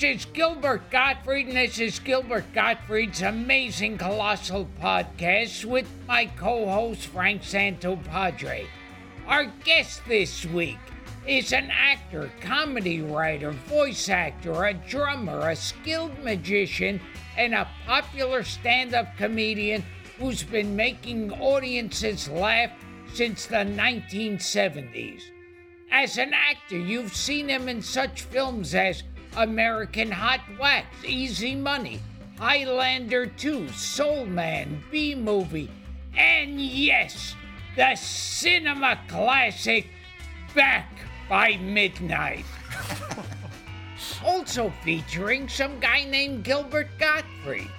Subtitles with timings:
[0.00, 6.66] This is Gilbert Gottfried, and this is Gilbert Gottfried's Amazing Colossal Podcast with my co
[6.70, 8.66] host Frank Santopadre.
[9.26, 10.78] Our guest this week
[11.26, 17.00] is an actor, comedy writer, voice actor, a drummer, a skilled magician,
[17.36, 19.84] and a popular stand up comedian
[20.20, 22.70] who's been making audiences laugh
[23.14, 25.22] since the 1970s.
[25.90, 29.02] As an actor, you've seen him in such films as
[29.36, 32.00] American Hot Wax, Easy Money,
[32.38, 35.70] Highlander 2, Soul Man, B Movie,
[36.16, 37.34] and yes,
[37.76, 39.86] the cinema classic
[40.54, 40.90] Back
[41.28, 42.44] by Midnight.
[44.24, 47.70] also featuring some guy named Gilbert Gottfried.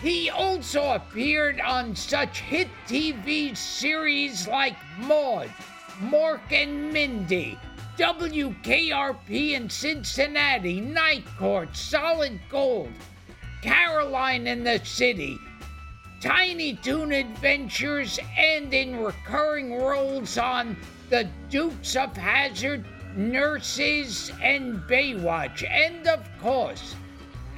[0.00, 5.52] He also appeared on such hit TV series like Maude,
[6.00, 7.58] Mork and Mindy,
[7.98, 12.92] WKRP in Cincinnati, Night Court, Solid Gold,
[13.60, 15.36] Caroline in the City,
[16.22, 20.76] Tiny Toon Adventures, and in recurring roles on
[21.10, 22.84] The Dukes of Hazzard,
[23.16, 26.94] Nurses, and Baywatch, and of course,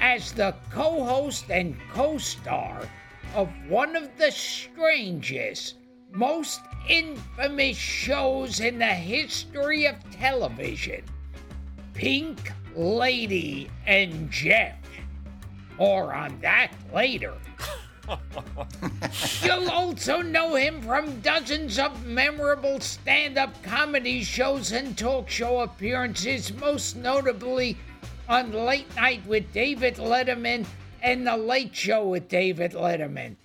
[0.01, 2.89] as the co host and co star
[3.35, 5.75] of one of the strangest,
[6.13, 11.03] most infamous shows in the history of television
[11.95, 14.77] Pink Lady and Jeff.
[15.79, 17.35] More on that later.
[19.43, 25.61] You'll also know him from dozens of memorable stand up comedy shows and talk show
[25.61, 27.77] appearances, most notably
[28.29, 30.65] on Late Night with David Letterman
[31.03, 33.37] and The Late Show with David Letterman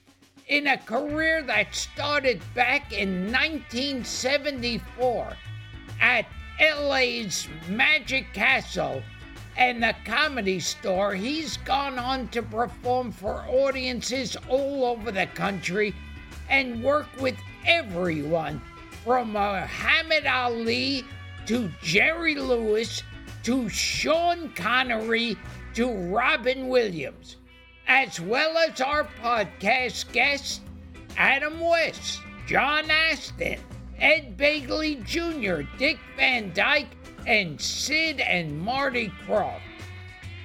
[0.48, 5.36] in a career that started back in 1974
[6.00, 6.28] at
[6.60, 9.02] LA's Magic Castle
[9.58, 15.96] and the Comedy Store, he's gone on to perform for audiences all over the country
[16.50, 17.36] and work with
[17.66, 18.62] everyone
[19.04, 21.04] from Muhammad Ali
[21.48, 23.02] to Jerry Lewis
[23.44, 25.38] to Sean Connery
[25.74, 27.38] to Robin Williams
[27.88, 30.62] as well as our podcast guests
[31.18, 33.60] Adam West, John Astin,
[34.00, 36.88] Ed Begley Jr., Dick Van Dyke,
[37.26, 39.62] and Sid and Marty Krofft.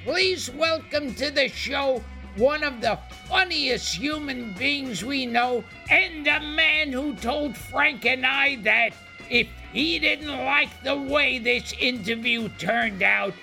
[0.05, 2.03] Please welcome to the show
[2.37, 8.25] one of the funniest human beings we know, and a man who told Frank and
[8.25, 8.91] I that
[9.29, 13.35] if he didn't like the way this interview turned out,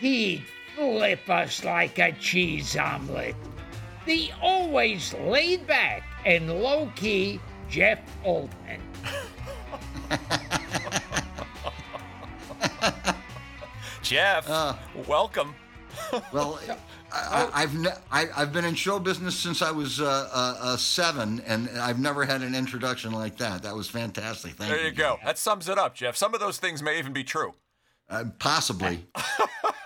[0.00, 0.44] he'd
[0.76, 3.34] flip us like a cheese omelet.
[4.06, 8.80] The always laid back and low key Jeff Altman.
[14.02, 14.74] Jeff, Uh.
[15.06, 15.54] welcome.
[16.32, 16.58] Well,
[17.12, 20.56] I, I, I've ne- I, I've been in show business since I was uh, uh,
[20.60, 23.62] uh, seven, and I've never had an introduction like that.
[23.62, 24.52] That was fantastic.
[24.54, 25.18] Thank There you go.
[25.24, 26.16] That sums it up, Jeff.
[26.16, 27.54] Some of those things may even be true.
[28.10, 29.06] Uh, possibly.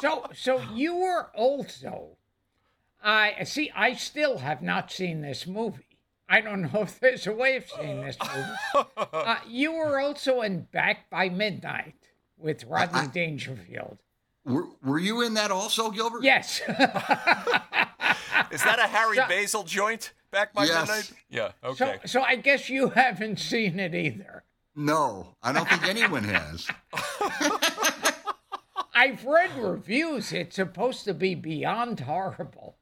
[0.00, 2.16] So, so you were also.
[3.02, 3.70] I see.
[3.74, 5.82] I still have not seen this movie.
[6.28, 8.48] I don't know if there's a way of seeing this movie.
[9.12, 11.94] Uh, you were also in Back by Midnight
[12.36, 13.98] with Rodney I- Dangerfield.
[14.44, 16.22] Were, were you in that also, Gilbert?
[16.22, 16.60] Yes.
[16.68, 20.80] Is that a Harry So- Basil joint back by Yes.
[20.88, 21.12] midnight?
[21.30, 21.98] Yeah, so, okay.
[22.06, 24.44] so I guess you haven't seen it either.
[24.76, 26.66] No, I don't think anyone has.
[28.96, 30.32] I've read reviews.
[30.32, 32.78] It's supposed to be beyond horrible.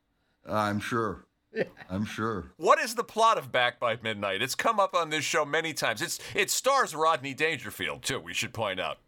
[0.48, 1.26] I'm sure.
[1.90, 2.52] I'm sure.
[2.56, 4.40] What is the plot of Back by Midnight?
[4.40, 6.00] It's come up on this show many times.
[6.00, 8.20] It's it stars Rodney Dangerfield too.
[8.20, 8.98] We should point out.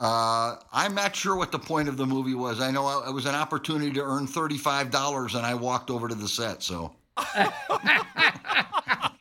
[0.00, 2.60] Uh, I'm not sure what the point of the movie was.
[2.60, 6.26] I know it was an opportunity to earn $35, and I walked over to the
[6.26, 6.60] set.
[6.64, 7.52] So I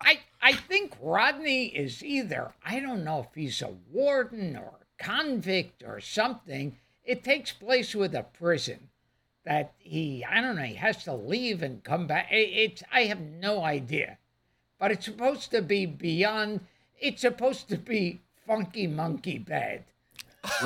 [0.00, 4.77] I I think Rodney is either, I don't know if he's a warden or a
[4.98, 6.76] convict or something.
[7.04, 8.88] It takes place with a prison
[9.44, 12.28] that he, I don't know, he has to leave and come back.
[12.30, 14.18] It's, I have no idea.
[14.78, 16.60] But it's supposed to be beyond,
[17.00, 19.84] it's supposed to be funky monkey bad.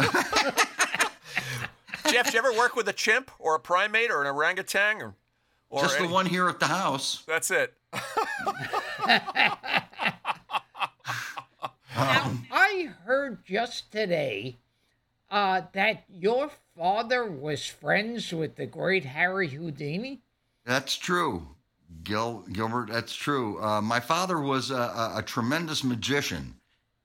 [2.11, 5.15] Jeff, did you ever work with a chimp or a primate or an orangutan or,
[5.71, 7.23] or Just any- the one here at the house.
[7.27, 7.73] That's it.
[12.05, 14.57] Now, I heard just today
[15.31, 20.21] uh, that your father was friends with the great Harry Houdini.
[20.65, 21.47] That's true,
[22.03, 22.91] Gil Gilbert.
[22.91, 23.63] That's true.
[23.63, 26.55] Uh, my father was a, a, a tremendous magician,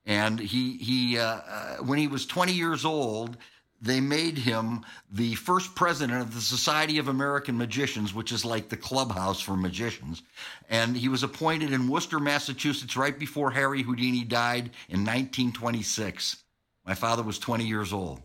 [0.06, 3.38] and he he uh, uh, when he was 20 years old,
[3.82, 8.70] they made him the first president of the Society of American Magicians, which is like
[8.70, 10.24] the clubhouse for magicians.
[10.70, 16.38] And he was appointed in Worcester, Massachusetts, right before Harry Houdini died in 1926.
[16.86, 18.22] My father was 20 years old.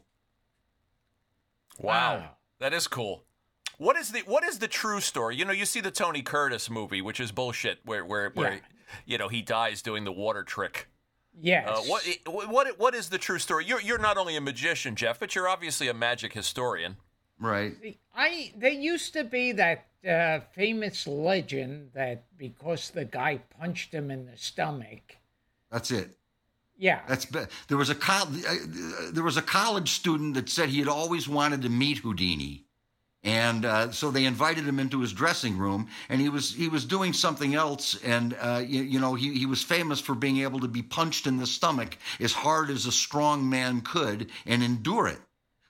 [1.79, 2.17] Wow.
[2.19, 2.31] Wow.
[2.61, 3.25] That is cool.
[3.79, 5.35] What is the what is the true story?
[5.37, 8.61] You know, you see the Tony Curtis movie, which is bullshit, where where, where Yeah.
[9.05, 10.87] you know he dies doing the water trick.
[11.41, 11.67] Yes.
[11.69, 13.65] Uh, what what what is the true story?
[13.65, 16.97] You're you're not only a magician, Jeff, but you're obviously a magic historian.
[17.41, 17.99] Right.
[18.15, 24.11] I there used to be that uh, famous legend that because the guy punched him
[24.11, 25.17] in the stomach.
[25.71, 26.11] That's it.
[26.77, 27.01] Yeah.
[27.09, 28.55] That's be- there was a col- uh,
[29.13, 32.65] there was a college student that said he had always wanted to meet Houdini,
[33.25, 36.85] and uh, so they invited him into his dressing room, and he was he was
[36.85, 40.61] doing something else, and uh, you, you know he he was famous for being able
[40.61, 45.07] to be punched in the stomach as hard as a strong man could and endure
[45.07, 45.19] it.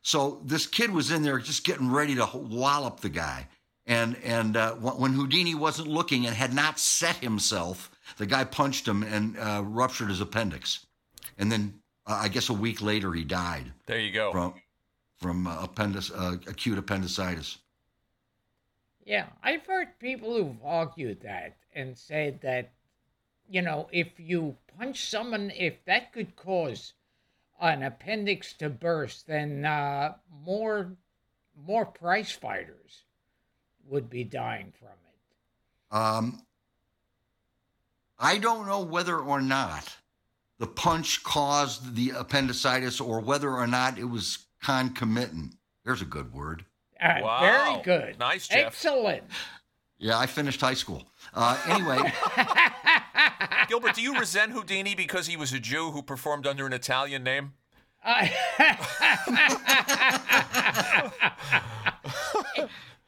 [0.02, 3.48] So this kid was in there just getting ready to wallop the guy,
[3.86, 8.88] and and uh, when Houdini wasn't looking and had not set himself, the guy punched
[8.88, 10.86] him and uh, ruptured his appendix,
[11.36, 11.74] and then
[12.06, 14.32] uh, I guess a week later he died There you go.
[14.32, 14.54] from
[15.22, 17.58] from uh, appendix uh, acute appendicitis.
[19.04, 22.72] Yeah, I've heard people who've argued that and said that,
[23.48, 26.92] you know, if you punch someone, if that could cause
[27.60, 30.14] an appendix to burst, then uh,
[30.44, 30.92] more
[31.66, 33.02] more prize fighters
[33.88, 35.96] would be dying from it.
[35.96, 36.42] Um,
[38.18, 39.96] I don't know whether or not
[40.58, 45.54] the punch caused the appendicitis or whether or not it was concomitant.
[45.84, 46.64] There's a good word.
[47.00, 47.40] Uh, Wow.
[47.40, 48.18] Very good.
[48.18, 48.66] Nice, Jeff.
[48.68, 49.24] Excellent.
[49.98, 51.04] Yeah, I finished high school.
[51.34, 51.98] Uh, anyway,
[53.68, 57.22] Gilbert, do you resent Houdini because he was a Jew who performed under an Italian
[57.22, 57.52] name?
[58.04, 58.26] Uh,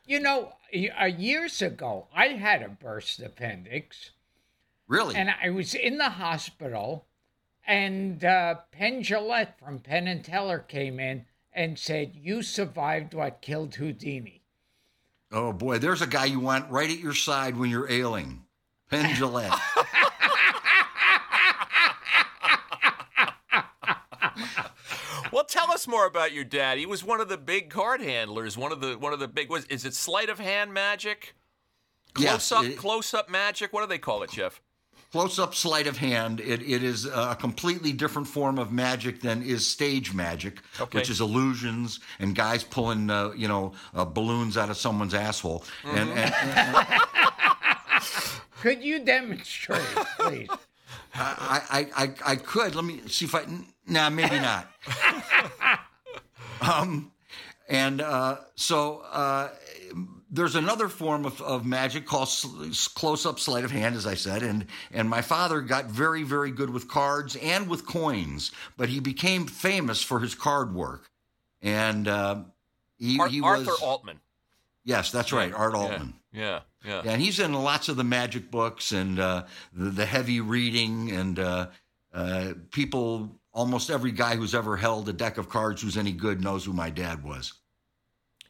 [0.07, 0.53] you know,
[1.01, 4.11] uh, years ago, I had a burst appendix.
[4.89, 7.07] really, and I was in the hospital,
[7.67, 11.25] and uh, Penn Jillette from Penn and Teller came in
[11.55, 14.41] and said, "You survived what killed Houdini."
[15.33, 18.45] oh boy, there's a guy you want right at your side when you're ailing.
[18.91, 19.59] Penn Jillette.
[25.33, 26.79] Well, tell us more about your dad.
[26.79, 28.57] He was one of the big card handlers.
[28.57, 31.35] One of the one of the big was is it sleight of hand magic?
[32.15, 33.73] Close Yes, up, it- close up magic.
[33.73, 34.63] What do they call it, Jeff?
[35.15, 36.41] Close up sleight of hand.
[36.41, 40.99] It, it is a completely different form of magic than is stage magic, Okay.
[40.99, 45.63] which is illusions and guys pulling, uh, you know, uh, balloons out of someone's asshole.
[45.85, 46.87] And, and, and
[48.61, 49.83] Could you demonstrate,
[50.19, 50.49] please?
[51.15, 52.75] I, I, I, I could.
[52.75, 53.45] Let me see if I.
[53.87, 54.69] Nah, maybe not.
[56.61, 57.13] um,
[57.69, 59.51] and uh, so uh,
[60.35, 62.29] there's another form of, of magic called
[62.95, 66.51] close up sleight of hand, as I said, and and my father got very very
[66.51, 71.09] good with cards and with coins, but he became famous for his card work,
[71.63, 72.43] and uh,
[72.99, 74.21] he, Ar- he Arthur was Altman.
[74.85, 76.15] yes, that's right, Art Altman.
[76.33, 77.03] Yeah, yeah.
[77.05, 81.11] Yeah, and he's in lots of the magic books and uh, the, the heavy reading,
[81.13, 81.69] and uh,
[82.13, 86.43] uh, people, almost every guy who's ever held a deck of cards who's any good
[86.43, 87.55] knows who my dad was.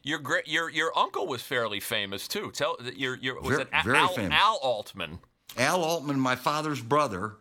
[0.05, 2.51] Your great your your uncle was fairly famous too.
[2.51, 4.37] Tell your your was Ver- it very Al, famous.
[4.39, 5.19] Al Altman?
[5.57, 7.37] Al Altman, my father's brother,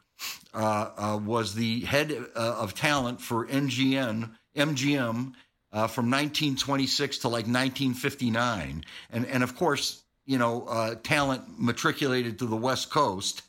[0.54, 5.34] uh, uh, was the head uh, of talent for MGM, MGM
[5.72, 12.38] uh, from 1926 to like 1959, and and of course, you know, uh, talent matriculated
[12.38, 13.42] to the West Coast,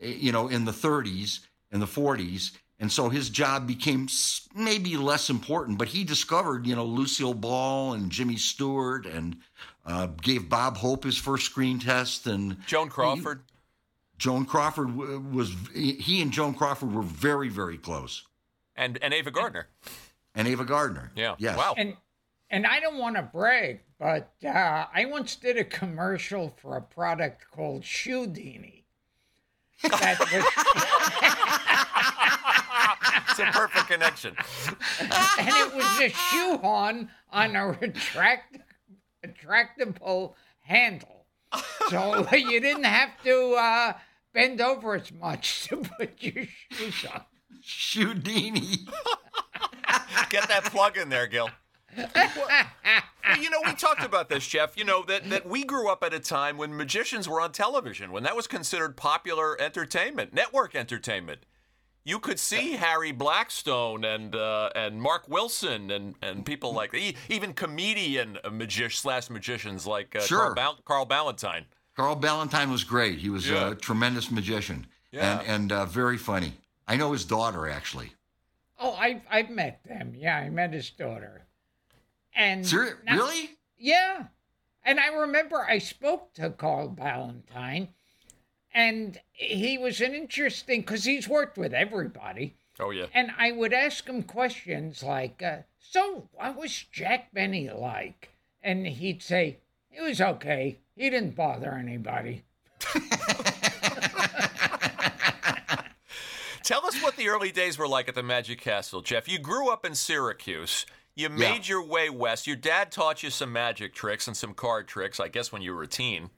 [0.00, 1.40] eh, you know, in the 30s
[1.72, 2.52] and the 40s.
[2.82, 4.08] And so his job became
[4.56, 9.36] maybe less important, but he discovered, you know, Lucille Ball and Jimmy Stewart and
[9.86, 13.42] uh, gave Bob Hope his first screen test and Joan Crawford.
[14.18, 18.24] Joan Crawford was he and Joan Crawford were very very close,
[18.74, 19.68] And and Ava Gardner.
[20.34, 21.12] and Ava Gardner.
[21.14, 21.36] Yeah.
[21.38, 21.56] Yes.
[21.56, 21.74] Wow.
[21.78, 21.96] And
[22.50, 26.82] and I don't want to brag, but uh, I once did a commercial for a
[26.82, 28.82] product called Shoedini.
[29.84, 30.44] That was,
[33.28, 34.36] It's a perfect connection.
[35.00, 38.58] and it was a shoe on on a retract,
[39.24, 41.26] retractable handle,
[41.88, 43.92] so you didn't have to uh,
[44.34, 47.22] bend over as much to put your shoes on.
[47.64, 48.86] Shoedini.
[50.30, 51.48] Get that plug in there, Gil.
[51.94, 54.76] Well, you know, we talked about this, Jeff.
[54.76, 58.12] You know that that we grew up at a time when magicians were on television,
[58.12, 61.40] when that was considered popular entertainment, network entertainment.
[62.04, 67.14] You could see Harry Blackstone and uh, and Mark Wilson and, and people like e-
[67.28, 70.38] even comedian magician slash magicians like uh, Sure.
[70.40, 71.64] Carl, Bal- Carl Ballantine.
[71.94, 73.18] Carl Ballantine was great.
[73.20, 73.70] He was Yeah.
[73.70, 75.38] a tremendous magician Yeah.
[75.40, 76.54] and and uh, very funny.
[76.88, 78.12] I know his daughter actually.
[78.80, 80.14] Oh, I've I've met them.
[80.16, 81.42] Yeah, I met his daughter.
[82.34, 83.50] And Ser- now- really?
[83.78, 84.24] Yeah.
[84.84, 87.90] And I remember I spoke to Carl Ballantine,
[88.74, 92.54] and he was an interesting because he's worked with everybody.
[92.80, 93.06] Oh yeah.
[93.14, 98.30] And I would ask him questions like, uh, "So, what was Jack Benny like?"
[98.62, 99.58] And he'd say,
[99.90, 100.78] "It was okay.
[100.96, 102.44] He didn't bother anybody."
[106.62, 109.28] Tell us what the early days were like at the Magic Castle, Jeff.
[109.28, 110.86] You grew up in Syracuse.
[111.14, 112.46] You made your way west.
[112.46, 115.74] Your dad taught you some magic tricks and some card tricks, I guess, when you
[115.74, 116.30] were a teen.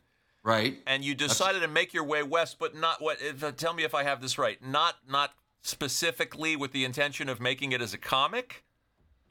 [0.45, 0.79] Right.
[0.87, 3.21] And you decided to make your way west, but not what?
[3.21, 4.63] If, uh, tell me if I have this right.
[4.63, 5.33] Not not
[5.63, 8.63] specifically with the intention of making it as a comic.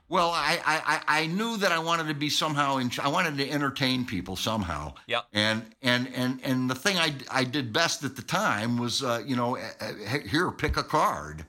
[0.10, 2.91] Well, I, I, I knew that I wanted to be somehow in.
[3.01, 4.96] I wanted to entertain people somehow.
[5.08, 5.22] Yeah.
[5.32, 9.24] And and and and the thing I I did best at the time was uh,
[9.25, 11.46] you know uh, uh, here pick a card,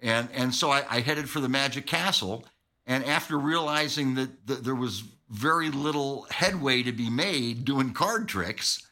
[0.00, 2.44] and and so I, I headed for the Magic Castle,
[2.86, 8.28] and after realizing that, that there was very little headway to be made doing card
[8.28, 8.86] tricks,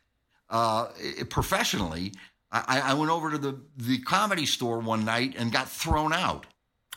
[0.51, 0.89] uh,
[1.29, 2.13] professionally,
[2.53, 6.47] I, I went over to the the comedy store one night and got thrown out.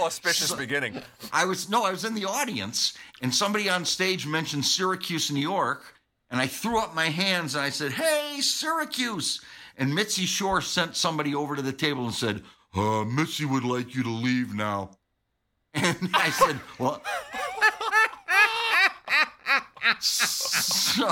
[0.00, 1.02] Auspicious beginning.
[1.32, 5.40] I was no, I was in the audience, and somebody on stage mentioned Syracuse, New
[5.40, 5.94] York,
[6.30, 9.40] and I threw up my hands and I said, "Hey, Syracuse!"
[9.76, 12.44] And Mitzi Shore sent somebody over to the table and said,
[12.74, 14.90] uh, "Mitzi would like you to leave now."
[15.74, 17.02] And I said, "Well."
[19.98, 21.10] So,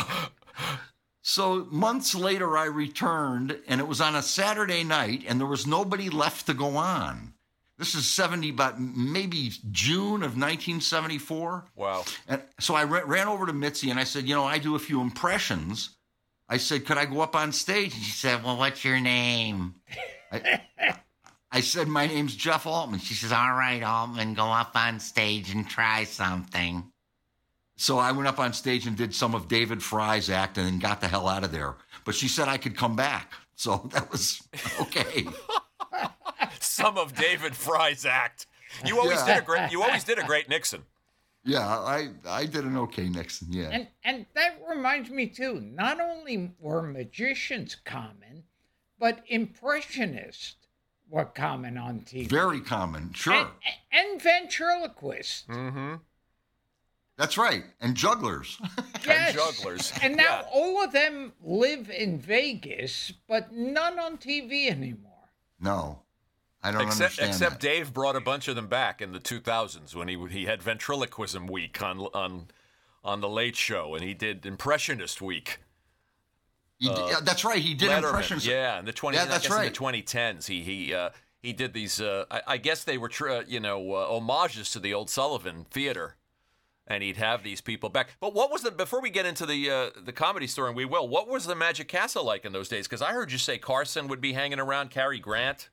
[1.22, 5.66] so months later, I returned, and it was on a Saturday night, and there was
[5.66, 7.34] nobody left to go on.
[7.78, 11.64] This is 70, but maybe June of 1974.
[11.76, 12.04] Wow.
[12.26, 14.74] And so I ra- ran over to Mitzi and I said, You know, I do
[14.74, 15.90] a few impressions.
[16.48, 17.94] I said, Could I go up on stage?
[17.94, 19.76] And she said, Well, what's your name?
[20.32, 20.60] I,
[21.52, 22.98] I said, My name's Jeff Altman.
[22.98, 26.90] She says, All right, Altman, go up on stage and try something.
[27.80, 30.78] So I went up on stage and did some of David Frye's act and then
[30.80, 31.76] got the hell out of there.
[32.04, 33.32] But she said I could come back.
[33.54, 34.42] So that was
[34.80, 35.26] okay.
[36.60, 38.46] Some of David Frye's act.
[38.84, 39.34] You always Yeah.
[39.34, 39.72] did a great.
[39.72, 40.84] You always did a great Nixon.
[41.44, 43.48] yeah, I, I did an okay Nixon.
[43.52, 43.68] Yeah.
[43.70, 45.60] And and that reminds me too.
[45.60, 48.44] Not only were magicians common,
[48.98, 50.56] but impressionists
[51.10, 52.28] were common on TV.
[52.28, 53.12] Very common.
[53.14, 53.34] Sure.
[53.34, 53.48] and,
[53.92, 55.44] and ventriloquists.
[55.48, 55.94] Mm-hmm.
[57.18, 57.64] That's right.
[57.82, 58.58] And jugglers.
[59.06, 59.32] Yes.
[59.34, 59.92] jugglers.
[60.02, 60.48] And now Yeah.
[60.52, 65.12] all of them live in Vegas, but none on TV anymore.
[65.60, 66.02] no.
[66.62, 67.30] I don't Except, understand.
[67.30, 67.60] except that.
[67.60, 71.46] Dave brought a bunch of them back in the 2000s when he he had ventriloquism
[71.46, 72.48] week on on
[73.04, 75.60] on the Late Show, and he did impressionist week.
[76.80, 77.60] He did- yeah, that's right.
[77.62, 78.44] He did Letterman, impressions.
[78.46, 79.72] Yeah, in the 20 Yeah, that's guess in right.
[79.72, 81.10] the 2010s, he he uh,
[81.40, 82.00] he did these.
[82.00, 85.08] Uh, I, I guess they were tr- uh, you know uh, homages to the old
[85.10, 86.16] Sullivan Theater,
[86.88, 88.08] and he'd have these people back.
[88.18, 90.84] But what was the before we get into the uh, the comedy store, and we
[90.84, 91.06] will.
[91.06, 92.88] What was the Magic Castle like in those days?
[92.88, 95.68] Because I heard you say Carson would be hanging around, Cary Grant.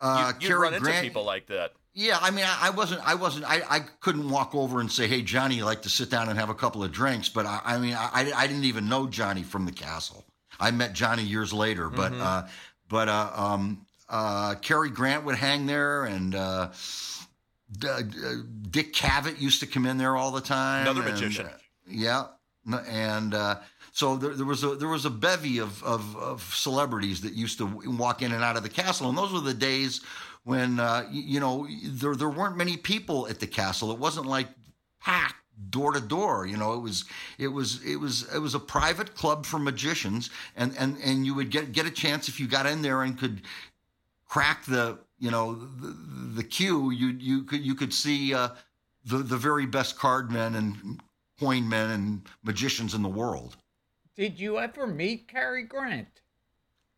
[0.00, 1.72] Uh, you, would run into Grant- people like that.
[1.92, 5.08] Yeah, I mean, I, I wasn't, I wasn't, I, I couldn't walk over and say,
[5.08, 7.60] "Hey, Johnny, you like to sit down and have a couple of drinks." But I,
[7.64, 10.24] I mean, I, I didn't even know Johnny from the castle.
[10.60, 12.22] I met Johnny years later, but, Mm-hmm.
[12.22, 12.48] uh,
[12.88, 16.72] but uh, um, uh, Cary Grant would hang there, and uh, uh,
[17.70, 20.82] Dick Cavett used to come in there all the time.
[20.82, 21.46] Another and, magician.
[21.46, 21.50] uh,
[21.86, 22.26] yeah,
[22.88, 23.56] and uh,
[23.92, 27.58] so there, there was a there was a bevy of, of of celebrities that used
[27.58, 30.00] to walk in and out of the castle, and those were the days
[30.44, 33.90] when uh, you know there there weren't many people at the castle.
[33.90, 34.48] It wasn't like
[35.00, 35.36] packed
[35.70, 36.46] door to door.
[36.46, 37.04] You know, it was
[37.38, 41.34] it was it was it was a private club for magicians, and and and you
[41.34, 43.42] would get get a chance if you got in there and could
[44.26, 45.96] crack the you know the,
[46.36, 46.90] the queue.
[46.90, 48.50] You you could you could see uh,
[49.04, 51.00] the the very best card men and
[51.38, 53.56] coin men and magicians in the world.
[54.16, 56.22] Did you ever meet Cary Grant?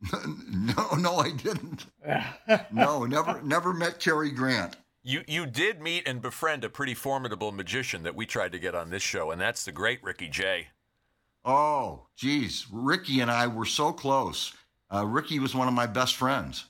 [0.49, 1.87] no, no, I didn't.
[2.73, 4.77] no, never never met Cary Grant.
[5.03, 8.75] You you did meet and befriend a pretty formidable magician that we tried to get
[8.75, 10.69] on this show, and that's the great Ricky Jay.
[11.45, 14.55] Oh, geez, Ricky and I were so close.
[14.93, 16.67] Uh, Ricky was one of my best friends.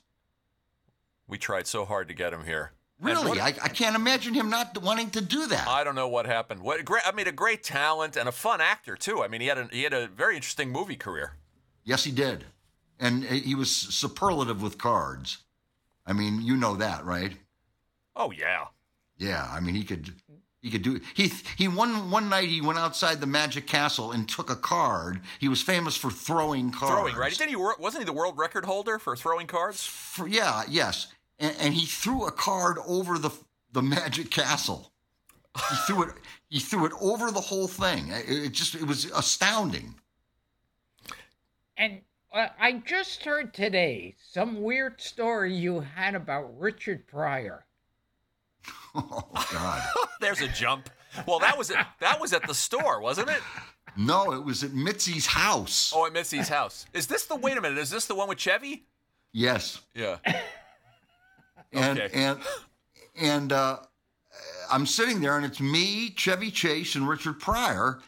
[1.31, 2.73] We tried so hard to get him here.
[2.99, 5.67] Really, what- I, I can't imagine him not wanting to do that.
[5.67, 6.61] I don't know what happened.
[6.61, 7.01] What great?
[7.07, 9.23] I mean, a great talent and a fun actor too.
[9.23, 11.37] I mean, he had a he had a very interesting movie career.
[11.83, 12.45] yes, he did,
[12.99, 15.39] and he was superlative with cards.
[16.05, 17.33] I mean, you know that, right?
[18.15, 18.65] Oh yeah.
[19.17, 20.13] Yeah, I mean, he could
[20.61, 24.27] he could do he he one one night he went outside the Magic Castle and
[24.29, 25.21] took a card.
[25.39, 26.93] He was famous for throwing cards.
[26.93, 27.33] Throwing, right?
[27.35, 27.55] Didn't he?
[27.55, 29.83] Wasn't he the world record holder for throwing cards?
[29.85, 31.07] For, yeah, yes,
[31.41, 33.31] and, and he threw a card over the
[33.73, 34.91] the Magic Castle.
[35.69, 36.09] He threw it.
[36.49, 38.09] He threw it over the whole thing.
[38.09, 39.95] It, it just it was astounding.
[41.77, 42.01] And
[42.33, 47.65] uh, I just heard today some weird story you had about Richard Pryor.
[48.93, 49.81] Oh God!
[50.19, 50.89] There's a jump.
[51.25, 53.39] Well, that was at, that was at the store, wasn't it?
[53.95, 55.93] no, it was at Mitzi's house.
[55.95, 56.85] Oh, at Mitzi's house.
[56.93, 57.37] Is this the?
[57.37, 57.77] Wait a minute.
[57.77, 58.85] Is this the one with Chevy?
[59.31, 60.17] Yes, Yeah.
[61.73, 62.09] And Okay.
[62.13, 62.39] and
[63.19, 63.77] and uh,
[64.71, 67.99] I'm sitting there, and it's me, Chevy Chase, and Richard Pryor,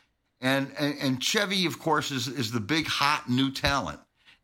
[0.41, 3.99] and and, and Chevy, of course, is is the big hot new talent,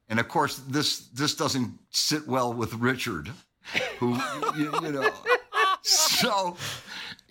[0.09, 3.29] and of course, this this doesn't sit well with Richard,
[3.99, 4.15] who
[4.57, 5.09] you, you know,
[5.81, 6.57] so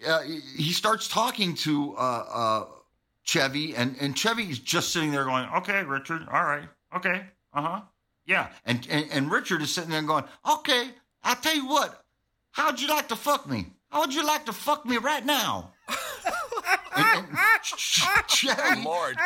[0.06, 0.20] uh,
[0.56, 2.64] he starts talking to uh, uh,
[3.24, 7.80] Chevy, and and Chevy's just sitting there going, "Okay, Richard, all right, okay, uh huh,
[8.26, 10.90] yeah," and, and and Richard is sitting there going, "Okay,
[11.22, 12.02] I'll tell you what,
[12.52, 13.66] how'd you like to fuck me?
[13.90, 15.72] How would you like to fuck me right now?"
[16.96, 19.16] and, and Ch- Chevy, Lord.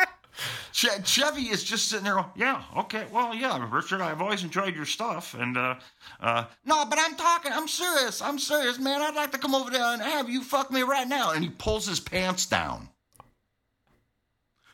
[0.71, 4.75] Che- Chevy is just sitting there going, yeah, okay, well, yeah, Richard, I've always enjoyed
[4.75, 5.35] your stuff.
[5.35, 5.75] And, uh,
[6.19, 9.01] uh, no, but I'm talking, I'm serious, I'm serious, man.
[9.01, 11.31] I'd like to come over there and have you fuck me right now.
[11.31, 12.89] And he pulls his pants down.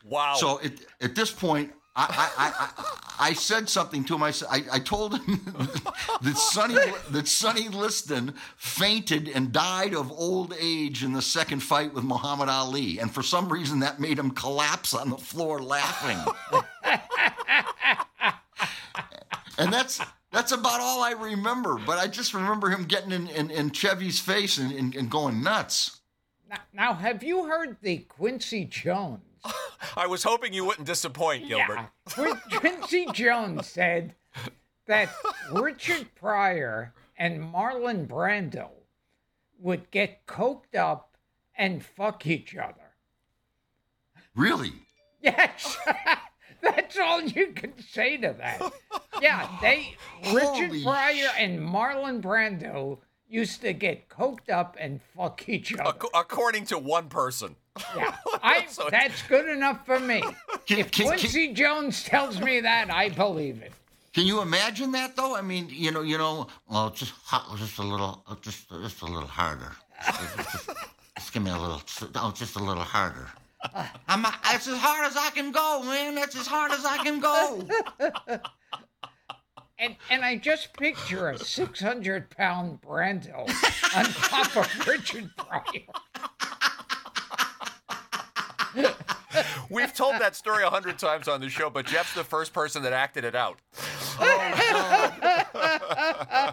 [0.04, 0.34] Wow.
[0.38, 4.22] So at, at this point, I, I, I, I, said something to him.
[4.22, 4.32] I,
[4.72, 5.40] I told him
[6.22, 6.76] that Sonny
[7.10, 12.48] that Sonny Liston fainted and died of old age in the second fight with Muhammad
[12.48, 16.18] Ali, and for some reason that made him collapse on the floor laughing.
[19.58, 20.00] and that's
[20.30, 21.76] that's about all I remember.
[21.84, 25.42] But I just remember him getting in, in, in Chevy's face and, and, and going
[25.42, 26.00] nuts.
[26.48, 29.20] Now, now, have you heard the Quincy Jones?
[29.96, 31.88] I was hoping you wouldn't disappoint, Gilbert.
[32.18, 32.34] Yeah.
[32.54, 34.14] Quincy Jones said
[34.86, 35.08] that
[35.52, 38.68] Richard Pryor and Marlon Brando
[39.58, 41.16] would get coked up
[41.56, 42.94] and fuck each other.
[44.34, 44.72] Really?
[45.20, 45.76] Yes.
[46.62, 48.72] That's all you can say to that.
[49.22, 49.94] Yeah, they
[50.32, 52.98] Richard Holy Pryor and Marlon Brando
[53.28, 55.96] used to get coked up and fuck each other.
[55.98, 57.56] Ac- according to one person.
[57.96, 60.22] Yeah, I, that's good enough for me.
[60.66, 63.72] Can- If can- can- Quincy Jones tells me that, I believe it.
[64.12, 65.36] Can you imagine that though?
[65.36, 67.12] I mean, you know, you know, well, just
[67.56, 69.72] just a little, uh, just, just a little harder.
[70.04, 70.70] Just, just-
[71.16, 71.80] just give me a little,
[72.16, 73.28] oh, just a little harder.
[74.08, 76.14] I'm, that's as hard as I can go, man.
[76.14, 77.66] That's as hard as I can go.
[79.78, 83.40] And and I just picture a six hundred pound Brando
[83.96, 85.62] on top of Richard Pryor.
[89.70, 92.82] We've told that story a hundred times on the show, but Jeff's the first person
[92.82, 93.58] that acted it out.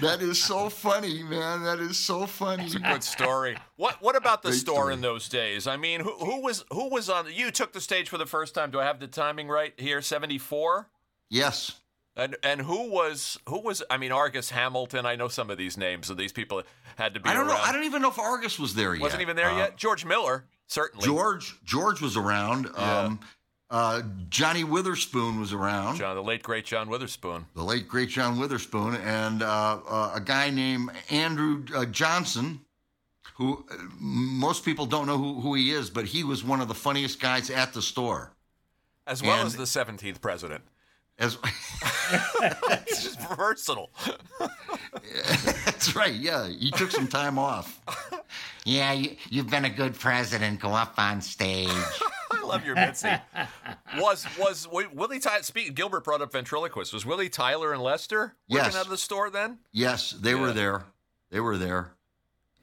[0.00, 1.62] That is so funny, man.
[1.62, 2.64] That is so funny.
[2.64, 3.56] It's a Good story.
[3.76, 4.94] What What about the Great store story.
[4.94, 5.66] in those days?
[5.66, 7.26] I mean, who, who was who was on?
[7.32, 8.70] You took the stage for the first time.
[8.70, 10.02] Do I have the timing right here?
[10.02, 10.88] Seventy four.
[11.28, 11.72] Yes.
[12.16, 13.82] And and who was who was?
[13.90, 15.06] I mean, Argus Hamilton.
[15.06, 16.62] I know some of these names, so these people
[16.96, 17.54] had to be I don't know.
[17.56, 19.02] I don't even know if Argus was there yet.
[19.02, 19.76] Wasn't even there Uh, yet.
[19.76, 21.04] George Miller, certainly.
[21.04, 22.68] George George was around.
[22.76, 23.20] Um,
[23.70, 25.96] uh, Johnny Witherspoon was around.
[25.96, 27.46] John, the late great John Witherspoon.
[27.54, 32.60] the late great John Witherspoon, and uh, uh, a guy named Andrew uh, Johnson,
[33.36, 36.66] who uh, most people don't know who, who he is, but he was one of
[36.68, 38.32] the funniest guys at the store.
[39.06, 40.64] as well And- as the 17th president.
[41.20, 41.36] As
[42.88, 43.90] It's just versatile.
[45.64, 47.80] that's right, yeah, you took some time off,
[48.64, 50.60] Yeah, you, you've been a good president.
[50.60, 51.68] Go up on stage.
[52.32, 53.10] I love your Mitzi.
[53.98, 55.42] Was was Wi- Willie Tyler?
[55.42, 55.74] Speak.
[55.74, 56.92] Gilbert brought up ventriloquist.
[56.92, 58.76] Was Willie Tyler and Lester working Yes.
[58.76, 59.58] out of the store then?
[59.72, 60.40] yes, they Yeah.
[60.40, 60.84] were there.
[61.30, 61.92] They were there.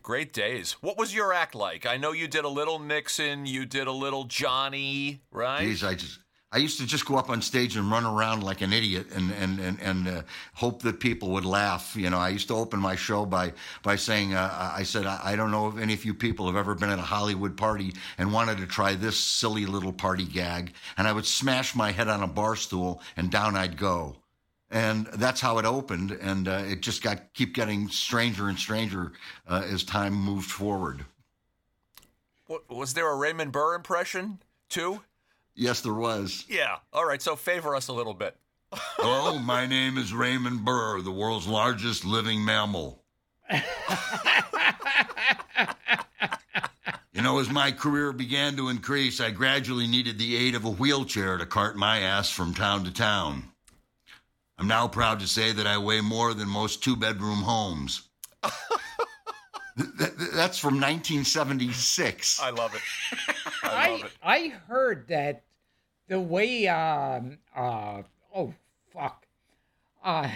[0.03, 0.73] Great days.
[0.81, 1.85] What was your act like?
[1.85, 3.45] I know you did a little Nixon.
[3.45, 5.61] You did a little Johnny, right?
[5.61, 8.61] Geez, I just I used to just go up on stage and run around like
[8.61, 10.21] an idiot and and and, and uh,
[10.53, 11.93] hope that people would laugh.
[11.95, 13.51] You know, I used to open my show by
[13.83, 16.55] by saying, uh, I said, I, I don't know if any of you people have
[16.55, 20.73] ever been at a Hollywood party and wanted to try this silly little party gag,
[20.97, 24.15] and I would smash my head on a bar stool and down I'd go.
[24.69, 29.11] And that's how it opened, and uh, it just got keep getting stranger and stranger
[29.47, 31.05] uh, as time moved forward.
[32.69, 35.01] Was there a Raymond Burr impression too?
[35.57, 36.45] Yes, there was.
[36.47, 36.77] Yeah.
[36.93, 37.21] All right.
[37.21, 38.37] So favor us a little bit.
[38.71, 43.01] Hello, my name is Raymond Burr, the world's largest living mammal.
[47.13, 50.69] you know, as my career began to increase, I gradually needed the aid of a
[50.69, 53.43] wheelchair to cart my ass from town to town.
[54.59, 58.01] I'm now proud to say that I weigh more than most two bedroom homes.
[59.77, 62.39] Th- th- That's from 1976.
[62.41, 62.81] I love it.
[63.63, 64.11] I I love it.
[64.23, 65.43] I heard that
[66.07, 68.03] the way um uh
[68.35, 68.53] oh
[68.91, 69.25] fuck.
[70.03, 70.29] Uh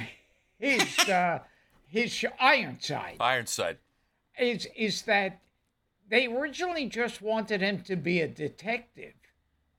[0.60, 1.40] his uh
[1.88, 3.18] his Ironside.
[3.20, 3.78] Ironside.
[4.40, 5.42] is is that
[6.10, 9.14] they originally just wanted him to be a detective,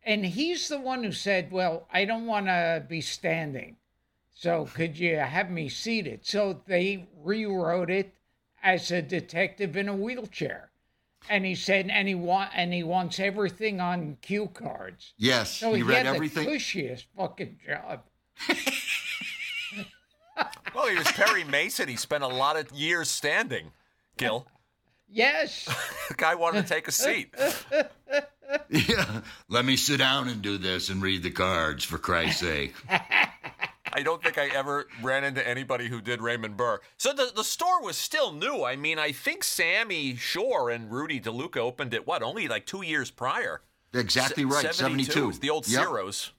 [0.03, 3.77] and he's the one who said, "Well, I don't want to be standing,
[4.31, 8.15] so could you have me seated?" So they rewrote it
[8.63, 10.71] as a detective in a wheelchair,
[11.31, 15.15] and he said, and he want and he wants everything on cue cards.
[15.17, 16.45] yes, So he he, read had everything.
[16.47, 18.03] the cushiest fucking job.
[20.75, 21.87] Well, he was Perry Mason.
[21.87, 23.73] He spent a lot of years standing.
[24.17, 24.47] Gil,
[25.07, 25.67] Yes.
[26.09, 27.35] the guy wanted to take a seat.
[28.69, 29.21] Yeah.
[29.49, 32.75] Let me sit down and do this and read the cards, for Christ's sake.
[33.93, 36.81] I don't think I ever ran into anybody who did Raymond Burr.
[36.97, 38.65] So the, the store was still new.
[38.65, 42.83] I mean, I think Sammy Shore and Rudy DeLuca opened it, what, only like two
[42.83, 43.61] years prior?
[43.95, 45.29] Exactly right, 72.
[45.29, 46.33] It's the old Yep, Ciro's.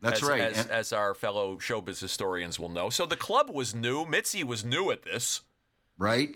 [0.00, 0.40] That's as, right.
[0.40, 2.90] As, And- as our fellow showbiz historians will know.
[2.90, 4.04] So the club was new.
[4.06, 5.42] Mitzi was new at this.
[5.98, 6.34] right?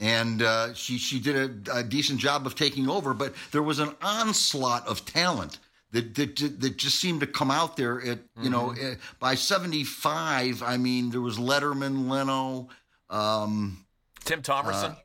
[0.00, 3.78] And uh, she she did a, a decent job of taking over, but there was
[3.78, 5.60] an onslaught of talent
[5.94, 8.00] that that, that just seemed to come out there.
[8.02, 8.92] At you know, Mm-hmm.
[8.92, 12.68] eh, by seventy five, I mean there was Letterman, Leno,
[13.10, 13.84] um,
[14.24, 14.96] Tim Thomerson.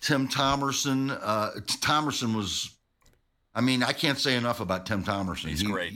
[0.00, 1.10] Tim Thomerson.
[1.20, 1.50] Uh,
[1.82, 2.70] Thomerson was,
[3.54, 5.48] I mean, I can't say enough about Tim Thomerson.
[5.50, 5.92] He's he, great.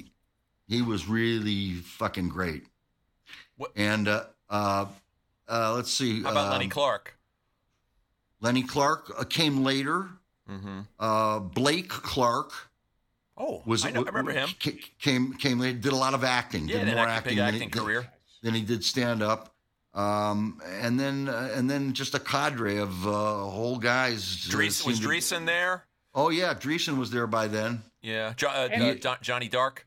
[0.68, 2.64] He, he was really fucking great.
[3.56, 4.86] What- And uh, uh,
[5.48, 6.22] uh, let's see.
[6.22, 7.16] How about Lenny um, Clark?
[8.40, 10.08] Lenny Clark uh, came later.
[10.50, 10.80] Mm-hmm.
[10.98, 12.69] Uh, Blake Clark
[13.42, 14.50] Oh, was I, know, I remember him.
[15.00, 16.68] Came came later, did a lot of acting.
[16.68, 18.06] Yeah, did more act- acting big than acting he, career.
[18.42, 19.54] Than he did stand up.
[19.94, 24.48] Um, and then uh, and then just a cadre of uh, whole guys.
[24.54, 25.84] uh, was seemed to- Dreesen there?
[26.14, 27.82] Oh yeah, Dreesen was there by then.
[28.02, 28.34] Yeah.
[28.36, 29.86] Jo- uh, And- uh, Don- Johnny Dark.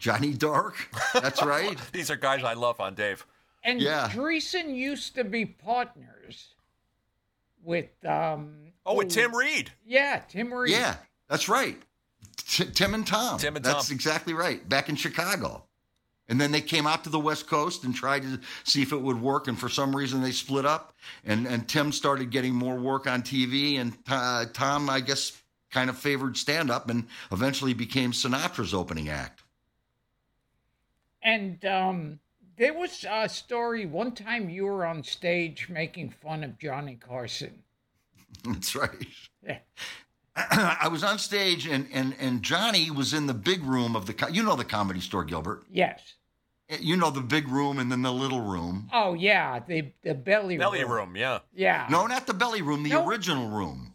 [0.00, 0.74] Johnny Dark.
[1.14, 1.78] That's right.
[1.92, 3.24] These are guys I love on Dave.
[3.62, 4.08] And Yeah.
[4.12, 6.48] Dreesen used to be partners
[7.62, 9.70] with um Oh, with oh, Tim Reid.
[9.86, 10.72] Yeah, Tim Reid.
[10.72, 10.96] yeah,
[11.28, 11.80] that's right.
[12.46, 13.38] T- Tim and Tom.
[13.38, 13.94] Tim and That's Tom.
[13.94, 14.66] exactly right.
[14.68, 15.64] Back in Chicago.
[16.30, 19.00] And then they came out to the West Coast and tried to see if it
[19.00, 19.48] would work.
[19.48, 20.92] And for some reason, they split up.
[21.24, 23.80] And and Tim started getting more work on TV.
[23.80, 29.08] And uh, Tom, I guess, kind of favored stand up and eventually became Sinatra's opening
[29.08, 29.42] act.
[31.22, 32.20] And um
[32.56, 37.62] there was a story one time you were on stage making fun of Johnny Carson.
[38.44, 39.06] That's right.
[39.46, 39.58] Yeah.
[40.50, 44.28] I was on stage and, and, and Johnny was in the big room of the,
[44.32, 45.64] you know, the comedy store, Gilbert.
[45.70, 46.00] Yes.
[46.68, 48.88] Eh, you know, the big room and then the little room.
[48.92, 51.38] Oh yeah, the the belly Belly room, yeah.
[51.54, 51.86] Yeah.
[51.90, 53.06] No, not the belly room, the No.
[53.08, 53.94] original room.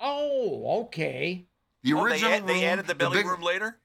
[0.00, 1.46] Oh, okay.
[1.82, 3.78] The Oh, they, original add, they room, added the belly big- room later?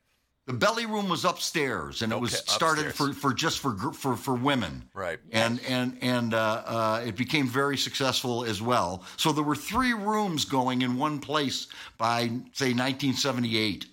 [0.48, 3.14] The belly room was upstairs, and it was started upstairs.
[3.16, 4.90] for, for just for for for women.
[4.94, 5.20] Right.
[5.32, 9.04] And and and uh, uh, it became very successful as well.
[9.18, 12.24] So there were three rooms going in one place by
[12.54, 13.86] say 1978.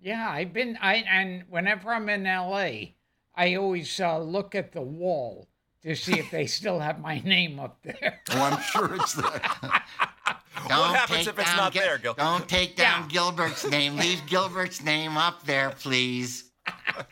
[0.00, 2.94] Yeah, I've been I and whenever I'm in LA,
[3.34, 5.48] I always uh, look at the wall
[5.82, 8.20] to see if they still have my name up there.
[8.30, 9.40] Oh, I'm sure it's there.
[10.66, 12.14] What happens if it's not there, Gil?
[12.14, 13.08] Don't take down Yeah.
[13.08, 13.96] Gilbert's name.
[14.04, 16.50] Leave Gilbert's name up there, please.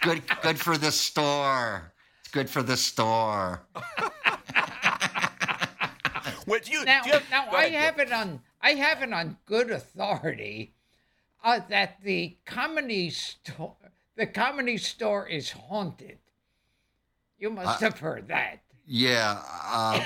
[0.03, 1.93] Good, good for the store.
[2.21, 3.63] It's good for the store.
[6.47, 7.81] What you, Now, do you have, now go I ahead, Gil.
[7.81, 10.75] have it on I have it on good authority
[11.43, 13.75] uh, that the comedy store
[14.17, 16.19] the comedy store is haunted.
[17.39, 18.61] You must have heard that.
[18.87, 20.03] Yeah, uh,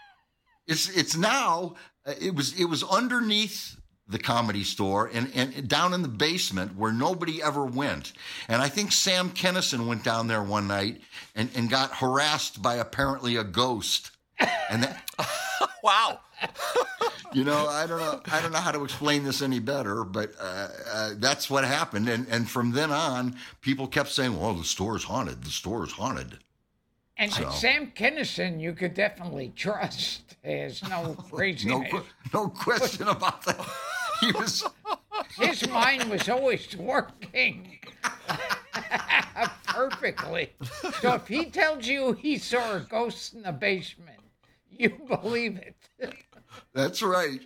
[0.66, 1.74] it's it's now.
[2.06, 3.76] Uh, It was it was underneath
[4.08, 8.12] the comedy store and, and down in the basement where nobody ever went.
[8.48, 11.00] And I think Sam Kinison went down there one night
[11.34, 14.12] and, and got harassed by apparently a ghost.
[14.70, 15.02] And that,
[15.82, 16.20] Wow.
[17.32, 20.32] you know, I don't know, I don't know how to explain this any better, but
[20.40, 22.08] uh, uh, that's what happened.
[22.08, 25.44] And and from then on, people kept saying, "Well, the store's haunted.
[25.44, 26.38] The store's haunted."
[27.18, 30.36] And So- Sam Kinison, you could definitely trust.
[30.42, 31.68] There's no crazy.
[31.70, 31.84] No,
[32.34, 33.58] no question about that.
[34.20, 34.64] He was.
[35.38, 37.78] His mind was always working
[39.66, 40.52] perfectly.
[41.02, 44.18] So if he tells you he saw a ghost in the basement,
[44.70, 45.76] you believe it.
[46.72, 47.40] That's right.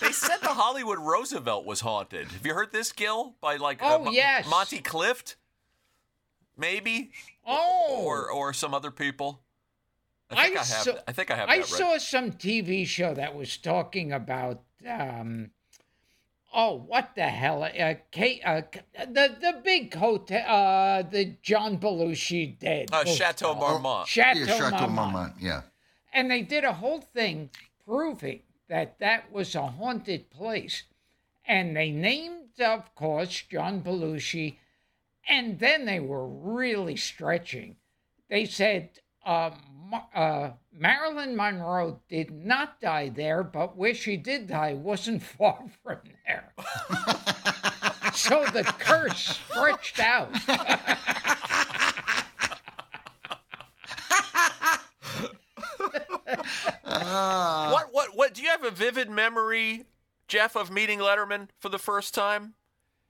[0.00, 2.28] They said the Hollywood Roosevelt was haunted.
[2.28, 3.34] Have you heard this, Gil?
[3.42, 4.48] By like Oh, uh, Mo- yes.
[4.48, 5.36] Monty Clift,
[6.56, 7.10] maybe,
[7.46, 9.42] Oh, or or some other people.
[10.30, 10.66] I think I, have.
[10.66, 11.66] saw, I think I have I right.
[11.66, 14.62] saw some TV show that was talking about.
[14.88, 15.50] Um,
[16.54, 17.64] oh, what the hell?
[17.64, 18.62] Uh, Kate, uh,
[18.94, 22.92] the the big hotel, uh, the John Belushi did.
[22.92, 24.06] Uh, Chateau Marmont.
[24.06, 24.92] Chateau, yeah, Chateau Marmont.
[24.94, 25.34] Marmont.
[25.40, 25.62] Yeah.
[26.12, 27.50] And they did a whole thing
[27.86, 30.84] proving that that was a haunted place.
[31.44, 34.56] And they named, of course, John Belushi.
[35.28, 37.76] And then they were really stretching.
[38.28, 38.90] They said
[39.24, 39.50] uh,
[40.14, 45.98] uh, Marilyn Monroe did not die there, but where she did die wasn't far from
[46.26, 46.52] there.
[48.14, 50.30] so the curse stretched out.
[57.02, 58.34] What what what?
[58.34, 59.84] Do you have a vivid memory,
[60.28, 62.54] Jeff, of meeting Letterman for the first time?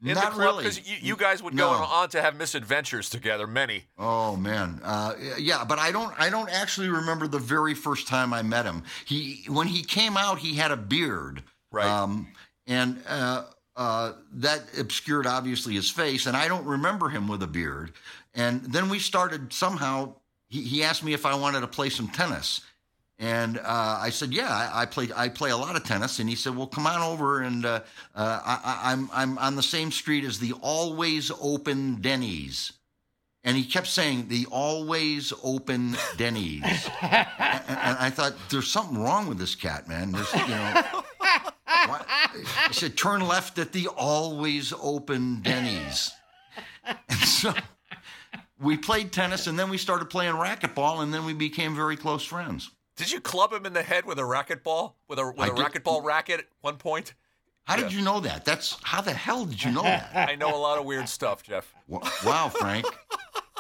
[0.03, 0.39] In Not the club?
[0.39, 0.65] really.
[0.65, 1.85] Because you, you guys would go No.
[1.85, 3.85] on to have misadventures together, many.
[3.99, 6.13] Oh man, uh, yeah, but I don't.
[6.19, 8.85] I don't actually remember the very first time I met him.
[9.05, 11.87] He when he came out, he had a beard, Right.
[11.87, 12.29] Um,
[12.67, 13.45] and uh,
[13.77, 17.93] uh, that obscured obviously his face, and I don't remember him with a beard.
[18.35, 20.15] And then we started somehow.
[20.49, 22.63] He, he asked me if I wanted to play some tennis,
[23.21, 25.09] and uh, I said, "Yeah, I, I play.
[25.15, 27.81] I play a lot of tennis." And he said, "Well, come on over, and uh,
[28.15, 32.73] uh, I, I, I'm I'm on the same street as the always open Denny's."
[33.45, 36.63] And he kept saying the always open Denny's,
[37.03, 37.27] and,
[37.69, 40.13] and I thought there's something wrong with this cat, man.
[40.13, 40.83] There's, you know,
[41.67, 46.11] I said turn left at the always open Denny's,
[46.85, 47.55] and so
[48.59, 52.25] we played tennis, and then we started playing racquetball, and then we became very close
[52.25, 52.71] friends.
[52.97, 54.95] Did you club him in the head with a racquetball?
[55.09, 55.65] With a with I a did.
[55.65, 57.15] racquetball racket at one point?
[57.65, 58.45] How did you know that?
[58.45, 60.11] That's how the hell did you know that?
[60.31, 61.73] I know a lot of weird stuff, Jeff.
[61.89, 62.85] Wow, Frank.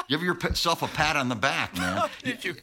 [0.08, 2.08] Give yourself a pat on the back, man.
[2.24, 2.56] Did you?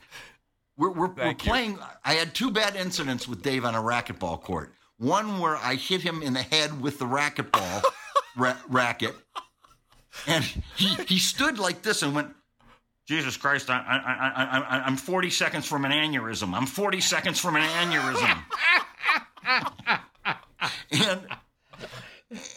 [0.75, 1.49] We're, we're, we're Thank you.
[1.51, 1.79] playing.
[2.03, 4.73] I had two bad incidents with Dave on a racquetball court.
[4.97, 7.83] One where I hit him in the head with the racquetball
[8.35, 9.15] ra- racket,
[10.25, 10.43] and
[10.75, 12.33] he, he stood like this and went,
[13.07, 16.53] Jesus Christ, I, I, I, I, I'm 40 seconds from an aneurysm.
[16.53, 18.43] I'm 40 seconds from an aneurysm.
[20.91, 21.21] and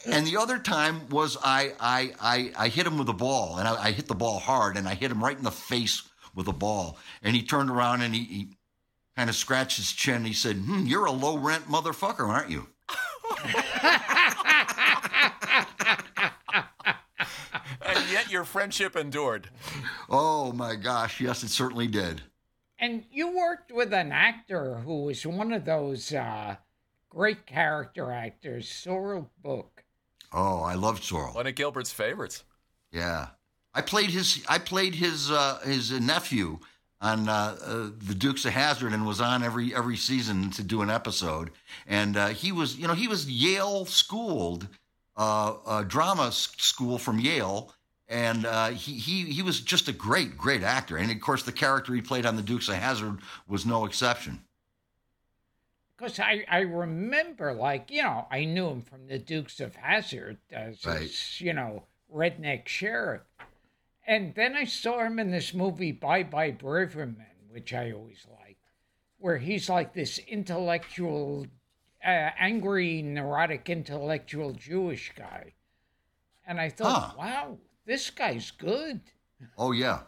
[0.06, 3.68] and the other time was I I I, I hit him with a ball, and
[3.68, 6.02] I, I hit the ball hard, and I hit him right in the face
[6.34, 6.98] with a ball.
[7.22, 8.48] And he turned around and he, he
[9.16, 10.16] kind of scratched his chin.
[10.16, 12.66] And he said, hmm, "You're a low rent motherfucker, aren't you?"
[18.10, 19.48] yet your friendship endured.
[20.08, 22.22] Oh my gosh, yes, it certainly did.
[22.78, 26.56] And you worked with an actor who was one of those uh,
[27.10, 29.84] great character actors, Sorrell Booke.
[30.32, 31.34] Oh, I loved Sorrell.
[31.34, 32.44] One of Gilbert's favorites.
[32.92, 33.28] Yeah,
[33.74, 36.58] I played his I played his uh, his nephew
[37.00, 40.82] on uh, uh, the Dukes of Hazzard and was on every every season to do
[40.82, 41.50] an episode.
[41.86, 44.68] And uh, he was you know he was Yale schooled,
[45.16, 47.72] uh, uh, drama school from Yale.
[48.10, 51.52] And uh, he, he he was just a great great actor, and of course the
[51.52, 54.40] character he played on the Dukes of Hazzard was no exception.
[55.96, 60.38] Because I, I remember, like, you know, I knew him from the Dukes of Hazzard
[60.50, 61.02] as Right.
[61.02, 63.22] his, you know, redneck sheriff.
[64.06, 68.64] And then I saw him in this movie, Bye Bye Braverman, which I always liked,
[69.18, 71.46] where he's like this intellectual,
[72.04, 75.52] uh, angry, neurotic, intellectual Jewish guy.
[76.46, 77.14] And I thought, Huh.
[77.18, 79.00] wow, this guy's good.
[79.56, 80.00] Oh yeah,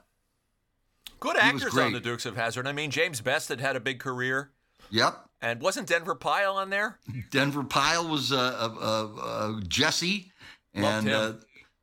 [1.23, 2.67] Good He actors on the Dukes of Hazzard.
[2.67, 4.51] I mean, James Best had had a big career.
[4.91, 5.17] Yep.
[5.41, 6.99] And wasn't Denver Pyle on there?
[7.31, 10.33] Denver Pyle was uh, uh, uh, uh, Jesse,
[10.75, 11.15] Loved and him.
[11.15, 11.33] uh,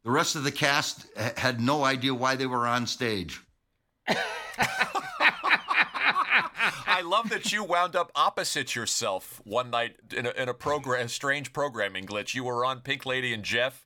[0.04, 3.42] the rest of the cast ha- had no idea why they were on stage.
[6.92, 11.06] I love that you wound up opposite yourself one night in a, in a program,
[11.06, 12.36] a strange programming glitch.
[12.36, 13.86] You were on Pink Lady and Jeff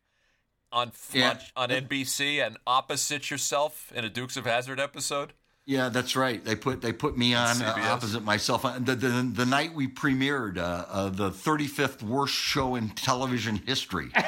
[0.74, 1.38] on Yeah.
[1.56, 5.32] on, on NBC and opposite yourself in a Dukes of Hazzard episode.
[5.66, 6.44] Yeah, that's right.
[6.44, 9.88] They put they put me on uh, opposite myself Uh, the, the the night we
[9.88, 14.10] premiered uh, uh, the 35th worst show in television history.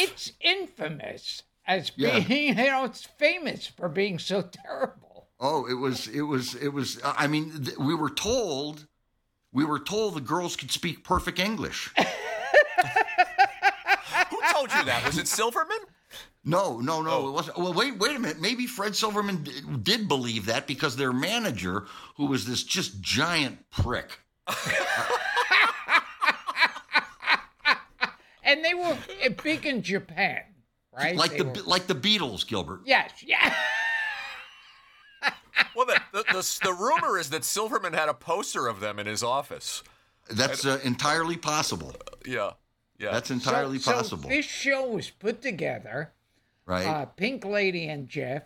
[0.00, 2.20] It's infamous as Yeah.
[2.20, 5.26] being, you know, it's famous for being so terrible.
[5.40, 7.00] Oh, it was it was it was.
[7.04, 8.86] I mean, th- we were told
[9.52, 11.92] we were told the girls could speak perfect English.
[14.30, 15.02] Who told you that?
[15.06, 15.78] Was it Silverman?
[16.44, 17.28] No, no, no, Oh.
[17.28, 17.58] it wasn't.
[17.58, 18.40] Well, wait, wait a minute.
[18.40, 21.86] Maybe Fred Silverman d- did believe that because their manager,
[22.16, 24.18] who was this just giant prick,
[28.44, 30.40] And they were uh, big in Japan,
[30.96, 31.14] right?
[31.16, 32.80] like They the were- like the Beatles, Gilbert.
[32.84, 33.54] yes, yeah.
[35.76, 39.06] Well, the, the, the, the rumor is that Silverman had a poster of them in
[39.06, 39.84] his office.
[40.28, 41.94] That's uh, entirely possible.
[42.26, 42.52] Yeah,
[42.98, 43.12] yeah.
[43.12, 46.12] That's entirely so, possible, So this show was put together,
[46.66, 46.86] right?
[46.86, 48.42] uh, Pink Lady and Jeff,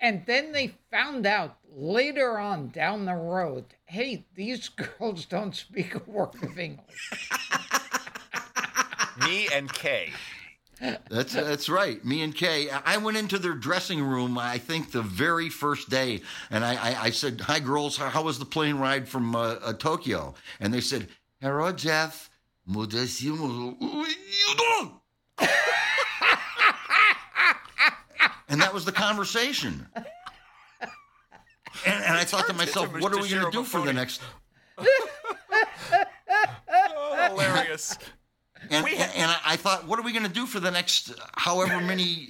[0.00, 5.94] and then they found out later on down the road, hey, these girls don't speak
[5.94, 7.30] a word of English.
[9.18, 10.12] Mie and Kei.
[11.10, 12.04] That's that's right.
[12.04, 12.68] Mie and Kei.
[12.70, 14.36] I went into their dressing room.
[14.36, 17.96] I think the very first day, and I, I, I said, "Hi, girls.
[17.96, 21.06] How, how was the plane ride from uh, uh, Tokyo?" And they said,
[21.40, 22.30] "Hello, Jeff."
[22.68, 24.92] Mudasimu- You don't.
[28.48, 29.86] and that was the conversation.
[31.84, 33.92] And, and I thought to myself, into "What are we going to do for the
[33.92, 34.22] next?"
[34.78, 34.86] Oh,
[37.30, 37.96] hilarious.
[38.70, 40.70] And, We ha- and I, I thought, what are we going to do for the
[40.70, 42.28] next however many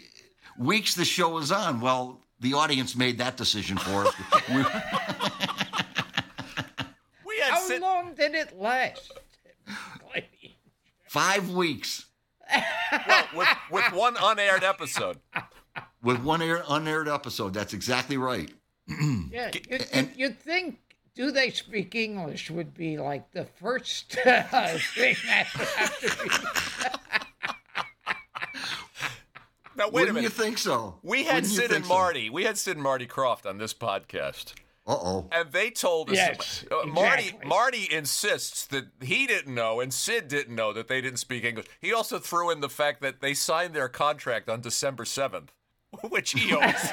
[0.56, 1.80] weeks the show is on?
[1.80, 4.14] Well, the audience made that decision for us.
[4.48, 4.64] We-
[7.26, 9.12] We had How sit- long did it last?
[10.14, 10.57] Lady?
[11.09, 12.07] five weeks
[13.07, 15.18] well, with, with one unaired episode.
[16.03, 17.55] with one air, unaired episode.
[17.55, 18.51] That's exactly right.
[19.31, 20.79] Yeah, you'd, and- you'd think
[21.14, 24.42] do they speak English would be like the first uh,
[24.94, 26.31] thing that would have to be.
[29.75, 30.22] Now wait a Wouldn't minute.
[30.25, 30.98] you think so?
[31.03, 31.94] we had Wouldn't Sid think and so?
[31.94, 32.29] Marty.
[32.31, 34.53] We had Sid and Marty Krofft on this podcast.
[34.84, 35.28] Uh-oh.
[35.30, 37.48] And they told us Yes, uh, Marty exactly.
[37.48, 41.66] Marty insists that he didn't know and Sid didn't know that they didn't speak English.
[41.80, 45.50] He also threw in the fact that they signed their contract on December 7th,
[46.08, 46.74] which he always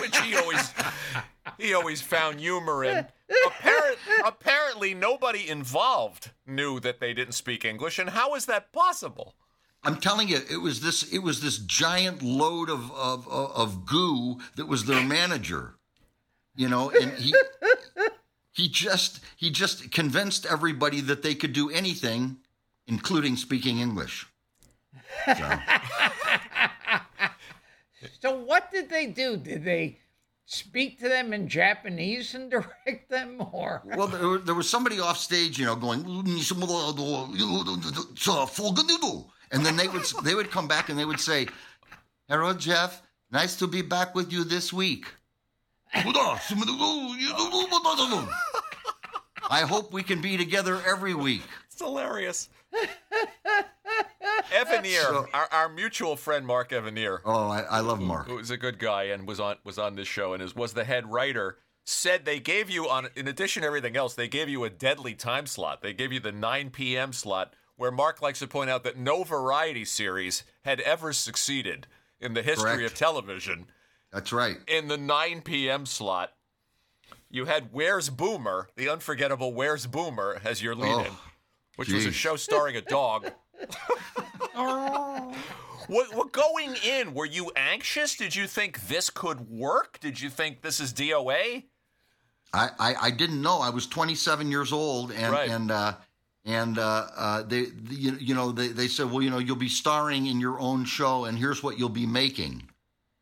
[0.00, 0.72] which he always
[1.58, 3.06] he always found humor in.
[3.46, 9.34] Apparent, apparently nobody involved knew that they didn't speak English and how is that possible?
[9.84, 11.02] I'm telling you, it was this.
[11.12, 15.74] It was this giant load of of of, goo that was their manager.
[16.56, 17.34] You know, and he
[18.52, 22.38] he just he just convinced everybody that they could do anything,
[22.86, 24.26] including speaking English.
[25.26, 25.34] So,
[28.20, 29.36] So what did they do?
[29.36, 29.98] Did they
[30.46, 35.18] speak to them in Japanese and direct them, or well, there, there was somebody off
[35.18, 36.04] stage, you know, going,
[39.50, 41.48] and then they would they would come back and they would say,
[42.28, 43.02] "Hello, Jeff.
[43.30, 45.06] Nice to be back with you this week."
[49.50, 51.42] I hope we can be together every week.
[51.70, 52.48] It's hilarious.
[54.52, 58.26] Evanier, So- our, our mutual friend Mark Evanier, Oh, I, I love Mark.
[58.26, 60.72] who was a good guy and was on was on this show and is, was
[60.74, 64.48] the head writer, said they gave you on in addition to everything else, they gave
[64.48, 65.82] you a deadly time slot.
[65.82, 67.12] They gave you the 9 p.m.
[67.12, 71.86] slot where Mark likes to point out that no variety series had ever succeeded
[72.20, 72.92] in the history Correct.
[72.92, 73.66] of television
[74.12, 74.56] That's right.
[74.66, 75.86] in the 9 p.m.
[75.86, 76.32] slot.
[77.30, 81.20] You had Where's Boomer, the unforgettable Where's Boomer, as your lead in, Oh,
[81.76, 83.30] which was a show starring a dog.
[85.86, 87.14] what, what going in?
[87.14, 88.16] Were you anxious?
[88.16, 89.98] Did you think this could work?
[90.00, 91.64] Did you think this is DOA?
[92.52, 93.58] I, I, I didn't know.
[93.58, 95.50] I was 27 years old, and Right.
[95.50, 95.94] and uh,
[96.48, 99.54] and uh, uh, they, the, you, you know they, they said, well, you know, you'll
[99.54, 102.62] be starring in your own show, and here's what you'll be making,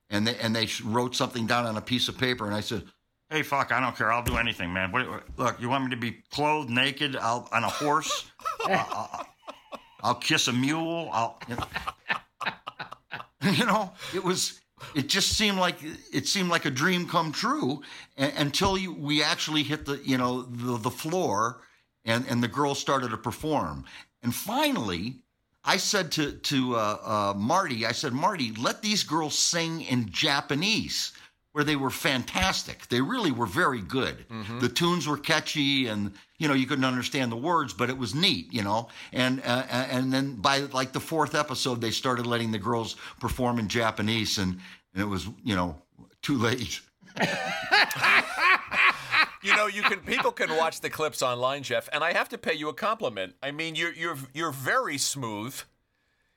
[0.09, 2.85] and they and they wrote something down on a piece of paper, and I said,
[3.29, 4.93] hey, fuck, I don't care, I'll do anything, man.
[4.93, 8.31] What, look, you want me to be clothed naked, I'll, on a horse,
[8.65, 9.27] I'll,
[10.05, 11.67] I'll, kiss a mule, I'll, you know,
[13.51, 14.61] you know, it was
[14.95, 15.79] it just seemed like
[16.13, 17.83] it seemed like a dream come true
[18.17, 21.63] until you, we actually hit the you know the, the floor
[22.07, 23.85] and and the girls started to perform.
[24.23, 25.17] And finally
[25.65, 30.09] I said to to uh, uh, Marty I said Marty let these girls sing in
[30.11, 31.13] Japanese
[31.53, 32.87] where they were fantastic.
[32.89, 34.27] They really were very good.
[34.61, 38.15] The tunes were catchy and you know you couldn't understand the words but it was
[38.15, 38.89] neat you know?
[39.13, 43.59] And uh, and then by like the fourth episode they started letting the girls perform
[43.59, 44.61] in Japanese and
[44.95, 45.77] and it was you know
[46.23, 46.81] too late
[49.47, 52.39] You know, you can people can watch the clips online, Jeff, and I have to
[52.39, 53.35] pay you a compliment.
[53.43, 55.55] I mean, you're you're you're very smooth.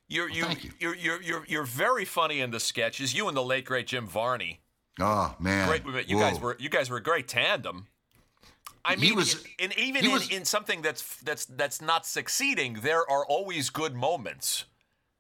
[0.08, 0.72] You're you, thank you.
[0.80, 3.14] You're, you're you're you're very funny in the sketches.
[3.14, 4.60] You and the late great Jim Varney.
[5.00, 7.88] oh man Great, you guys were you guys were a great tandem.
[8.86, 13.10] I mean, was- in, even in, was- in something that's that's that's not succeeding, there
[13.10, 14.66] are always good moments,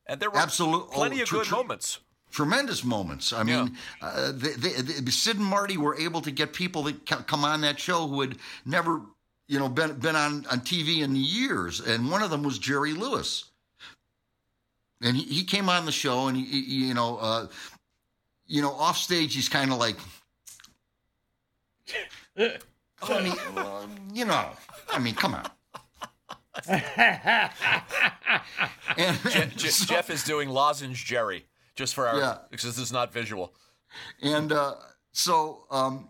[0.08, 1.58] and there were Absolute- oh, plenty oh, of true, good true.
[1.58, 2.00] moments.
[2.32, 3.34] Tremendous moments.
[3.34, 7.06] I mean, uh, they, they, they, Sid and Marty were able to get people that
[7.06, 9.02] come on that show who had never,
[9.48, 12.94] you know, been been on, on TV in years, and one of them was Jerry
[12.94, 13.46] Lewis.
[15.02, 17.48] And he, he came on the show, and he, he- you know, uh,
[18.48, 19.96] you know, off stage, he's kind of like,
[22.38, 24.50] I mean, well, you know,
[24.92, 25.50] I mean, come on.
[26.68, 26.84] and,
[28.98, 31.46] Je- and Je- so- Jeff is doing lozenge Jerry,
[31.80, 32.38] just for our Yeah.
[32.52, 33.54] because this is not visual.
[34.22, 34.76] And uh,
[35.14, 36.10] so um,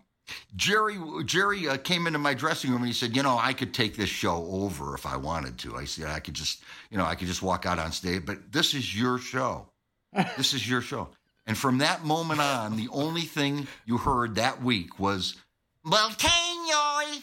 [0.56, 3.72] Jerry Jerry uh, came into my dressing room and he said, "You know, I could
[3.72, 7.04] take this show over if I wanted to." I said, "I could just, you know,
[7.06, 9.66] I could just walk out on stage, but this is your show.
[10.36, 11.08] This is your show."
[11.46, 15.36] And from that moment on, the only thing you heard that week was,
[15.84, 17.22] "Well, can you?"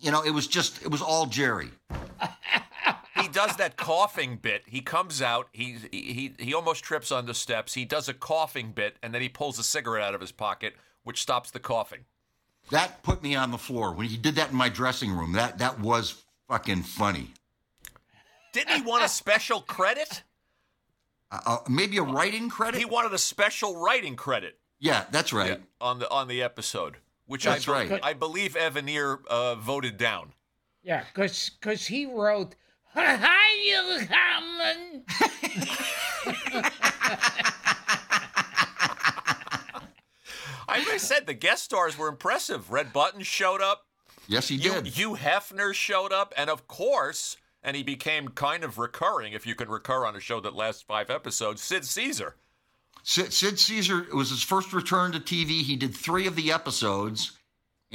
[0.00, 1.70] You know, it was just, it was all Jerry.
[3.24, 4.62] he does that coughing bit.
[4.66, 5.48] He comes out.
[5.52, 7.74] He he he almost trips on the steps.
[7.74, 10.74] He does a coughing bit, and then he pulls a cigarette out of his pocket,
[11.02, 12.04] which stops the coughing.
[12.70, 15.32] That put me on the floor when he did that in my dressing room.
[15.32, 17.28] That that was fucking funny.
[18.52, 20.22] Didn't he want a special credit?
[21.30, 22.78] Uh, uh, maybe a writing credit.
[22.78, 25.60] He wanted a special writing credit yeah, that's right.
[25.80, 26.96] on the on the episode,
[27.26, 28.00] which That's I, be- right.
[28.02, 30.32] I believe Evanier uh, voted down.
[30.82, 32.54] Yeah, because cause he wrote,
[32.94, 35.02] Hi, you Hamlin.
[40.94, 42.70] I said the guest stars were impressive.
[42.70, 43.86] Red Buttons showed up.
[44.26, 44.86] Yes, he Hugh, did.
[44.86, 49.54] Hugh Hefner showed up, and of course, and he became kind of recurring, if you
[49.54, 51.62] can recur on a show that lasts five episodes.
[51.62, 52.36] Sid Caesar.
[53.02, 55.62] Sid, Sid Caesar it was his first return to TV.
[55.62, 57.32] He did three of the episodes,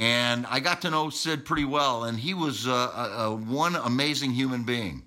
[0.00, 2.04] and I got to know Sid pretty well.
[2.04, 5.02] And he was uh, a, a one amazing human being.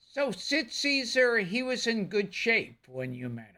[0.00, 3.54] So Sid Caesar, he was in good shape when you met him.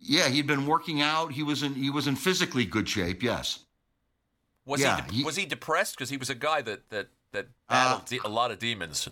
[0.00, 1.30] Yeah, he'd been working out.
[1.32, 3.22] He was in he was in physically good shape.
[3.22, 3.60] Yes.
[4.64, 7.08] Was Yeah, he, de- he- was he depressed because he was a guy that that
[7.32, 9.08] that battled de- a lot of demons?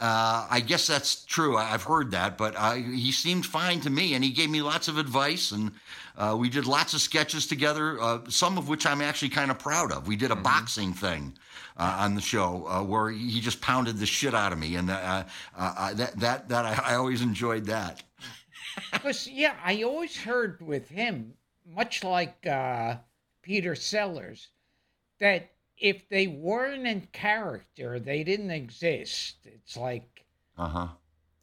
[0.00, 1.56] Uh, I guess that's true.
[1.56, 4.62] I- I've heard that, but uh, he seemed fine to me, and he gave me
[4.62, 5.72] lots of advice, and
[6.16, 8.00] uh, we did lots of sketches together.
[8.00, 10.06] Uh, some of which I'm actually kind of proud of.
[10.06, 11.36] We did a boxing thing
[11.76, 14.88] uh, on the show uh, where he just pounded the shit out of me, and
[14.88, 15.24] uh,
[15.56, 18.02] uh, uh, that that that I, I always enjoyed that.
[18.92, 21.32] Because, yeah, I always heard with him,
[21.74, 22.94] much like uh,
[23.42, 24.48] Peter Sellers,
[25.18, 25.50] that
[25.80, 29.36] if they weren't in character, they didn't exist.
[29.44, 30.24] It's like
[30.56, 30.88] Uh huh.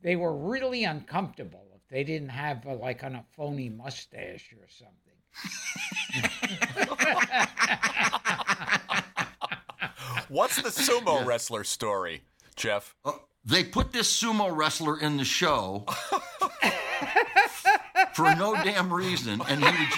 [0.01, 4.67] they were really uncomfortable if they didn't have, uh, like, on a phony mustache or
[4.67, 5.01] something.
[10.29, 12.21] What's the sumo wrestler story,
[12.55, 12.95] Jeff?
[13.05, 13.13] Uh,
[13.43, 15.85] they put this sumo wrestler in the show
[18.15, 19.89] for no damn reason, and he would.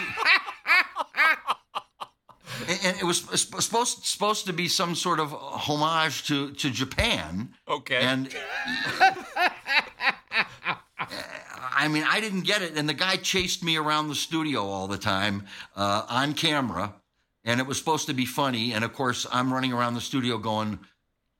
[2.68, 7.54] And- And it was supposed supposed to be some sort of homage to, to Japan.
[7.68, 7.98] Okay.
[7.98, 8.34] And
[11.80, 12.76] I mean, I didn't get it.
[12.78, 15.46] And the guy chased me around the studio all the time
[15.76, 16.94] uh, on camera.
[17.46, 18.74] And it was supposed to be funny.
[18.74, 20.80] And of course, I'm running around the studio going,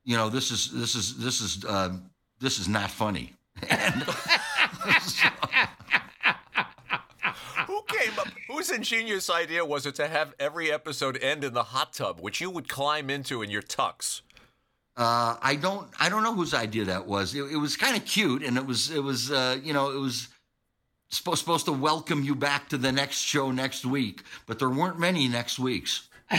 [0.06, 1.98] you know, this is this is this is uh,
[2.40, 3.34] this is not funny.
[3.70, 3.70] Who
[7.98, 8.28] came up?
[8.48, 12.42] Whose ingenious idea was it to have every episode end in the hot tub, which
[12.42, 14.22] you would climb into in your tux?
[14.96, 17.36] Uh, I don't I don't know whose idea that was.
[17.36, 20.00] It, it was kind of cute, and it was it was uh, you know it
[20.00, 20.30] was
[21.10, 25.00] supposed supposed to welcome you back to the next show next week, but there weren't
[25.00, 26.10] many next weeks.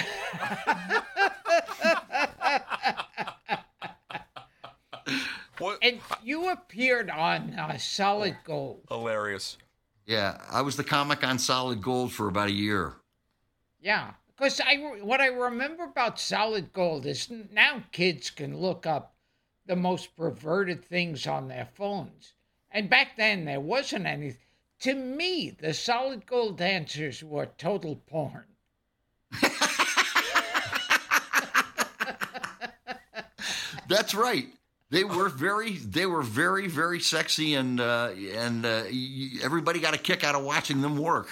[5.59, 5.79] What?
[5.83, 8.83] And you appeared on uh, Solid Gold.
[8.89, 9.59] Hilarious.
[10.09, 12.95] Yeah, I was the comic on Solid Gold for about a year.
[13.79, 19.15] Yeah, because I what I remember about solid gold is now kids can look up
[19.67, 22.33] the most perverted things on their phones,
[22.71, 24.37] and back then there wasn't any.
[24.81, 28.47] To me, the solid gold dancers were total porn.
[33.89, 34.47] That's right.
[34.91, 38.85] They were very, they were very, very sexy, and uh, and uh,
[39.43, 41.29] everybody got a kick out of watching them work.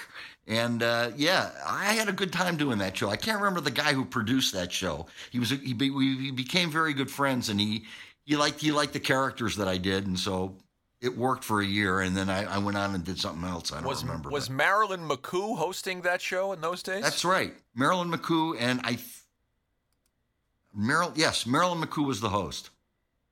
[0.46, 3.08] And uh, yeah, I had a good time doing that show.
[3.08, 5.06] I can't remember the guy who produced that show.
[5.30, 7.84] He was, he, be, we he became very good friends, and he
[8.24, 10.54] he liked he liked the characters that I did, and so
[11.00, 12.00] it worked for a year.
[12.00, 13.72] And then I, I went on and did something else.
[13.72, 14.28] I don't Was remember.
[14.28, 17.02] was but- Marilyn McCoo hosting that show in those days?
[17.02, 18.98] that's right, Marilyn McCoo, and I.
[20.74, 22.68] Marilyn, yes, Marilyn McCoo was the host.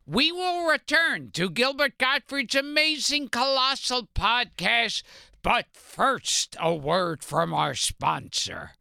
[0.06, 5.02] We will return to Gilbert Gottfried's amazing colossal podcast,
[5.42, 8.72] but first, a word from our sponsor.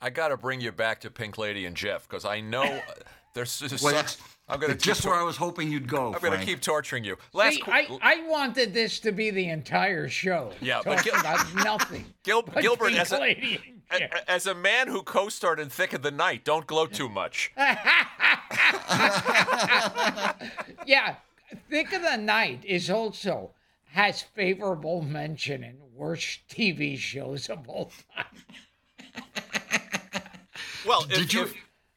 [0.00, 2.80] I got to bring you back to Pink Lady and Jeff because I know uh,
[3.34, 5.88] there's just Well, some- that's, I'm going to that's just where I was hoping you'd
[5.88, 6.12] go.
[6.14, 7.16] I'm going to keep torturing you.
[7.32, 10.52] Last See, qu- I, I wanted this to be the entire show.
[10.60, 12.04] Yeah, but Gil- about nothing.
[12.24, 13.58] Gil- but Gilbert, Pink as a- Lady
[13.90, 14.12] and Jeff.
[14.12, 17.52] A- As a man who co-starred in Thick of the Night, don't gloat too much.
[20.86, 21.16] Yeah,
[21.70, 23.50] Thick of the Night is also
[23.90, 29.22] has favorable mention in worst TV shows of all time.
[30.86, 31.50] Well, if, Did you-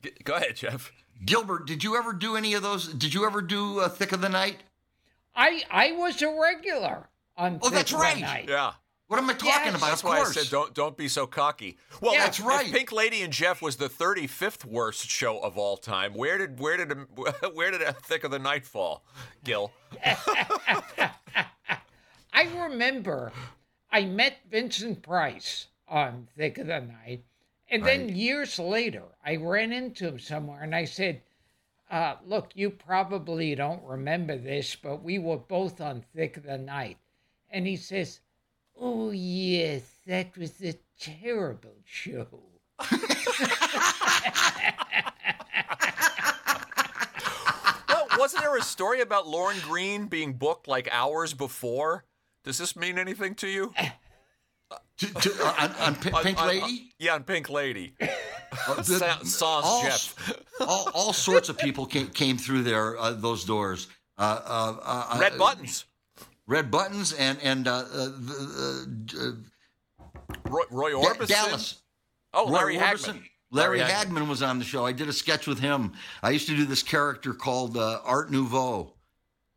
[0.03, 0.91] if- go ahead, Jeff.
[1.23, 2.87] Gilbert, did you ever do any of those?
[2.87, 4.57] Did you ever do uh, Thick of the Night?
[5.35, 8.19] I I was a regular on Oh, Thick that's of the right.
[8.19, 8.49] Night.
[8.49, 8.71] Yeah.
[9.11, 9.75] What am I talking Yes.
[9.75, 9.87] about?
[9.89, 10.37] That's of why course.
[10.37, 11.77] I said don't don't be so cocky.
[11.99, 12.19] Well, Yeah.
[12.19, 12.65] if- That's right.
[12.67, 16.61] If Pink Lady and Jeff was the 35th worst show of all time, where did
[16.61, 16.93] where did
[17.53, 19.03] where did Thick of the Night fall,
[19.43, 19.73] Gil?
[22.31, 23.33] I remember
[23.91, 27.25] I met Vincent Price on Thick of the Night,
[27.69, 28.15] and then Right.
[28.15, 31.21] years later I ran into him somewhere and I said,
[31.89, 36.57] uh, "Look, you probably don't remember this, but we were both on Thick of the
[36.57, 36.97] Night,"
[37.49, 38.21] and he says,
[38.79, 42.27] "Oh yes, that was a terrible show."
[47.89, 52.05] Well, wasn't there a story about Lorne Greene being booked like hours before?
[52.43, 53.73] Does this mean anything to you?
[54.97, 56.93] To- to- uh, on, on P- Pink on- Lady?
[56.99, 57.93] yeah, on Pink Lady.
[58.67, 60.41] Uh, the- Sa- Sans all, Jeff.
[60.59, 63.87] all, all sorts of people came, came through there, uh, those doors.
[64.17, 64.75] Uh, uh,
[65.13, 65.85] uh, Red uh, buttons.
[66.51, 69.41] Red buttons and, and uh, uh, the,
[70.49, 71.27] Roy, Roy uh, Orbison.
[71.29, 71.81] Dallas.
[72.33, 72.81] Oh, Roy Larry Orbison.
[72.81, 73.23] Hagman.
[73.51, 74.27] Larry, Larry Hagman.
[74.27, 74.85] was on the show.
[74.85, 75.93] I did a sketch with him.
[76.21, 78.91] I used to do this character called uh, Art Nouveau,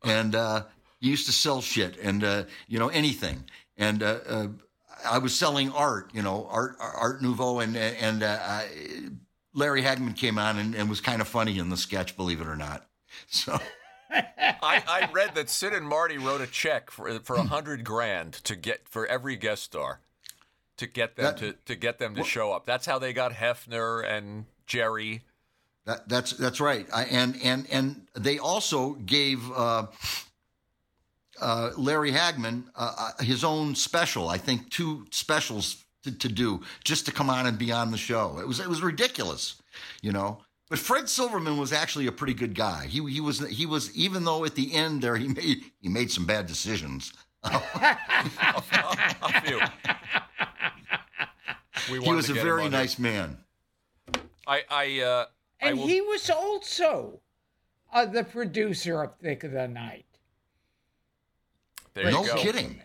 [0.04, 0.66] and uh,
[1.00, 3.42] he used to sell shit and uh, you know anything.
[3.76, 4.46] And uh, uh,
[5.04, 8.60] I was selling art, you know, art Art Nouveau, and and uh,
[9.52, 12.46] Larry Hagman came on and, and was kind of funny in the sketch, believe it
[12.46, 12.86] or not.
[13.26, 13.58] So
[14.14, 18.34] I, I read that Sid and Marty wrote a check for for a hundred grand
[18.44, 20.00] to get for every guest star,
[20.76, 22.64] to get them That- to, to get them to show up.
[22.66, 25.22] That's how they got Hefner and Jerry.
[25.86, 26.86] That, that's that's right.
[26.94, 29.86] I, and and and they also gave uh,
[31.40, 34.28] uh, Larry Hagman uh, uh, his own special.
[34.28, 37.98] I think two specials to, to do just to come on and be on the
[37.98, 38.38] show.
[38.38, 39.56] It was it was ridiculous,
[40.00, 40.38] you know.
[40.74, 42.86] But Fred Silverman was actually a pretty good guy.
[42.86, 46.10] He he was he was even though at the end there he made he made
[46.10, 47.12] some bad decisions.
[47.44, 47.60] A
[49.44, 49.60] few.
[51.92, 53.38] We He was a very nice man.
[54.48, 55.26] I I uh,
[55.62, 57.20] I And will- he was also
[57.92, 60.06] uh, the producer of Thick of the Night.
[61.94, 62.34] there no go.
[62.34, 62.82] kidding.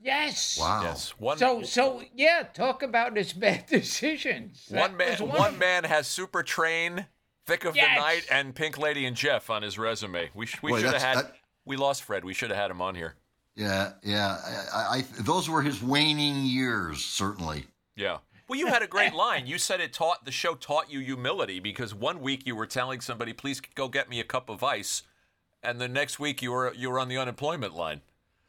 [0.00, 0.56] Yes.
[0.58, 0.82] Wow.
[0.84, 4.68] Yes, one So so yeah, talk about his bad decisions.
[4.70, 7.04] That one man was one, man has Super Train,
[7.48, 7.96] Thick of Yes.
[7.96, 10.30] the Night, and Pink Lady and Jeff on his resume.
[10.34, 11.16] We sh- we should have had.
[11.16, 11.34] that-
[11.64, 12.22] we lost Fred.
[12.24, 13.14] We should have had him on here.
[13.56, 14.38] Yeah, yeah.
[14.72, 17.64] I, I, those were his waning years, certainly.
[17.96, 18.18] Yeah.
[18.48, 19.46] Well, you had a great line.
[19.46, 23.00] You said it taught the show taught you humility because one week you were telling
[23.00, 25.02] somebody, "Please go get me a cup of ice,"
[25.62, 28.02] and the next week you were you were on the unemployment line.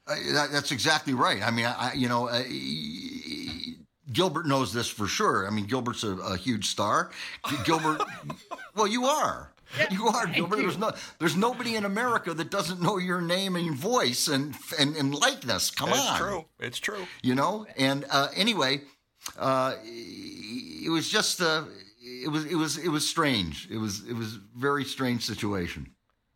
[0.08, 1.42] Uh, that, that's exactly right.
[1.42, 2.44] I mean, I, I- you know, uh,
[4.12, 5.46] Gilbert knows this for sure.
[5.48, 7.12] I mean, Gilbert's a, a huge star.
[7.66, 8.02] Gilbert,
[8.76, 9.52] well, you are.
[9.92, 10.56] You are Gilbert.
[10.58, 10.62] you.
[10.64, 14.96] There's no, there's nobody in America that doesn't know your name and voice and and,
[14.96, 15.70] and likeness.
[15.70, 16.46] Come It's on, it's true.
[16.60, 17.08] It's true.
[17.22, 17.68] You know.
[17.78, 18.82] And uh, anyway,
[19.38, 21.66] uh, it was just uh,
[22.02, 23.68] it was it was it was strange.
[23.70, 25.92] It was it was a very strange situation.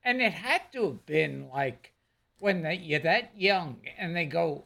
[0.05, 1.91] And it had to have been like
[2.39, 4.65] when they, you're that young and they go,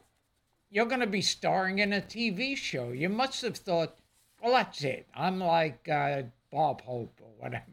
[0.70, 2.92] you're going to be starring in a TV show.
[2.92, 3.96] You must have thought,
[4.42, 5.06] well, that's it.
[5.14, 7.64] I'm like uh, Bob Hope or whatever.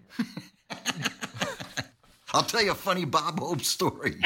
[2.33, 4.15] I'll tell you a funny Bob Hope story.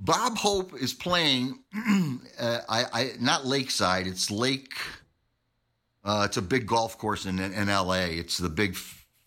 [0.00, 1.58] Bob Hope is playing.
[2.38, 4.06] Uh, I, I not Lakeside.
[4.06, 4.74] It's Lake.
[6.04, 8.08] Uh, it's a big golf course in, in in L.A.
[8.18, 8.76] It's the big.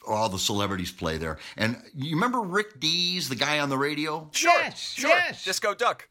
[0.10, 1.38] All the celebrities play there.
[1.56, 4.28] And you remember Rick Dees, the guy on the radio?
[4.32, 5.10] Sure, Yes, sure.
[5.10, 5.46] yes.
[5.46, 6.10] Disco Duck.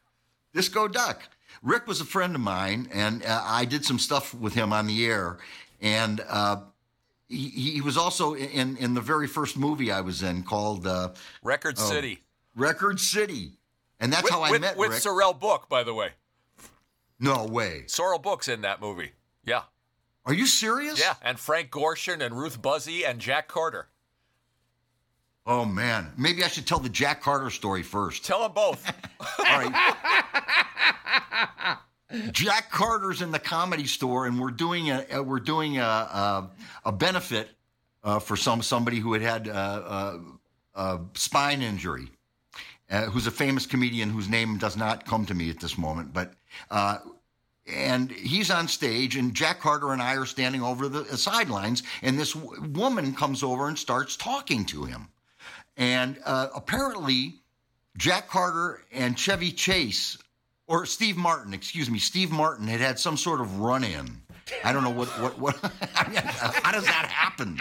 [0.55, 1.23] Disco Duck.
[1.63, 4.87] Rick was a friend of mine, and uh, I did some stuff with him on
[4.87, 5.39] the air.
[5.81, 6.59] And uh,
[7.29, 11.11] he, he was also in in the very first movie I was in called uh,
[11.43, 12.23] Record City.
[12.55, 13.59] Record City,
[14.01, 15.03] and that's With, how I with, met with Rick.
[15.03, 16.11] Sorrell Booke, by the way.
[17.21, 17.85] no way.
[17.87, 19.13] Sorrell Booke's in that movie.
[19.45, 19.63] Yeah.
[20.29, 21.01] Are you serious?
[21.01, 21.15] Yeah.
[21.23, 23.89] And Frank Gorshin and Ruth Buzzi and Jack Carter.
[25.47, 28.27] Oh man, maybe I should tell the Jack Carter story first.
[28.27, 28.87] Tell them both.
[29.39, 29.73] All right.
[32.31, 36.51] Jack Carter's in the comedy store, and we're doing a uh, we're doing a a,
[36.85, 37.49] a benefit
[38.05, 40.19] uh, for some somebody who had had uh, uh,
[40.75, 42.11] a spine injury,
[42.91, 46.13] uh, who's a famous comedian whose name does not come to me at this moment,
[46.13, 46.35] but.
[46.71, 46.99] Uh,
[47.73, 52.19] and he's on stage, and Jack Carter and I are standing over the sidelines, and
[52.19, 55.09] this w- woman comes over and starts talking to him.
[55.77, 57.37] And uh, apparently,
[57.97, 60.19] Jack Carter and Chevy Chase,
[60.67, 64.23] or Steve Martin, excuse me, Steve Martin had had some sort of run in.
[64.65, 65.57] I don't know what, what, what,
[65.95, 67.61] how does that happen?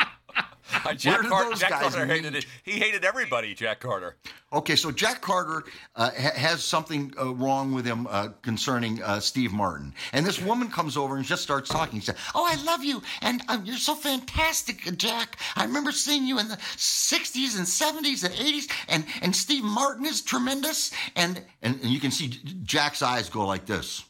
[0.95, 2.43] Jack, did Carter, those Jack Carter hated meet?
[2.43, 2.49] it.
[2.63, 4.15] He hated everybody, Jack Carter.
[4.51, 5.63] Okay, so Jack Carter
[5.95, 9.93] uh, ha- has something uh, wrong with him uh, concerning uh, Steve Martin.
[10.13, 11.99] And this woman comes over and just starts talking.
[11.99, 13.01] She said, Oh, I love you.
[13.21, 15.37] And um, you're so fantastic, Jack.
[15.55, 18.71] I remember seeing you in the 60s and 70s and 80s.
[18.87, 20.91] And, and Steve Martin is tremendous.
[21.15, 22.29] And, and, and you can see
[22.63, 24.03] Jack's eyes go like this.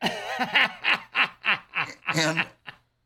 [2.14, 2.46] and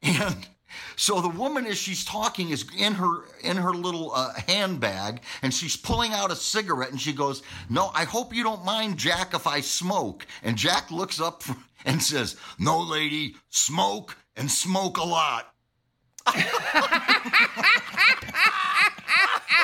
[0.02, 0.48] and
[0.96, 5.52] so the woman as she's talking is in her in her little uh, handbag and
[5.52, 9.34] she's pulling out a cigarette and she goes no i hope you don't mind jack
[9.34, 11.42] if i smoke and jack looks up
[11.84, 15.48] and says no lady smoke and smoke a lot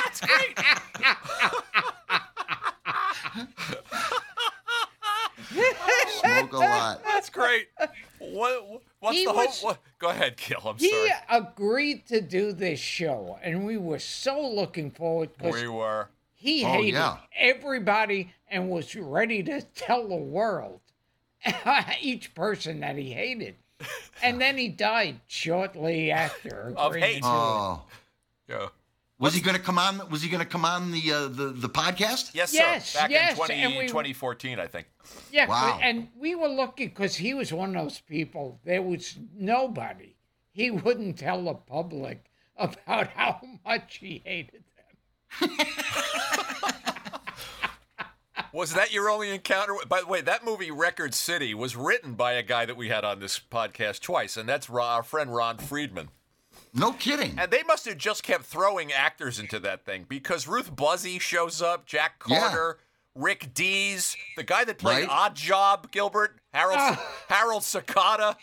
[0.03, 0.57] That's great.
[6.19, 7.67] smoke a lot That's great.
[8.19, 9.45] What, what's He the whole?
[9.45, 10.61] was- What, go ahead, Gil.
[10.65, 11.11] I'm He sorry.
[11.29, 16.09] agreed to do this show, and we were so looking forward because We were.
[16.33, 17.17] he Oh, hated yeah.
[17.37, 20.81] everybody and was ready to tell the world,
[22.01, 23.55] each person that he hated.
[24.21, 26.73] And then he died shortly after.
[26.75, 27.21] Of agreeing hate.
[27.23, 27.31] to it.
[27.31, 27.81] oh
[28.49, 28.67] Yeah.
[29.19, 31.49] Was he going to come on was he going to come on the uh, the
[31.55, 32.99] the podcast Yes, Yes, sir.
[32.99, 34.87] Back yes, in 20, we- 2014, I think.
[35.31, 35.75] Yeah, Wow.
[35.77, 38.59] but- and we were lucky because he was one of those people.
[38.63, 40.15] There was nobody.
[40.51, 42.25] He wouldn't tell the public
[42.57, 44.63] about how much he hated
[45.41, 45.49] them.
[48.51, 49.75] Was that your only encounter?
[49.87, 53.05] By the way, that movie Record City was written by a guy that we had
[53.05, 56.09] on this podcast twice, and that's our friend Ron Friedman.
[56.73, 60.75] No kidding And they must have just kept throwing actors into that thing because Ruth
[60.75, 62.39] Buzzi shows up, Jack Yeah.
[62.39, 62.77] Carter,
[63.15, 65.09] Rick Dees, the guy that played Right.
[65.09, 67.15] Odd Job, Gilbert, Harold ah.
[67.27, 68.35] Harold Sakata.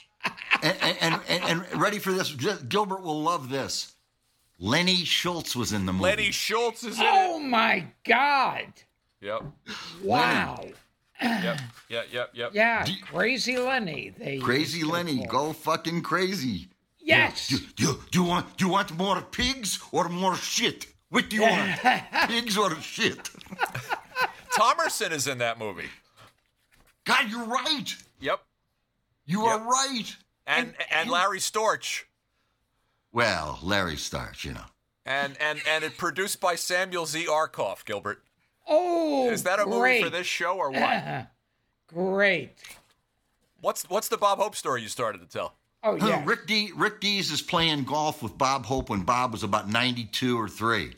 [0.63, 3.95] and, and, and, and ready for this gilbert will love this
[4.59, 8.67] lenny schultz was in the movie Lenny Schultz is in Oh my God!
[9.21, 9.43] Yep,
[10.03, 10.65] Wow.
[11.23, 12.51] yep, yep, yep, yep.
[12.55, 14.13] Yeah, Crazy Lenny.
[14.19, 16.69] They Crazy Lenny, go fucking crazy.
[17.07, 17.49] Yes.
[17.49, 20.87] Do, do, do you want do you want more pigs or more shit?
[21.09, 21.81] What do you want?
[22.29, 23.31] pigs or shit?
[24.53, 25.89] Thomerson is in that movie.
[27.05, 27.95] God, you're right.
[28.21, 28.41] Yep,
[29.27, 29.61] You Yep.
[29.61, 30.17] are right.
[30.47, 32.03] and and Larry Storch.
[33.13, 34.65] Well, Larry Storch, you know.
[35.05, 37.27] And and and it produced by Samuel Z.
[37.27, 38.23] Arkoff, Gilbert.
[38.67, 41.29] Oh, Is that a movie for this show or what?
[41.87, 42.51] Great.
[43.61, 45.55] What's what's the Bob Hope story you started to tell?
[45.87, 46.21] Oh yeah.
[46.25, 46.73] Rick D.
[46.75, 50.95] Rick Dees is playing golf with Bob Hope when Bob was about 92 or three,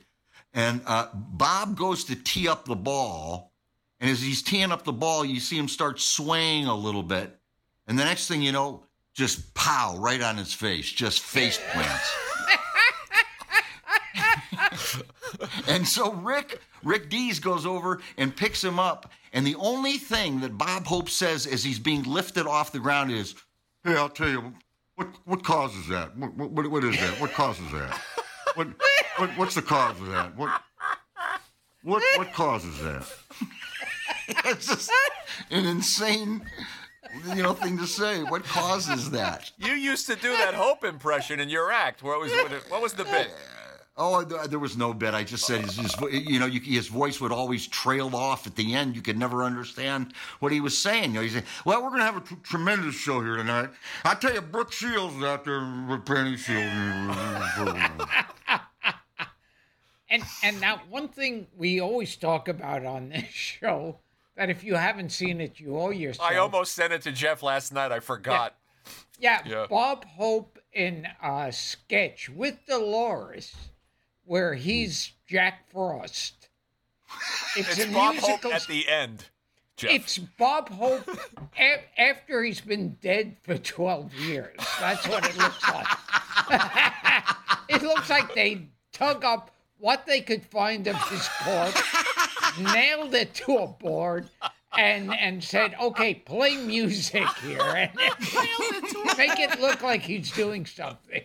[0.54, 3.52] and uh, Bob goes to tee up the ball,
[4.00, 7.38] and as he's teeing up the ball, you see him start swaying a little bit,
[7.86, 8.82] and the next thing you know,
[9.12, 12.10] just pow right on his face, just face plants.
[15.68, 20.40] and so Rick Rick Dees goes over and picks him up, and the only thing
[20.40, 23.34] that Bob Hope says as he's being lifted off the ground is,
[23.84, 24.54] "Hey, I'll tell you
[24.98, 26.16] what what causes that.
[26.16, 27.20] What what, what is that?
[27.20, 28.00] What causes that?
[28.54, 28.66] What,
[29.16, 30.36] what what's the cause of that?
[30.36, 30.60] What
[31.84, 33.06] what what causes that?"
[34.46, 34.90] it's just
[35.52, 36.44] an insane,
[37.28, 38.24] you know, thing to say.
[38.24, 39.52] What causes that?
[39.56, 42.02] You used to do that Hope impression in your act.
[42.02, 42.32] What was
[42.68, 43.30] what was the bit?
[44.00, 45.12] Oh, there was no bit.
[45.12, 48.54] I just said his, his you know, you, his voice would always trail off at
[48.54, 48.94] the end.
[48.94, 51.10] You could never understand what he was saying.
[51.10, 53.70] You know, he said, "Well, we're going to have a t- tremendous show here tonight."
[54.04, 57.16] I tell you, Brooke Shields is out there with Penny Shields.
[60.08, 63.98] and and now one thing we always talk about on this show
[64.36, 66.30] that if you haven't seen it, you owe yourself.
[66.30, 67.90] I almost sent it to Jeff last night.
[67.90, 68.54] I forgot.
[69.18, 69.66] Yeah, Yeah.
[69.68, 73.54] Bob Hope in a sketch with Dolores,
[74.28, 74.60] where hmm.
[74.60, 76.34] he's Jack Frost.
[77.56, 78.50] It's, It's a Bob musical.
[78.50, 79.24] Hope at the end.
[79.76, 79.90] Jeff.
[79.90, 81.08] It's Bob Hope
[81.58, 84.56] a- after he's been dead for 12 years.
[84.78, 85.86] That's what it looks like.
[87.68, 91.82] it looks like they dug up what they could find of his corpse,
[92.60, 94.28] nailed it to a board,
[94.76, 97.90] and and said, "Okay, play music here, and
[99.16, 101.22] make it look like he's doing something."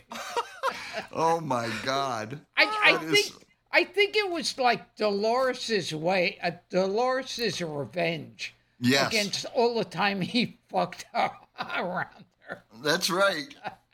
[1.12, 2.40] Oh my God!
[2.58, 3.34] I, I think is-
[3.72, 9.08] I think it was like Dolores's way, uh, Dolores's revenge Yes.
[9.08, 11.32] against all the time he fucked her
[11.78, 12.64] around her.
[12.84, 13.48] That's right.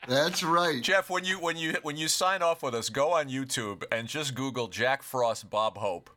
[0.08, 0.82] That's right.
[0.82, 4.08] Jeff, when you when you when you sign off with us, go on YouTube and
[4.08, 6.10] just Google Jack Frost Bob Hope.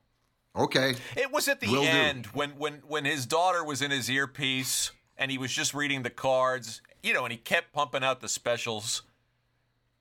[0.55, 0.95] Okay.
[1.15, 1.87] It was at the Will do.
[1.87, 6.03] end when when when his daughter was in his earpiece and he was just reading
[6.03, 9.03] the cards, you know, and he kept pumping out the specials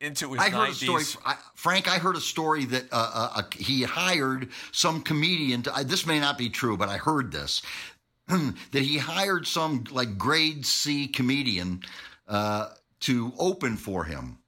[0.03, 1.89] into his I heard a story, I, Frank.
[1.89, 5.63] I heard a story that uh, uh, he hired some comedian.
[5.63, 7.63] To, I, this may not be true, but I heard this
[8.27, 11.83] that he hired some like grade C comedian
[12.29, 14.39] uh, to open for him,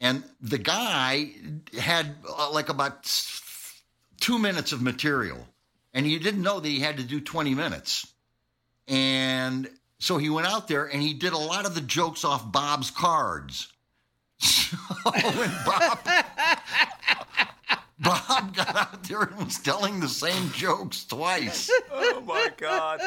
[0.00, 1.30] and the guy
[1.78, 3.04] had uh, like about
[4.20, 5.46] two minutes of material,
[5.92, 8.06] and he didn't know that he had to do twenty minutes,
[8.88, 9.68] and
[10.00, 12.90] so he went out there and he did a lot of the jokes off Bob's
[12.90, 13.70] cards.
[14.40, 15.98] So when Bob
[17.98, 21.70] Bob got out there and was telling the same jokes twice.
[21.92, 23.00] Oh my God!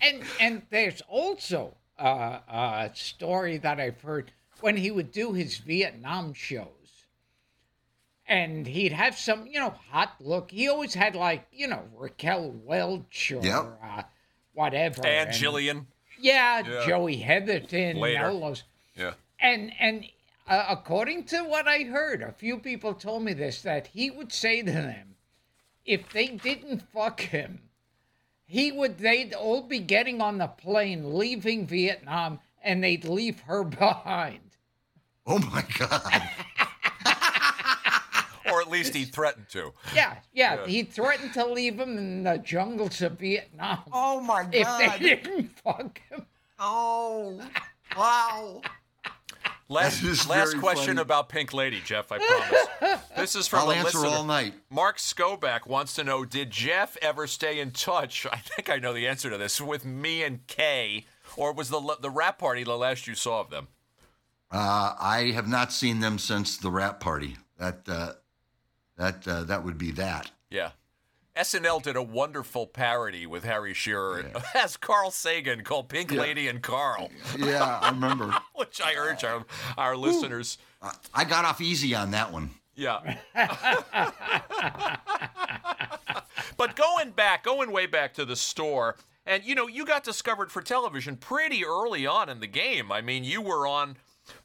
[0.00, 5.56] And and there's also uh, a story that I've heard when he would do his
[5.58, 7.06] Vietnam shows,
[8.26, 10.50] and he'd have some you know hot look.
[10.50, 13.80] He always had like you know Raquel Welch or Yep.
[13.82, 14.02] uh,
[14.52, 15.06] whatever.
[15.06, 15.86] And Jillian.
[16.20, 16.86] Yeah, Yeah.
[16.86, 17.96] Joey Heatherton.
[17.96, 18.26] Later.
[18.26, 18.64] All those.
[19.42, 19.48] Yeah.
[19.50, 20.04] And and
[20.48, 24.32] uh, according to what I heard, a few people told me this that he would
[24.32, 25.14] say to them,
[25.84, 27.60] if they didn't fuck him,
[28.46, 33.64] he would they'd all be getting on the plane leaving Vietnam and they'd leave her
[33.64, 34.40] behind.
[35.26, 36.22] Oh my God.
[38.52, 39.72] Or at least he threatened to.
[39.94, 44.54] Yeah, yeah, he threatened to leave him in the jungles of Vietnam Oh my god.
[44.54, 46.26] if they didn't fuck him.
[46.58, 47.40] Oh.
[47.96, 48.60] Wow.
[49.72, 51.00] Last, last question funny.
[51.00, 52.12] about Pink Lady, Jeff.
[52.12, 53.00] I promise.
[53.16, 54.16] This is from I'll a answer listener.
[54.16, 54.54] all night.
[54.70, 58.26] Mark Skoback wants to know: Did Jeff ever stay in touch?
[58.32, 59.60] I think I know the answer to this.
[59.60, 61.06] With Mie and Kei,
[61.36, 63.68] or was the the wrap party the last you saw of them?
[64.50, 67.36] Uh, I have not seen them since the wrap party.
[67.58, 68.12] That uh,
[68.96, 70.30] that uh, that would be that.
[70.50, 70.70] Yeah.
[71.36, 76.62] SNL did a wonderful parody with Harry Shearer as Carl Sagan called Pink Lady and
[76.62, 78.34] Carl, Yeah, I remember.
[78.54, 79.44] which I urge our,
[79.78, 80.58] our listeners.
[81.14, 82.50] I got off easy on that one.
[82.74, 83.16] Yeah.
[86.56, 90.50] but going back, going way back to the store, and you know, you got discovered
[90.50, 92.90] for television pretty early on in the game.
[92.90, 93.96] I mean, you were on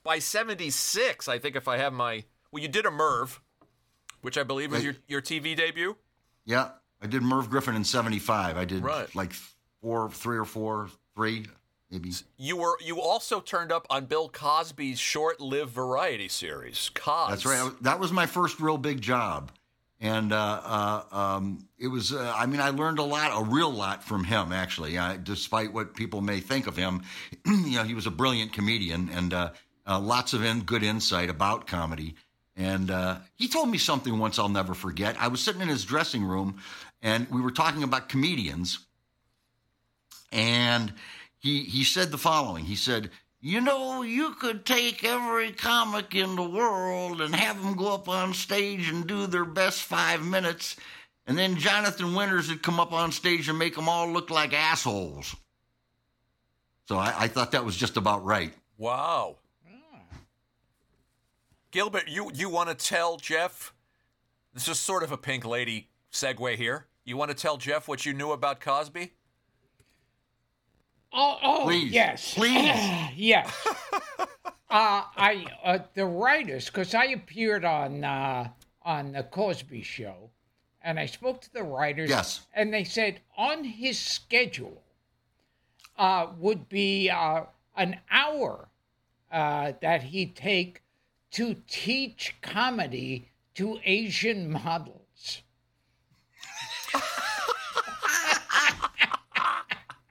[0.04, 2.24] by 76, I think, if I have my.
[2.52, 3.42] Well, you did a Merv,
[4.22, 5.96] which I believe was your, your TV debut.
[6.46, 6.70] Yeah,
[7.02, 8.58] I did Merv Griffin in '75.
[8.58, 9.14] I did Right.
[9.16, 9.34] like
[9.82, 11.46] four, three or four, three
[11.92, 12.12] maybe.
[12.38, 17.30] You were you also turned up on Bill Cosby's short-lived variety series, Cos.
[17.30, 17.72] That's right.
[17.82, 19.52] That was my first real big job,
[20.00, 22.14] and uh, uh, um, it was.
[22.14, 24.52] Uh, I mean, I learned a lot, a real lot from him.
[24.52, 27.04] Actually, uh, despite what people may think of him,
[27.46, 29.52] you know, he was a brilliant comedian and uh,
[29.86, 32.16] uh, lots of in, good insight about comedy.
[32.60, 35.16] And uh, he told me something once I'll never forget.
[35.20, 36.58] I was sitting in his dressing room,
[37.02, 38.80] and we were talking about comedians.
[40.32, 40.94] And
[41.38, 42.66] he he said the following.
[42.66, 47.76] He said, "You know, you could take every comic in the world and have them
[47.76, 50.76] go up on stage and do their best five minutes,
[51.26, 54.54] and then Jonathan Winters would come up on stage and make them all look like
[54.54, 55.36] assholes."
[56.88, 58.54] So I, I thought that was just about right.
[58.78, 59.38] Wow.
[61.72, 63.74] Gilbert, you you want to tell Jeff?
[64.54, 66.87] This is sort of a Pink Lady segue here.
[67.08, 69.14] You want to tell Jeff what you knew about Cosby?
[71.14, 71.94] Oh, oh Please.
[71.94, 72.34] yes.
[72.36, 72.76] Please.
[73.16, 73.50] yes.
[74.20, 74.26] uh,
[74.70, 78.50] I uh, the writers, because I appeared on uh,
[78.84, 80.32] on the Cosby Show,
[80.82, 82.10] and I spoke to the writers.
[82.10, 82.42] Yes.
[82.54, 84.84] And they said on his schedule
[85.98, 87.44] uh, would be uh,
[87.78, 88.68] an hour
[89.32, 90.82] uh, that he'd take
[91.32, 95.07] to teach comedy to Asian models.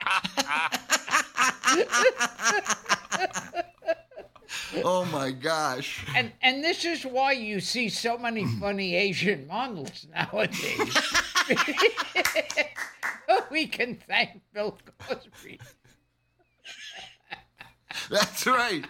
[4.83, 6.05] Oh my gosh.
[6.15, 8.59] And and this is why you see so many hmm.
[8.59, 10.97] funny Asian models nowadays.
[13.51, 15.59] we can thank Bill Cosby.
[18.09, 18.85] That's right.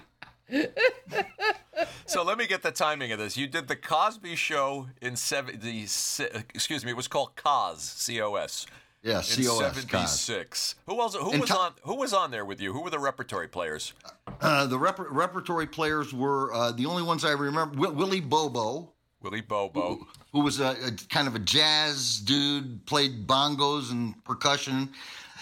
[2.06, 3.38] So let me get the timing of this.
[3.38, 5.82] You did the Cosby Show in seventy.
[5.82, 6.92] Excuse me.
[6.92, 7.84] It was called Cos.
[7.84, 8.66] C O S.
[9.08, 9.76] Yeah, COS.
[9.76, 10.76] '76.
[10.86, 11.16] Who else?
[11.16, 11.74] Who And was on?
[11.84, 12.74] Who was on there with you?
[12.74, 13.94] Who were the repertory players?
[14.42, 17.76] Uh, the rep- repertory players were uh, the only ones I remember.
[17.76, 18.92] Wi- Willie Bobo,
[19.22, 20.06] Willie Bobo.
[20.34, 24.90] who was a, a kind of a jazz dude, played bongos and percussion.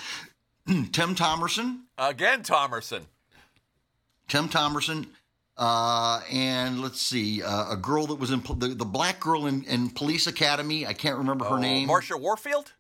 [0.68, 3.02] Tim Thomerson, Again, Thomerson.
[4.28, 5.08] Tim Thomerson,
[5.58, 9.64] uh, and let's see, uh, a girl that was in the, the black girl in,
[9.66, 10.86] in Police Academy.
[10.88, 11.88] I can't remember her Oh, name.
[11.88, 12.74] Marsha Warfield.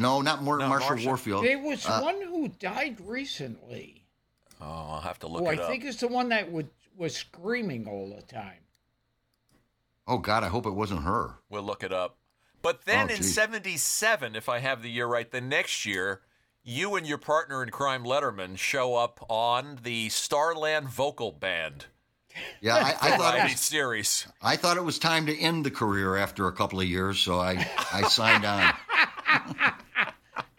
[0.00, 1.06] No, not Mar- No, Marsha Marsha.
[1.06, 1.44] Warfield.
[1.44, 4.04] There was Uh, one who died recently.
[4.60, 5.58] Oh, I'll have to look it up.
[5.60, 5.68] I up.
[5.70, 8.58] think it's the one that would, was screaming all the time.
[10.06, 11.36] Oh God, I hope it wasn't her.
[11.48, 12.16] We'll look it up.
[12.62, 13.32] But then Oh, in geez.
[13.34, 16.20] 77, if I have the year right, the next year,
[16.62, 21.86] you and your partner in crime, Letterman, show up on the Starland Vocal Band
[22.60, 24.26] Yeah, I, I thought it variety was, series.
[24.42, 27.38] I thought it was time to end the career after a couple of years, so
[27.40, 28.74] I I signed on.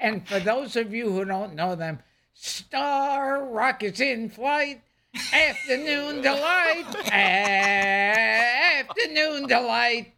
[0.01, 1.99] And for those of you who don't know them,
[2.33, 4.81] Star Rockets in flight,
[5.31, 6.87] afternoon delight,
[8.79, 10.11] afternoon delight.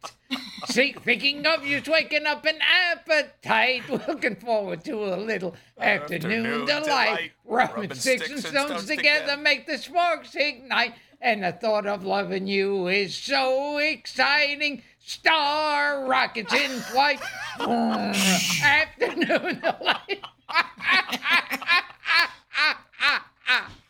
[0.66, 3.82] See, thinking of you's waking up an appetite.
[4.08, 6.84] Looking forward to a little afternoon, Afternoon delight.
[6.84, 7.32] delight.
[7.44, 10.94] Rubbing, Rubbing sticks, and stones, together, make the sparks ignite.
[11.20, 14.82] And the thought of loving you is so exciting.
[15.06, 17.20] Star rockets in flight.
[17.60, 20.24] afternoon delight.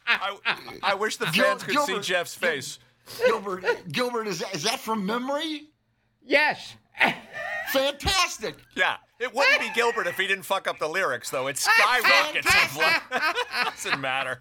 [0.07, 0.37] I,
[0.83, 2.79] I wish the Gil- fans could see Jeff's face.
[3.27, 5.69] Gilbert, Gilbert, is that, is that from memory?
[6.25, 6.75] Yes.
[7.73, 8.57] Fantastic.
[8.75, 11.47] Yeah, it wouldn't be Gilbert if he didn't fuck up the lyrics, though.
[11.47, 12.47] It's skyrockets.
[12.63, 13.03] in flight.
[13.65, 14.41] Doesn't matter.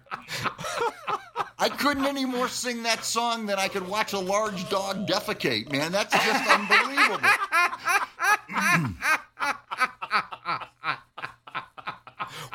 [1.58, 5.70] I couldn't any more sing that song than I could watch a large dog defecate,
[5.70, 5.92] man.
[5.92, 7.20] That's just unbelievable.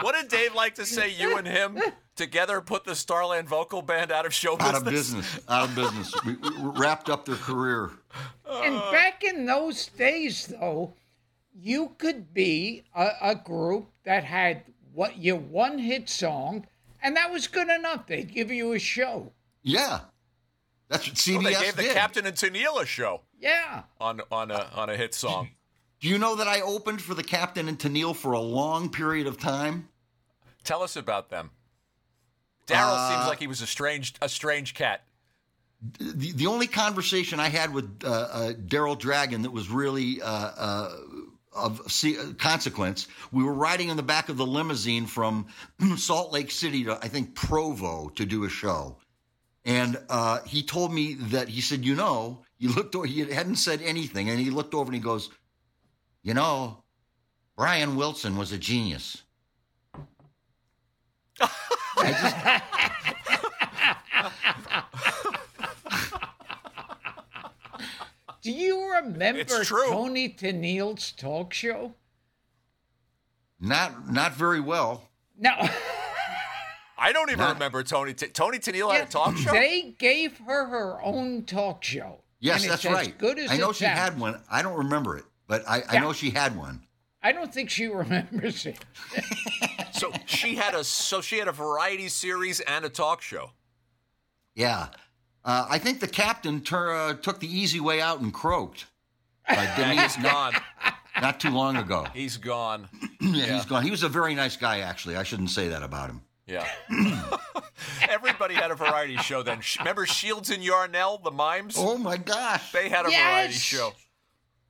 [0.01, 1.09] What did Dave like to say?
[1.11, 1.79] You and him
[2.15, 4.73] together put the Starland Vocal Band out of show business.
[4.73, 5.25] Out of business.
[5.25, 5.49] business.
[5.49, 6.25] Out of business.
[6.25, 7.91] We, we wrapped up their career.
[8.49, 10.93] And back in those days, though,
[11.61, 16.65] you could be a, a group that had what your one hit song,
[17.01, 18.07] and that was good enough.
[18.07, 19.31] They'd give you a show.
[19.63, 20.01] Yeah.
[20.89, 21.83] That's what CBS Well, they gave the.
[21.93, 23.83] Captain and Tennille a show Yeah.
[24.01, 25.49] on on a on a hit song.
[25.99, 29.27] Do you know that I opened for the Captain and Tennille for a long period
[29.27, 29.89] of time?
[30.63, 31.51] Tell us about them.
[32.67, 35.03] Daryl Uh, seems like he was a strange a strange cat.
[35.99, 40.27] the, the only conversation I had with uh, uh, Daryl Dragon that was really uh,
[40.27, 40.95] uh,
[41.53, 41.81] of
[42.37, 45.47] consequence, we were riding in the back of the limousine from
[45.97, 48.97] Salt Lake City to, I think, Provo to do a show.
[49.65, 53.57] And uh, he told me that he said, you know, he looked over, he hadn't
[53.57, 55.29] said anything, and he looked over and he goes,
[56.23, 56.83] you know,
[57.57, 59.23] Brian Wilson was a genius.
[61.41, 62.35] I just,
[68.49, 69.89] Do you remember It's true.
[69.91, 71.93] Toni Tennille's talk show?
[73.59, 75.07] not not very well.
[75.37, 75.51] No.
[76.97, 79.51] I don't even Not- remember Toni T- Toni Tennille had a talk show.
[79.51, 82.21] They gave her her own talk show.
[82.39, 83.15] Yes, that's it's as right.
[83.19, 83.99] Good as I know she sounds.
[83.99, 84.41] had one.
[84.49, 86.81] I don't remember it, but I, I know she had one.
[87.21, 88.79] I don't think she remembers it.
[89.91, 93.51] So she had a so she had a variety series and a talk show.
[94.55, 94.87] Yeah.
[95.45, 98.85] Uh, I think the captain tur- uh, took the easy way out and croaked.
[99.49, 100.53] Uh, Yeah, he's gone.
[101.19, 102.05] not too long ago.
[102.13, 102.87] He's gone.
[103.19, 103.81] yeah, he's gone.
[103.81, 105.15] He was a very nice guy, actually.
[105.15, 106.21] I shouldn't say that about him.
[106.45, 106.67] Yeah.
[108.09, 109.61] Everybody had a variety show then.
[109.79, 111.75] Remember Shields and Yarnell, the mimes?
[111.79, 112.71] Oh my gosh!
[112.71, 113.93] They had a variety show.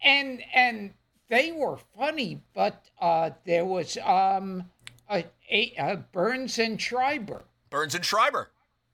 [0.02, 0.94] And and
[1.30, 4.64] they were funny, but uh, there was um,
[5.10, 7.44] a, a, a Burns and Schreiber.
[7.70, 8.50] Burns and Schreiber.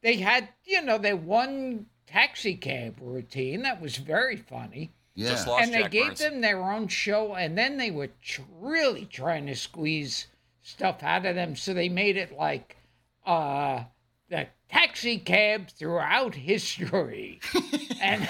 [0.06, 4.92] They had, you know, their one taxi cab routine that was very funny.
[5.16, 5.30] Yeah.
[5.30, 6.20] Just lost and they Jack gave Burns.
[6.20, 10.28] them their own show, and then they were tr- really trying to squeeze
[10.62, 11.56] stuff out of them.
[11.56, 12.78] So they made it like
[13.26, 13.86] uh,
[14.30, 17.40] the taxi cab throughout history,
[18.00, 18.30] and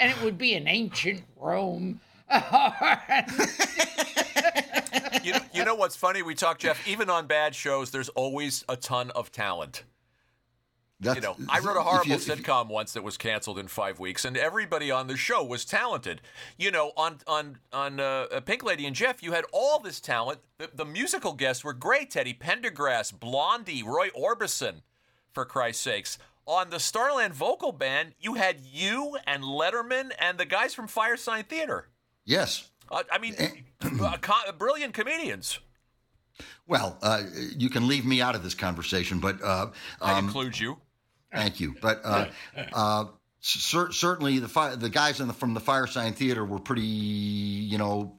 [0.00, 2.00] and it would be an ancient Rome.
[5.22, 6.22] You know, you know what's funny?
[6.22, 6.86] We talk, Jeff.
[6.88, 9.84] Even on bad shows, there's always a ton of talent.
[11.00, 13.58] That's, You know, I wrote a horrible you- if you- sitcom once that was canceled
[13.58, 16.22] in five weeks, and everybody on the show was talented.
[16.56, 20.40] You know, on on on uh, Pink Lady and Jeff, you had all this talent.
[20.58, 24.82] The, the musical guests were great: Teddy Pendergrass, Blondie, Roy Orbison,
[25.32, 26.16] for Christ's sakes.
[26.46, 31.46] On the Starland vocal band, you had you and Letterman and the guys from Firesign
[31.48, 31.88] Theater.
[32.24, 32.70] Yes.
[32.90, 33.34] Uh, I mean,
[33.82, 35.58] uh, co- brilliant comedians.
[36.66, 37.22] Well, uh,
[37.56, 39.68] you can leave me out of this conversation, but uh,
[40.00, 40.78] I um, include you.
[41.32, 41.74] Thank you.
[41.80, 42.26] But uh,
[42.72, 43.04] uh,
[43.40, 48.18] cer- certainly the fi- the guys the, from the Firesign Theater were pretty, you know,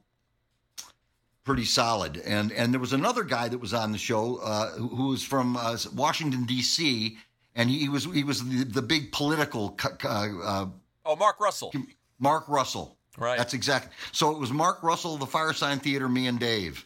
[1.44, 2.18] pretty solid.
[2.18, 5.22] And and there was another guy that was on the show uh, who, who was
[5.22, 7.18] from uh, Washington D.C.
[7.54, 10.66] and he, was he was the, the big political uh,
[11.04, 11.72] Oh, Mark Russell.
[12.18, 12.95] Mark Russell.
[13.18, 13.38] Right.
[13.38, 13.90] That's exactly.
[14.12, 16.84] So it was Mark Russell, the Firesign Theater, me and Dave.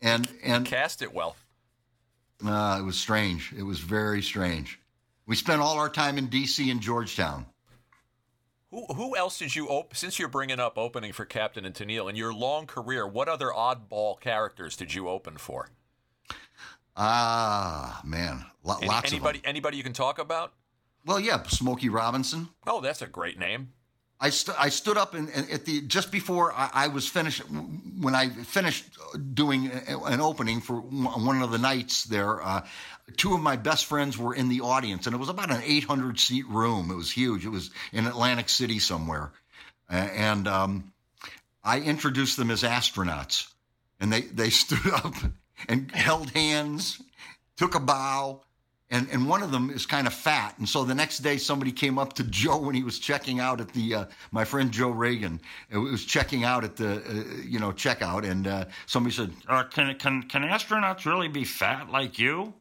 [0.00, 1.36] And and Cast it well.
[2.44, 3.52] uh, it was strange.
[3.56, 4.80] It was very strange.
[5.26, 6.68] We spent all our time in D.C.
[6.70, 7.46] and Georgetown.
[8.70, 9.94] Who, who else did you open?
[9.94, 13.48] Since you're bringing up opening for Captain and Tennille in your long career, what other
[13.48, 15.68] oddball characters did you open for?
[16.96, 19.48] Ah, man, Lo- Any- lots anybody of them.
[19.50, 20.52] anybody you can talk about?
[21.04, 22.48] Well, yeah, Smokey Robinson.
[22.66, 23.72] Oh, that's a great name.
[24.22, 27.42] I, st- I stood up and, and at the just before I, I was finished
[28.00, 28.84] when I finished
[29.34, 32.40] doing an opening for one of the nights there.
[32.40, 32.64] Uh,
[33.16, 36.20] two of my best friends were in the audience, and it was about an 800
[36.20, 36.92] seat room.
[36.92, 37.44] It was huge.
[37.44, 39.32] It was in Atlantic City somewhere,
[39.90, 40.92] A- and um,
[41.64, 43.48] I introduced them as astronauts,
[43.98, 45.14] and they they stood up
[45.68, 47.02] and held hands,
[47.56, 48.42] took a bow,
[48.92, 51.72] and and one of them is kind of fat, and so the next day somebody
[51.72, 54.90] came up to Joe when he was checking out at the uh, my friend Joe
[54.90, 55.40] Reagan,
[55.72, 59.96] was checking out at the uh, you know checkout, and uh, somebody said, Uh, can
[59.98, 62.54] can can astronauts really be fat like you?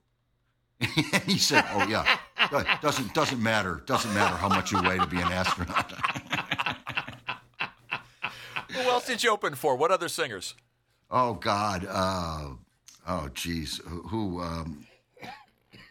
[0.81, 2.17] and he said, oh yeah,
[2.81, 5.91] doesn't doesn't matter, doesn't matter how much you weigh to be an astronaut.
[8.71, 9.75] Who else did you open for?
[9.75, 10.55] What other singers?
[11.11, 12.51] oh God, uh,
[13.07, 14.01] oh geez, who?
[14.03, 14.87] who um,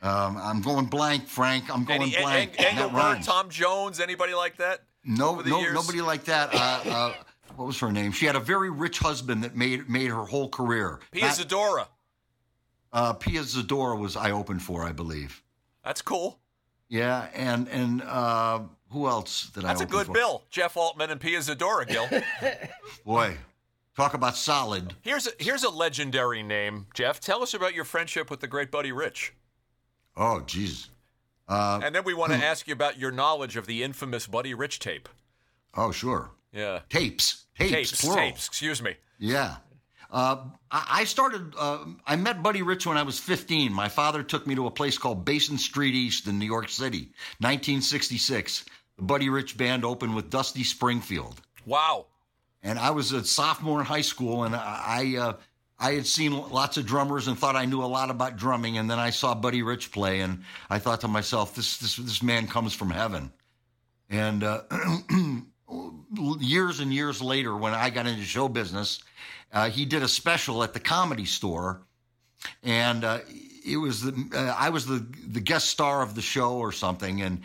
[0.02, 1.72] um, I'm going blank, Frank.
[1.74, 2.54] I'm going Any, blank.
[2.58, 3.22] Eng- That Engelbert.
[3.24, 4.80] Tom Jones, anybody like that?
[5.04, 5.74] No, no, years?
[5.74, 6.54] nobody like that.
[6.54, 7.14] Uh, uh,
[7.56, 8.12] what was her name?
[8.12, 11.00] She had a very rich husband that made made her whole career.
[11.10, 11.88] Pia Zadora.
[12.92, 15.42] uh, Pia Zadora was I opened for, I believe.
[15.84, 16.38] That's cool.
[16.88, 19.68] Yeah, and and uh, who else did I?
[19.68, 20.12] That's a good for?
[20.12, 20.42] bill.
[20.50, 22.08] Jeff Altman and Pia Zadora, Gil.
[23.04, 23.36] Boy,
[23.96, 24.94] talk about solid.
[25.02, 27.20] here's a, here's a legendary name, Jeff.
[27.20, 29.32] Tell us about your friendship with the great Buddy Rich.
[30.20, 30.88] Oh, jeez.
[31.48, 34.54] Uh, And then we want to ask you about your knowledge of the infamous Buddy
[34.54, 35.08] Rich tape.
[35.74, 36.30] oh, sure.
[36.52, 36.80] Yeah.
[36.90, 38.18] Tapes, tapes, Tapes, plural.
[38.18, 38.94] tapes, excuse me.
[39.18, 39.56] Yeah.
[40.10, 43.72] Uh, I, started, uh, I met Buddy Rich when I was 15.
[43.72, 47.12] My father took me to a place called Basin Street East in New York City,
[47.38, 48.64] 1966.
[48.96, 51.40] The Buddy Rich Band opened with Dusty Springfield.
[51.64, 52.06] Wow.
[52.62, 54.82] And I was a sophomore in high school, and I,
[55.16, 55.32] I, uh,
[55.80, 58.76] I had seen lots of drummers and thought I knew a lot about drumming.
[58.76, 62.22] And then I saw Buddy Rich play, and I thought to myself, this, this, this
[62.22, 63.32] man comes from heaven.
[64.10, 64.62] And uh,
[66.38, 69.02] years and years later, when I got into show business,
[69.52, 71.80] uh, he did a special at the comedy store,
[72.62, 73.18] and uh,
[73.64, 77.22] it was the uh, I was the the guest star of the show or something,
[77.22, 77.40] and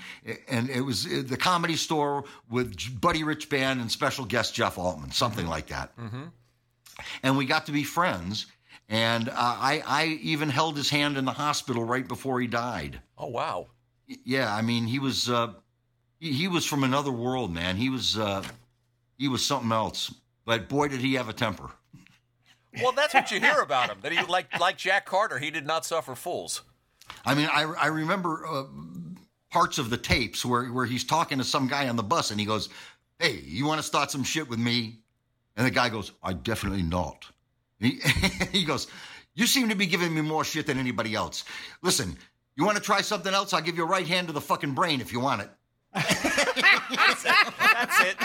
[0.48, 4.78] and it was uh, the comedy store with Buddy Rich Band and special guest Jeff
[4.78, 5.92] Altman, something like that.
[7.24, 8.46] And we got to be friends.
[8.88, 13.00] And uh, I, I even held his hand in the hospital right before he died.
[13.18, 13.68] Oh, wow.
[14.08, 15.54] Yeah, I mean, he was uh,
[16.20, 17.76] he, he was from another world, man.
[17.76, 18.44] He was uh,
[19.18, 20.14] he was something else.
[20.46, 21.72] But boy, did he have a temper.
[22.84, 23.98] Well, that's what you hear about him.
[24.04, 26.62] That he, like like Jack Carter, he did not suffer fools.
[27.26, 28.64] I mean, I, I remember uh,
[29.52, 32.40] parts of the tapes where, where he's talking to some guy on the bus and
[32.40, 32.70] he goes,
[33.20, 35.00] Hey, you want to start some shit with me?
[35.58, 37.26] And the guy goes, I definitely not.
[37.80, 38.00] He,
[38.52, 38.88] he goes,
[39.36, 41.46] You seem to be giving me more shit than anybody else.
[41.82, 42.18] Listen,
[42.56, 43.54] you want to try something else?
[43.54, 45.50] I'll give you a right hand to the fucking brain if you want it.
[45.94, 47.36] That's it.
[47.60, 48.18] That's it.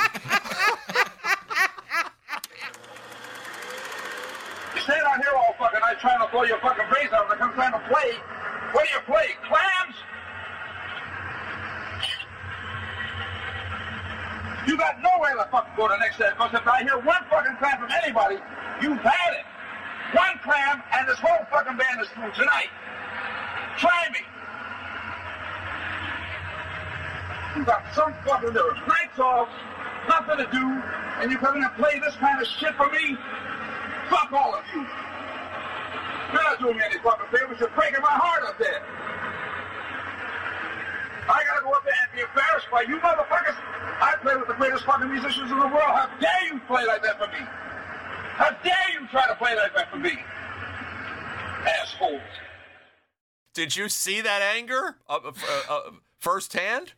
[4.75, 7.29] You stand out here all fucking night trying to blow your fucking brains out.
[7.29, 8.13] When I come trying to play,
[8.73, 9.37] what do you play?
[9.47, 9.97] Clams?
[14.67, 16.29] You got nowhere to fucking go the next day.
[16.31, 18.37] Because if I hear one fucking clam from anybody,
[18.83, 19.47] you've had it.
[20.17, 22.69] One clam and this whole fucking band is through tonight.
[23.79, 24.21] Try me.
[27.57, 28.77] You got some fucking nerve.
[28.87, 29.49] Nights off,
[30.09, 30.65] nothing to do,
[31.21, 33.17] and you come in and play this kind of shit for me?
[34.09, 34.87] Fuck all of you.
[36.33, 37.59] You're not doing me any fucking favors.
[37.59, 38.83] You're breaking my heart up there.
[41.31, 43.57] I gotta go up there and be embarrassed by you motherfuckers.
[44.03, 45.95] I play with the greatest fucking musicians in the world.
[45.95, 47.47] How dare you play like that for me?
[48.35, 50.19] How dare you try to play like that for me?
[51.67, 52.21] Assholes.
[53.55, 55.33] Did you see that anger uh, uh,
[55.69, 55.81] uh,
[56.19, 56.93] firsthand?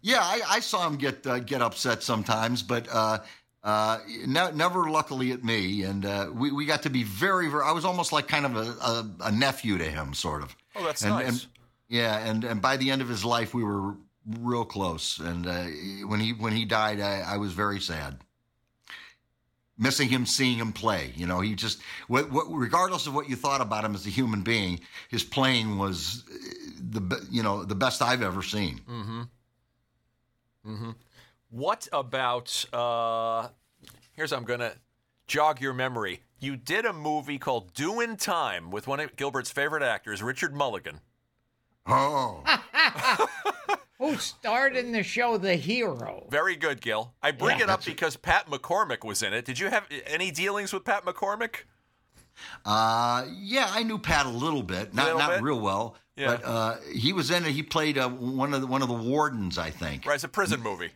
[0.00, 3.18] Yeah, I, I saw him get uh, get upset sometimes, but uh,
[3.62, 5.82] uh, ne- never luckily at me.
[5.82, 7.64] And uh, we we got to be very very.
[7.64, 10.56] I was almost like kind of a, a, a nephew to him, sort of.
[10.76, 11.28] Oh, that's and, nice.
[11.28, 11.46] And,
[11.88, 13.96] yeah, and and by the end of his life, we were
[14.40, 15.18] real close.
[15.18, 15.64] And uh,
[16.06, 18.18] when he when he died, I, I was very sad.
[19.80, 21.12] Missing him, seeing him play.
[21.14, 24.10] You know, he just, what, what, regardless of what you thought about him as a
[24.10, 26.38] human being, his playing was uh,
[26.90, 28.80] the you know the best I've ever seen.
[28.88, 29.28] Mhm
[30.66, 30.94] mhm
[31.50, 32.64] what about?
[32.72, 33.48] Uh,
[34.12, 34.74] here's I'm gonna
[35.26, 36.20] jog your memory.
[36.40, 41.00] You did a movie called Doin' Time with one of Gilbert's favorite actors, Richard Mulligan.
[41.88, 42.44] Oh,
[43.98, 46.26] Who starred in the show The Hero?
[46.30, 47.12] Very good, Gil.
[47.22, 47.64] I bring Yeah.
[47.64, 49.44] it up because Pat McCormick was in it.
[49.44, 51.62] Did you have any dealings with Pat McCormick?
[52.64, 55.42] Uh, yeah, I knew Pat a little bit, not Little not bit?
[55.42, 56.26] real well, Yeah.
[56.36, 57.50] but uh, he was in it.
[57.50, 60.06] He played uh, one of the, one of the wardens, I think.
[60.06, 60.90] Right, it's a prison movie.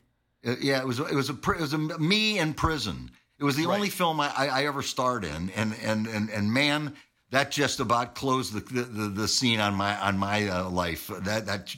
[0.46, 3.10] Uh, yeah, it was it was a it was a me in prison.
[3.40, 3.74] It was the Right.
[3.74, 6.94] only film I, I, I ever starred in, and and and and man,
[7.32, 11.08] that just about closed the the, the, scene on my on my uh, life.
[11.08, 11.74] That that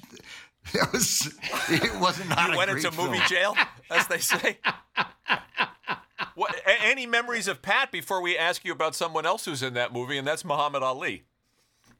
[0.73, 1.35] that was
[1.71, 3.57] it wasn't not You went into movie jail,
[3.91, 4.59] as they say.
[6.35, 9.93] what, any memories of Pat before we ask you about someone else who's in that
[9.93, 11.25] movie, and that's Muhammad Ali.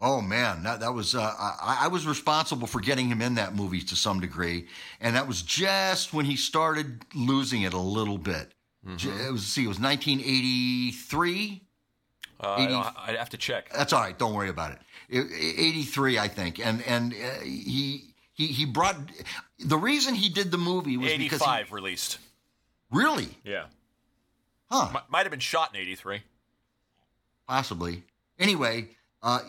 [0.01, 3.55] Oh man, that that was uh, I, I was responsible for getting him in that
[3.55, 4.67] movie to some degree,
[5.01, 8.53] and that was just when he started losing it a little bit.
[8.97, 11.64] J- It was see, it was 1983.
[12.41, 13.71] Uh, 80 I'd have to check.
[13.73, 14.19] That's all right.
[14.19, 14.79] Don't worry about it.
[15.09, 18.97] It- 83, I think, and and uh, he he he brought
[19.59, 22.19] the reason he did the movie was because he, 85 released.
[22.91, 23.67] really, Yeah.
[24.71, 24.89] huh?
[24.95, 26.23] M- might have been shot in 83.
[27.47, 28.03] Possibly.
[28.39, 28.89] Anyway,
[29.23, 29.41] uh,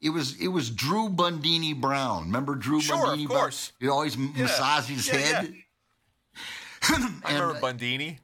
[0.00, 2.24] it was it was Drew Bundini Brown.
[2.24, 3.40] Remember Drew Sure, Bundini of Brown?
[3.40, 3.72] course.
[3.78, 4.28] He always Yeah.
[4.36, 5.54] massaged his Yeah, head.
[7.24, 8.18] I remember Bundini.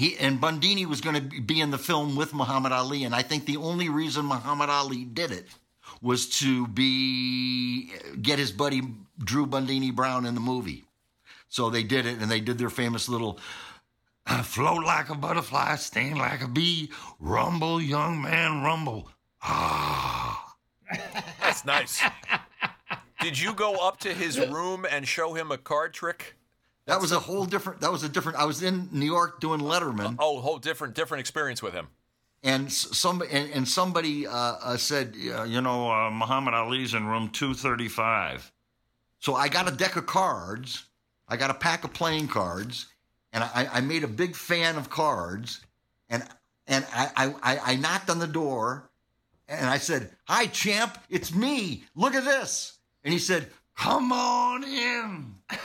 [0.00, 3.20] He and Bundini was going to be in the film with Muhammad Ali, and I
[3.20, 5.46] think the only reason Muhammad Ali did it
[6.00, 7.92] was to be
[8.22, 8.80] get his buddy
[9.22, 10.84] Drew Bundini Brown in the movie.
[11.50, 13.38] So they did it, and they did their famous little
[14.42, 16.90] float like a butterfly, sting like a bee.
[17.18, 19.10] Rumble, young man, rumble.
[19.42, 20.56] Ah.
[21.42, 22.02] That's nice.
[23.20, 26.36] Did you go up to his room and show him a card trick?
[26.86, 27.80] That was a whole different.
[27.80, 28.38] That was a different.
[28.38, 31.88] I was in New York doing Letterman, Oh, whole different different experience with him.
[32.42, 37.06] and some and, and somebody uh, uh, said, Uh, you know, uh, Muhammad Ali's in
[37.06, 38.50] room 235.
[39.20, 40.84] So I got a deck of cards.
[41.28, 42.86] I got a pack of playing cards,
[43.32, 45.60] and I, I made a big fan of cards.
[46.08, 46.24] And
[46.66, 48.90] and I, I, I- I knocked on the door,
[49.48, 51.84] and I said, "Hi, champ, it's me.
[51.94, 55.34] Look at this." And he said, Come on in.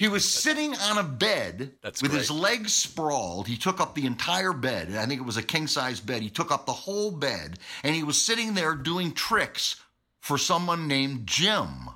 [0.00, 3.46] He was sitting on a bed That's with his legs sprawled.
[3.46, 4.96] He took up the entire bed.
[4.96, 6.22] I think it was a king size bed.
[6.22, 9.76] He took up the whole bed and he was sitting there doing tricks
[10.18, 11.90] for someone named Jim.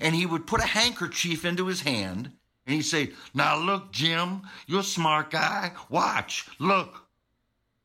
[0.00, 2.32] And he would put a handkerchief into his hand
[2.66, 5.70] and he'd say, Now look, Jim, you're a smart guy.
[5.88, 7.06] Watch, look,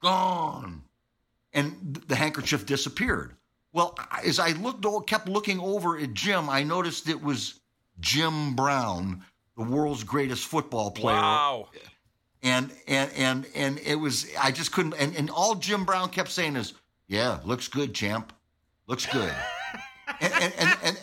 [0.01, 0.81] gone.
[1.53, 3.35] and th- the handkerchief disappeared.
[3.73, 3.95] Well,
[4.25, 7.59] as I looked, kept looking over at Jim, I noticed it was
[7.99, 9.23] Jim Brown,
[9.57, 11.15] the world's greatest football player.
[11.17, 11.69] Wow.
[12.41, 16.29] and and and and it was I just couldn't and, and all Jim Brown kept
[16.29, 16.73] saying is,
[17.07, 18.33] Yeah, looks good, champ.
[18.87, 19.33] Looks good.
[20.21, 20.97] and, and, and, and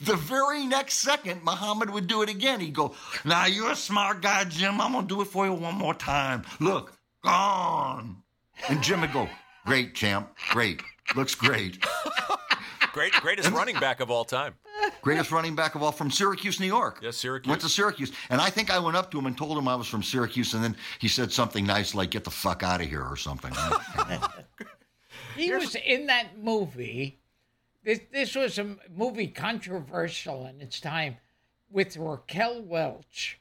[0.00, 2.60] the very next second, Muhammad would do it again.
[2.60, 2.94] He'd go,
[3.24, 4.80] Now you're a smart guy, Jim.
[4.80, 6.44] I'm gonna do it for you one more time.
[6.60, 6.92] Look,
[7.24, 8.22] gone.
[8.68, 9.28] and Jim would go,
[9.66, 10.82] Great, champ, great.
[11.16, 11.84] Looks great.
[12.92, 14.54] Great, greatest running back of all time.
[15.02, 17.00] Greatest running back of all from Syracuse, New York.
[17.02, 17.48] Yes, Syracuse.
[17.48, 18.12] Went to Syracuse.
[18.28, 20.54] And I think I went up to him and told him I was from Syracuse.
[20.54, 23.52] And then he said something nice like, get the fuck out of here or something.
[25.36, 27.18] He was in that movie.
[27.82, 31.16] This this was a movie controversial in its time
[31.70, 33.40] with Raquel Welch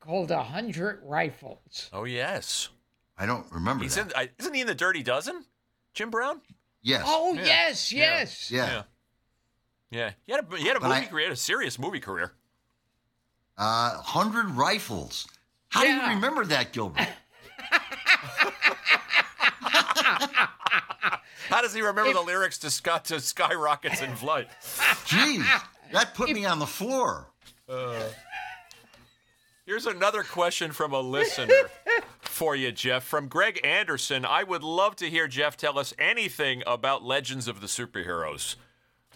[0.00, 1.90] called A Hundred Rifles.
[1.92, 2.68] Oh yes,
[3.18, 4.06] I don't remember he's that.
[4.06, 4.12] in.
[4.14, 5.44] I, isn't he in the Dirty Dozen?
[5.92, 6.40] Jim Brown.
[6.84, 7.02] Yes.
[7.04, 7.44] Oh Yeah.
[7.44, 8.50] yes, yes.
[8.52, 8.66] yeah.
[8.70, 8.82] Yeah.
[9.90, 12.32] Yeah, he had a he had a But movie I- career, a serious movie career.
[13.56, 15.26] Uh, 100 rifles.
[15.68, 17.06] How do you remember that, Gilbert?
[21.48, 24.48] How does he remember the lyrics to, Sky, to Skyrockets in Flight?
[25.06, 25.44] Jeez,
[25.92, 27.28] that put me on the floor.
[29.66, 31.54] Here's another question from a listener
[32.20, 33.02] for you, Jeff.
[33.02, 34.24] From Greg Anderson.
[34.26, 38.56] I would love to hear Jeff tell us anything about Legends of the Superheroes,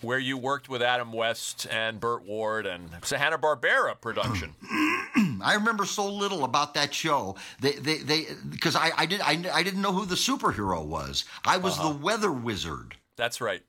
[0.00, 4.54] where you worked with Adam West and Burt Ward and it's a Hanna-Barbera production.
[5.42, 7.36] I remember so little about that show.
[7.60, 11.26] They, they, they, because I, I did, I, I didn't know who the superhero was.
[11.44, 11.90] I was Uh-huh.
[11.92, 12.96] the weather wizard.
[13.16, 13.62] That's right.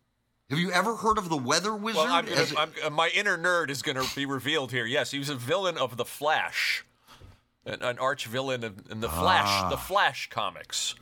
[0.50, 2.04] Have you ever heard of the weather wizard?
[2.04, 4.86] Well, I'm gonna, I'm, uh, my inner nerd is going to be revealed here.
[4.86, 6.84] Yes, he was a villain of The Flash,
[7.66, 10.96] an, an arch villain in, in the Flash, the Flash comics.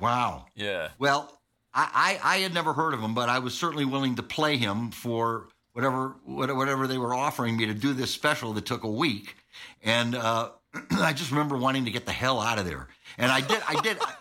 [0.00, 0.46] wow.
[0.54, 0.88] Yeah.
[0.98, 1.40] Well,
[1.72, 4.56] I, I, I had never heard of him, but I was certainly willing to play
[4.58, 8.90] him for whatever whatever they were offering me to do this special that took a
[8.90, 9.36] week,
[9.82, 10.50] and uh,
[10.90, 12.88] I just remember wanting to get the hell out of there.
[13.18, 13.98] And I did, I did,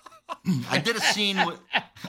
[0.70, 1.60] I did a scene with,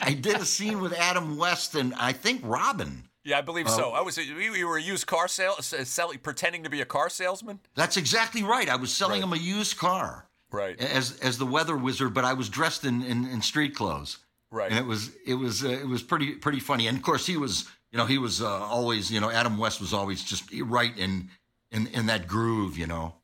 [0.01, 3.05] I did a scene with Adam West and I think Robin.
[3.25, 3.91] Yeah, I believe so.
[3.91, 7.11] I was you, you were a used car sale, selling, pretending to be a car
[7.11, 7.61] salesman.
[7.75, 8.69] That's exactly right.
[8.69, 9.29] I was selling Right.
[9.29, 10.27] him a used car.
[10.51, 10.81] Right.
[10.81, 14.19] As as the weather wizard, but I was dressed in, in, in street clothes.
[14.51, 14.71] Right.
[14.71, 16.87] and it was it was uh, it was pretty pretty funny.
[16.89, 19.81] And of course, he was you know he was uh, always you know Adam West
[19.81, 21.29] was always just right in
[21.71, 22.77] in in that groove.
[22.79, 23.15] You know.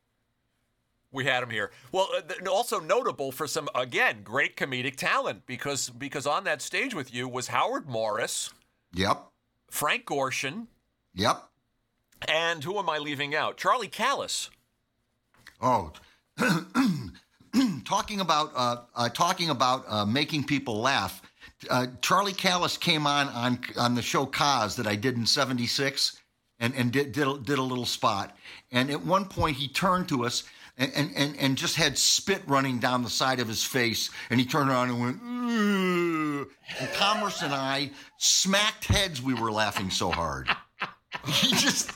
[1.16, 1.70] We had him here.
[1.92, 6.94] Well, uh, also notable for some again great comedic talent because because on that stage
[6.94, 8.50] with you was Howard Morris,
[8.92, 9.24] Yep.
[9.70, 10.66] Frank Gorshin,
[11.14, 11.42] Yep.
[12.28, 13.56] and who am I leaving out?
[13.56, 14.50] Charlie Callas.
[15.58, 15.90] Oh,
[17.86, 21.22] talking about uh, uh, talking about uh, making people laugh.
[21.70, 26.20] Uh, Charlie Callas came on on on the show Cause that I did in '76,
[26.58, 28.36] and and did did a, did a little spot.
[28.70, 30.44] And at one point, he turned to us.
[30.78, 34.10] And, and, and, and just had spit running down the side of his face.
[34.28, 36.48] And he turned around and went, "Ugh."
[36.78, 39.22] and Commerce and I smacked heads.
[39.22, 40.48] We were laughing so hard.
[41.24, 41.90] He just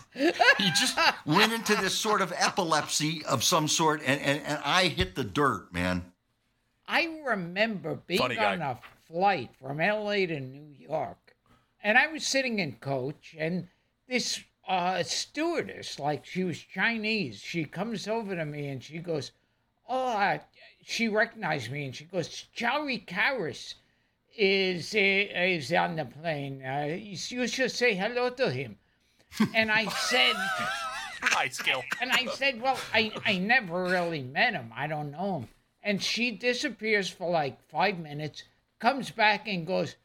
[0.56, 4.84] he just went into this sort of epilepsy of some sort, and, and, and I
[4.84, 6.12] hit the dirt, man.
[6.88, 8.52] I remember being Funny guy.
[8.54, 11.36] on a flight from LA to New York,
[11.82, 13.68] and I was sitting in coach, and
[14.08, 19.32] this uh, stewardess, like she was Chinese, she comes over to me and she goes,
[19.88, 20.38] "Oh," uh,
[20.80, 23.74] she recognized me, and she goes, "Charlie Callas
[24.36, 26.64] is is on the plane.
[26.64, 28.78] Uh, you should say hello to him."
[29.54, 30.36] And I said.
[31.34, 31.82] Nice, Gil.
[32.00, 34.72] And I said, Well, I, I never really met him.
[34.74, 35.48] I don't know him.
[35.82, 38.44] And she disappears for like five minutes,
[38.78, 39.96] comes back and goes,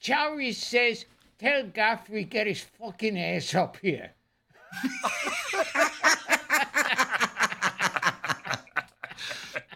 [0.00, 1.04] Charlie says,
[1.42, 4.12] Tell Gottfried get his fucking ass up here.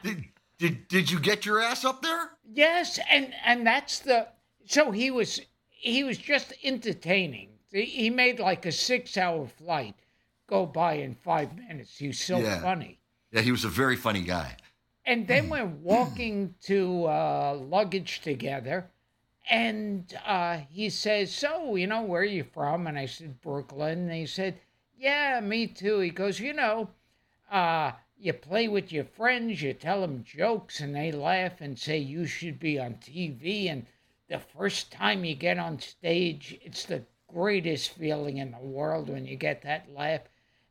[0.03, 0.25] Did,
[0.59, 2.31] did did you get your ass up there?
[2.53, 4.29] Yes, and and that's the
[4.65, 7.51] so he was he was just entertaining.
[7.73, 9.95] He- He made like a six hour flight
[10.47, 11.99] go by in five minutes.
[11.99, 12.61] He's so Yeah.
[12.61, 12.99] funny.
[13.33, 14.57] Yeah, he was a very funny guy.
[15.05, 18.89] And then we're walking to uh, luggage together,
[19.49, 24.03] and uh, he says, "So, you know, where are you from?" And I said, "Brooklyn."
[24.09, 24.61] And he said,
[24.97, 26.91] "Yeah, me too." He goes, "You know,
[27.51, 31.99] uh, you play with your friends, you tell them jokes, and they laugh and say
[31.99, 33.69] you should be on TV.
[33.69, 33.87] And
[34.29, 39.27] the first time you get on stage, it's the greatest feeling in the world when
[39.27, 40.23] you get that laugh."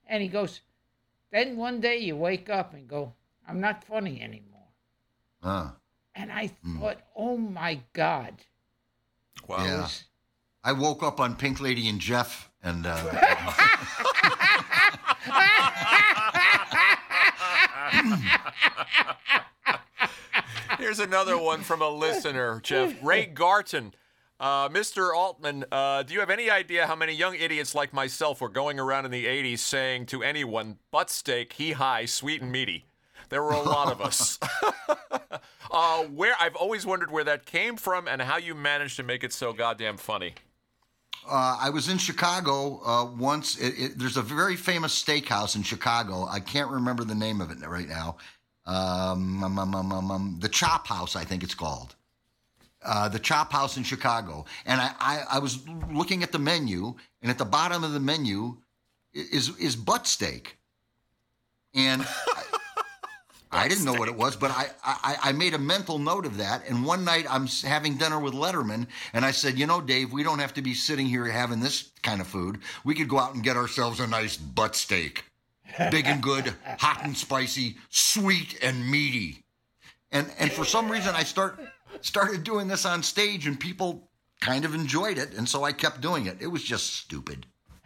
[0.08, 0.62] And he goes,
[1.32, 3.14] then one day you wake up and go,
[3.48, 4.70] I'm not funny anymore.
[5.44, 5.72] Uh,
[6.14, 6.48] And I
[6.80, 8.36] thought, oh my God.
[9.48, 9.64] Wow.
[9.64, 9.88] yeah.
[10.64, 12.96] I woke up on Pink Lady and Jeff, and uh,
[20.80, 22.94] Here's another one from a listener, Jeff.
[23.04, 23.94] Ray Garton.
[24.40, 25.16] Uh, Mr.
[25.16, 28.80] Altman, uh, do you have any idea how many young idiots like myself were going
[28.80, 32.86] around in the 80s saying to anyone, butt steak, he high, sweet and meaty?
[33.30, 34.40] There were a lot of us.
[35.72, 39.24] uh, where I've always wondered where that came from and how you managed to make
[39.24, 40.34] it so goddamn funny.
[41.28, 43.58] uh, I was in Chicago uh, once.
[43.58, 46.26] It, it, there's a very famous steakhouse in Chicago.
[46.30, 48.18] I can't remember the name of it right now.
[48.66, 51.96] Um, um, um, um, um, um, the Chop House, I think it's called.
[52.84, 54.46] Uh, the Chop House in Chicago.
[54.66, 58.00] And I, I, I was looking at the menu, and at the bottom of the
[58.00, 58.58] menu
[59.14, 60.58] is is butt steak.
[61.74, 62.06] And
[63.56, 66.38] I, didn't know what it was, but I, I, I made a mental note of
[66.38, 66.68] that.
[66.68, 70.24] And one night I'm having dinner with Letterman, and I said, you know, Dave, we
[70.24, 72.60] don't have to be sitting here having this kind of food.
[72.84, 75.26] We could go out and get ourselves a nice butt steak,
[75.92, 79.44] big and good, hot and spicy, sweet and meaty.
[80.12, 81.60] And and for some reason I start
[82.02, 84.10] started doing this on stage, and people
[84.40, 86.38] kind of enjoyed it, and so I kept doing it.
[86.40, 87.46] It was just stupid.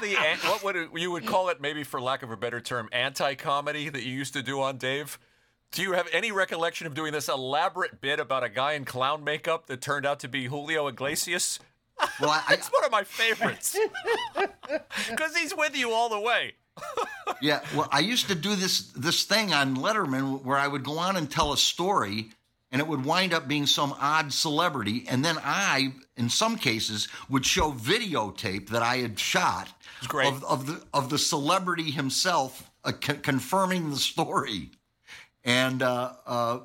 [0.00, 0.16] The
[0.50, 4.02] what would you would call it, maybe for lack of a better term, anti-comedy that
[4.04, 5.18] you used to do on Dave.
[5.72, 9.24] Do you have any recollection of doing this elaborate bit about a guy in clown
[9.24, 11.58] makeup that turned out to be Julio Iglesias?
[12.20, 13.76] Well, I, I, It's one of my favorites
[15.10, 16.54] because he's with you all the way.
[17.40, 20.98] Yeah, well, I used to do this this thing on Letterman where I would go
[20.98, 22.30] on and tell a story,
[22.76, 27.08] and it would wind up being some odd celebrity, and then I, in some cases,
[27.30, 29.68] would show videotape that I had shot
[30.12, 34.72] of of the of the celebrity himself uh, con- confirming the story,
[35.42, 36.58] and uh, uh,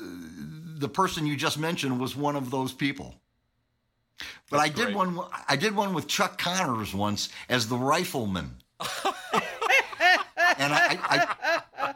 [0.00, 3.14] the person you just mentioned was one of those people.
[4.48, 4.96] But I did great.
[4.96, 5.20] one.
[5.50, 11.36] I did one with Chuck Connors once as the rifleman and I, I,
[11.78, 11.94] I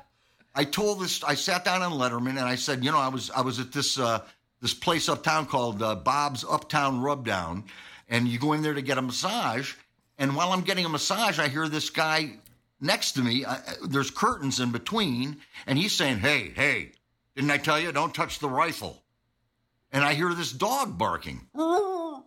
[0.65, 1.23] told this.
[1.25, 3.73] I sat down on Letterman and I said, you know, I was I was at
[3.73, 4.21] this uh,
[4.61, 7.65] this place uptown called uh, Bob's Uptown Rubdown,
[8.09, 9.75] and you go in there to get a massage.
[10.19, 12.35] And while I'm getting a massage, I hear this guy
[12.81, 13.45] next to me.
[13.45, 13.57] Uh,
[13.89, 16.93] there's curtains in between, and he's saying, "Hey, hey,
[17.35, 19.03] didn't I tell you don't touch the rifle?"
[19.91, 21.49] And I hear this dog barking.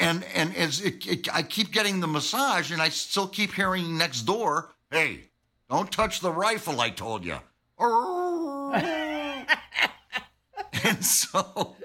[0.00, 3.98] and and as it, it, I keep getting the massage, and I still keep hearing
[3.98, 5.30] next door, "Hey,
[5.68, 7.38] don't touch the rifle!" I told you.
[10.84, 11.76] and so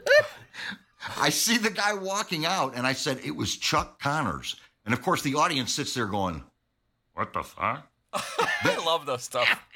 [1.18, 4.56] I see the guy walking out, and I said it was Chuck Connors,
[4.86, 6.44] and of course the audience sits there going,
[7.14, 7.88] What the fuck?
[8.14, 9.48] I love this stuff.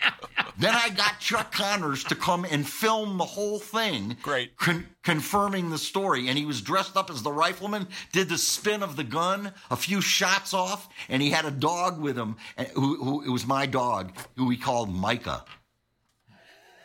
[0.60, 4.18] Then I got Chuck Connors to come and film the whole thing.
[4.24, 4.58] Great.
[4.58, 6.30] Con- confirming the story.
[6.30, 9.76] And he was dressed up as the rifleman, did the spin of the gun, a
[9.76, 12.38] few shots off, and he had a dog with him.
[12.58, 15.46] and- Who, who, it was my dog, who we called Micah.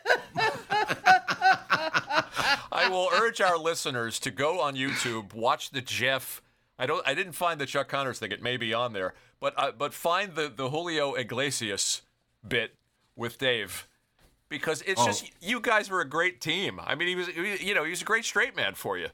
[2.70, 6.42] I will urge our listeners to go on YouTube, watch the Jeff.
[6.78, 7.06] I don't.
[7.06, 8.32] I didn't find the Chuck Connors thing.
[8.32, 12.00] It may be on there, but uh, but find the the Julio Iglesias
[12.46, 12.74] bit
[13.14, 13.86] with Dave,
[14.48, 15.06] because it's Oh.
[15.06, 16.80] just you guys were a great team.
[16.82, 19.08] I mean, he was you know he was a great straight man for you.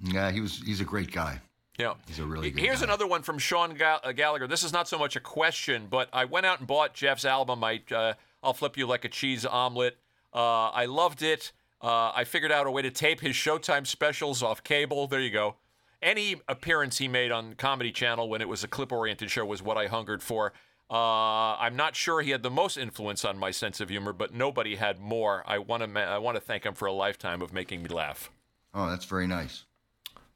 [0.00, 0.62] Yeah, he was.
[0.64, 1.40] He's a great guy.
[1.78, 1.94] Yeah.
[2.06, 2.84] He's a really good Here's guy.
[2.84, 4.46] another one from Sean Ga- uh, Gallagher.
[4.46, 7.64] This is not so much a question, but I went out and bought Jeff's album.
[7.64, 8.12] I, uh,
[8.44, 9.96] I'll flip you like a cheese omelet.
[10.32, 11.50] Uh, I loved it.
[11.82, 15.08] Uh, I figured out a way to tape his Showtime specials off cable.
[15.08, 15.56] There you go.
[16.04, 19.78] Any appearance he made on Comedy Channel when it was a clip-oriented show was what
[19.78, 20.52] I hungered for.
[20.90, 24.34] Uh, I'm not sure he had the most influence on my sense of humor, but
[24.34, 25.42] nobody had more.
[25.46, 27.88] I want to ma- I want to thank him for a lifetime of making me
[27.88, 28.30] laugh.
[28.74, 29.64] Oh, that's very nice.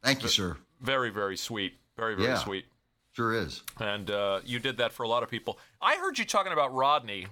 [0.03, 0.57] Thank you, sir.
[0.81, 1.75] Very, very sweet.
[1.99, 2.39] Very, very Yeah.
[2.39, 2.65] sweet.
[3.13, 3.63] Sure is.
[3.81, 5.59] and uh, you did that for a lot of people.
[5.83, 7.27] I heard you talking about Rodney,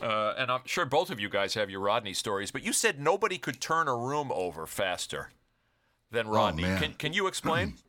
[0.00, 2.98] uh, and I'm sure both of you guys have your Rodney stories, but you said
[3.00, 5.30] nobody could turn a room over faster
[6.10, 6.62] than Rodney.
[6.62, 6.80] man.
[6.80, 7.74] can, can you explain?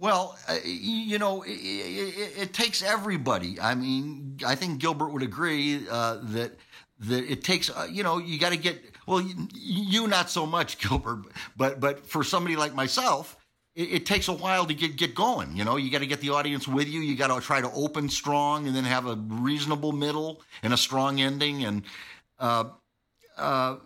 [0.00, 3.60] Well, uh, you know, it, it, it takes everybody.
[3.60, 6.56] I mean, I think Gilbert would agree uh, that
[7.00, 7.68] that it takes.
[7.68, 8.82] Uh, you know, you got to get.
[9.06, 13.36] Well, you, you not so much, Gilbert, but but for somebody like myself,
[13.74, 15.54] it, it takes a while to get get going.
[15.54, 17.00] You know, you got to get the audience with you.
[17.00, 20.78] You got to try to open strong and then have a reasonable middle and a
[20.78, 21.64] strong ending.
[21.64, 21.82] And
[22.38, 22.64] uh,
[23.36, 23.76] uh,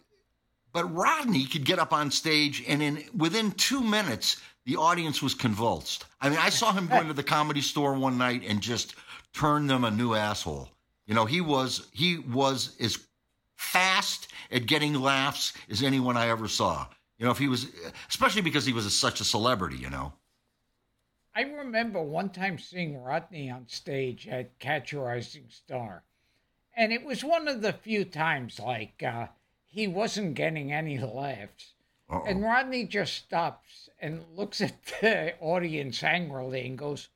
[0.75, 5.33] but Rodney could get up on stage, and in within two minutes, the audience was
[5.33, 6.05] convulsed.
[6.21, 8.97] I mean, I saw him go into the comedy store one night and just
[9.33, 10.69] turn them a new asshole.
[11.07, 12.99] You know, he was he was as
[13.57, 16.87] fast at getting laughs as anyone I ever saw.
[17.19, 17.69] You know, if he was,
[18.09, 19.77] especially because he was a, such a celebrity.
[19.77, 20.13] You know.
[21.37, 26.03] I remember one time seeing Rodney on stage at Catch a Rising Star.
[26.77, 29.29] And it was one of the few times like uh,
[29.75, 31.73] he wasn't getting any laughs.
[32.09, 37.09] And Rodney just stops and looks at the audience angrily and goes,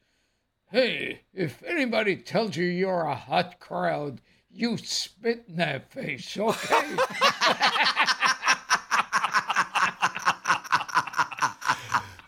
[0.73, 4.21] Hey, if anybody tells you you're a hot crowd,
[4.51, 6.97] you spit in their face, okay?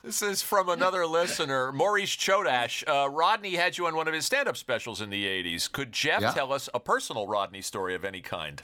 [0.02, 2.82] This is from another listener, Maurice Chodash.
[2.88, 5.70] Uh, Rodney had you on one of his stand-up specials in the '80s.
[5.70, 6.32] Could Jeff Yeah.
[6.32, 8.60] tell us a personal Rodney story of any kind?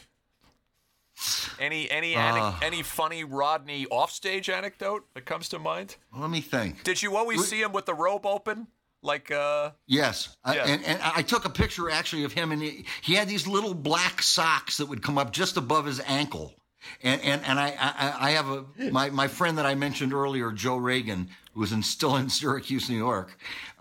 [1.58, 2.20] Any any Uh.
[2.52, 5.96] ane- any funny Rodney offstage anecdote that comes to mind?
[6.16, 6.84] Let me think.
[6.84, 8.66] Did you always see him with the robe open,
[9.02, 9.30] like?
[9.30, 13.14] uh Yes, I- and, and I took a picture actually of him, and he, he
[13.14, 16.54] had these little black socks that would come up just above his ankle.
[17.02, 20.52] And and, and I, I I have a my, my friend that I mentioned earlier,
[20.52, 23.36] Joe Reagan, who was in, still in Syracuse, New York.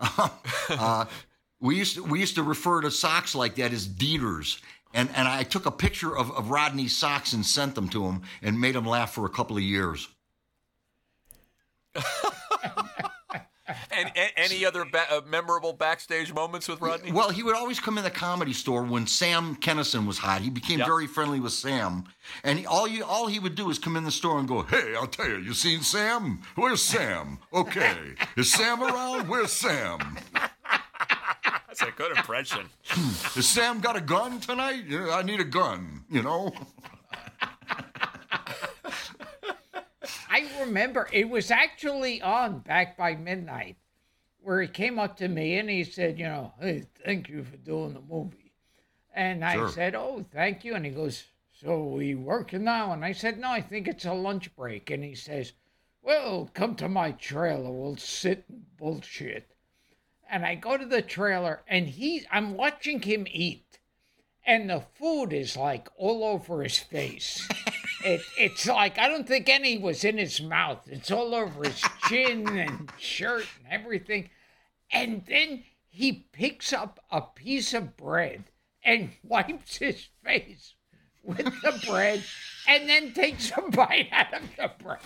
[0.70, 1.04] uh,
[1.60, 4.60] we used to, we used to refer to socks like that as Dieters.
[4.94, 8.22] And and I took a picture of, of Rodney's socks and sent them to him
[8.42, 10.08] and made him laugh for a couple of years.
[13.90, 17.10] And, a- any other ba- uh, memorable backstage moments with Rodney?
[17.12, 20.40] Well, he would always come in the comedy store when Sam Kinison was hot.
[20.42, 20.86] He became Yep.
[20.86, 22.04] very friendly with Sam,
[22.44, 24.62] and he, all you all he would do is come in the store and go,
[24.62, 26.42] "Hey, I'll tell you, you seen Sam?
[26.54, 27.38] Where's Sam?
[27.52, 27.96] Okay,
[28.36, 29.28] is Sam around?
[29.28, 29.98] Where's Sam?
[31.78, 32.68] That's a good impression.
[32.86, 33.34] Hmm.
[33.34, 34.84] Has Sam got a gun tonight?
[34.88, 36.04] Yeah, I need a gun.
[36.10, 36.52] You know."
[40.28, 43.76] I remember it was actually on back by midnight
[44.40, 47.56] where he came up to me and he said, you know, hey, thank you for
[47.56, 48.52] doing the movie.
[49.14, 49.68] And I Sure.
[49.70, 50.74] said, oh, thank you.
[50.74, 51.24] And he goes,
[51.60, 52.92] so we working now?
[52.92, 54.90] And I said, no, I think it's a lunch break.
[54.90, 55.52] And he says,
[56.02, 57.70] well, come to my trailer.
[57.70, 59.55] We'll sit and bullshit.
[60.30, 63.66] And I go to the trailer and he, I'm watching him eat
[64.46, 67.46] and the food is like all over his face.
[68.04, 70.86] it, it's like I don't think any was in his mouth.
[70.86, 74.30] It's all over his chin and shirt and everything.
[74.92, 78.44] And then he picks up a piece of bread
[78.84, 80.74] and wipes his face
[81.24, 82.22] with the bread
[82.68, 85.00] and then takes a bite out of the bread.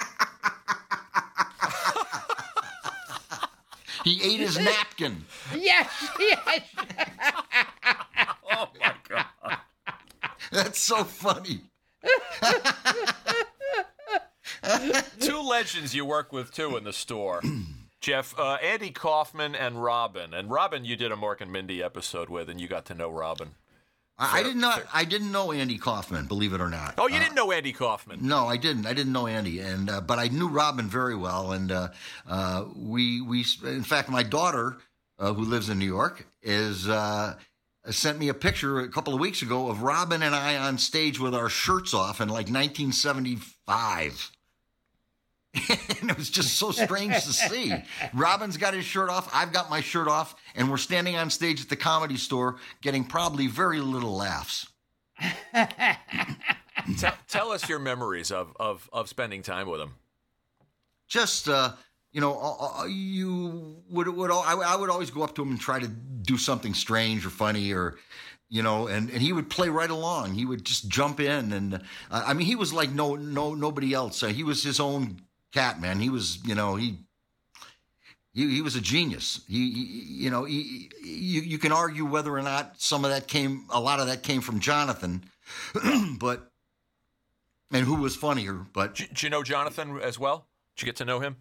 [4.04, 5.24] He ate his napkin.
[5.54, 5.88] Yes,
[6.18, 6.60] yes.
[8.54, 9.56] Oh my god!
[10.52, 11.62] That's so funny.
[15.20, 17.42] Two legends you work with too in the store.
[18.00, 20.34] Jeff, uh, Andy Kaufman and Robin.
[20.34, 23.10] And Robin, you did a Mork and Mindy episode with, and you got to know
[23.10, 23.50] Robin.
[24.18, 24.82] I, I did not.
[24.92, 26.94] I didn't know Andy Kaufman, believe it or not.
[26.98, 28.18] Oh, you Uh, didn't know Andy Kaufman?
[28.26, 28.86] No, I didn't.
[28.86, 31.88] I didn't know Andy, and uh, but I knew Robin very well, and uh,
[32.28, 34.76] uh, we we in fact my daughter
[35.18, 37.34] uh, who lives in New York is uh,
[37.90, 41.18] sent me a picture a couple of weeks ago of Robin and I on stage
[41.18, 44.30] with our shirts off in like 1975.
[46.00, 47.74] and it was just so strange to see.
[48.14, 51.60] Robin's got his shirt off, I've got my shirt off, and we're standing on stage
[51.60, 54.68] at the comedy store getting probably very little laughs.
[56.98, 59.94] Tell, tell us your memories of, of, of spending time with him.
[61.06, 61.72] just uh,
[62.12, 65.60] you know, uh, you would would I, I would always go up to him and
[65.60, 67.96] try to do something strange or funny or
[68.48, 70.34] you know, and, and he would play right along.
[70.34, 71.78] He would just jump in, and uh,
[72.10, 74.22] I mean, he was like no no nobody else.
[74.22, 75.22] Uh, he was his own
[75.52, 76.00] cat, man.
[76.00, 76.98] He was you know he.
[78.34, 79.42] He, he was a genius.
[79.46, 83.28] He, he- you know, he, you you can argue whether or not some of that
[83.28, 85.22] came, a lot of that came from Jonathan,
[86.18, 86.50] but
[87.70, 88.54] and who was funnier.
[88.72, 90.46] But Did you know Jonathan as well?
[90.76, 91.36] Did you get to know him?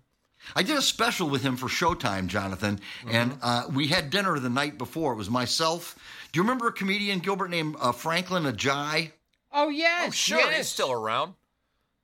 [0.55, 4.49] I did a special with him for Showtime, Jonathan, and uh, we had dinner the
[4.49, 5.13] night before.
[5.13, 5.95] It was myself.
[6.33, 9.11] Do you remember a comedian Gilbert named uh, Franklyn Ajaye?
[9.53, 10.39] Oh yes, Oh, sure.
[10.39, 10.57] yes.
[10.57, 11.35] He's still around.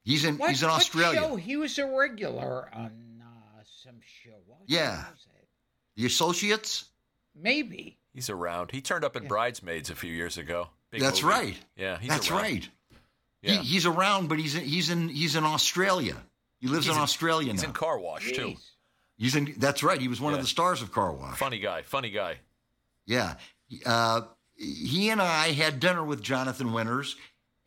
[0.07, 1.19] He's in What, he's in what Australia.
[1.19, 1.35] show?
[1.35, 4.31] He was a regular on uh, some show.
[4.45, 5.03] What Yeah.
[5.97, 6.85] The Associates.
[7.35, 7.97] Maybe.
[8.13, 8.71] He's around.
[8.71, 10.69] He turned up in Bridesmaids a few years ago.
[10.91, 11.33] Big That's movie.
[11.35, 11.57] right.
[11.75, 12.41] Yeah, he's That's around.
[12.41, 12.69] right.
[13.41, 13.51] Yeah.
[13.53, 16.15] He, he's around, but he's in, he's in he's in Australia.
[16.61, 17.67] He lives He's in in- Australia He's now.
[17.67, 18.55] He's in Car Wash too.
[19.17, 19.53] He's in.
[19.57, 19.99] That's right.
[19.99, 20.37] He was one Yeah.
[20.39, 21.37] of the stars of Car Wash.
[21.37, 21.81] Funny guy.
[21.83, 22.37] Funny guy.
[23.05, 23.35] Yeah.
[23.85, 24.21] Uh,
[24.55, 27.15] he and I had dinner with Jonathan Winters,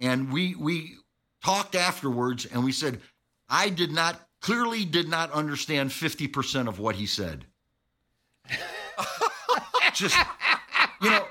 [0.00, 0.96] and we we
[1.44, 3.00] talked afterwards, and we said,
[3.48, 7.44] I did not clearly did not understand fifty percent of what he said.
[9.94, 10.16] Just
[11.02, 11.26] you know,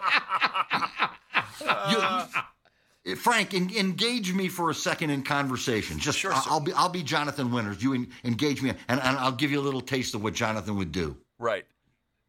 [3.06, 5.98] you, Frank, en- engage me for a second in conversation.
[5.98, 6.44] Just Sure, I'll.
[6.49, 7.81] I'll be I'll be Jonathan Winters.
[7.81, 10.76] You en- engage me, and, and I'll give you a little taste of what Jonathan
[10.77, 11.15] would do.
[11.40, 11.65] Right.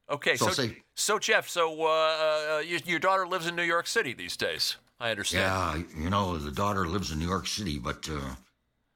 [0.09, 0.37] Okay.
[0.37, 1.87] So So, say- so Jeff, so uh,
[2.57, 4.77] uh, your, your daughter lives in New York City these days.
[5.01, 5.43] I understand.
[5.43, 8.35] Yeah, you know, the daughter lives in New York City, but uh,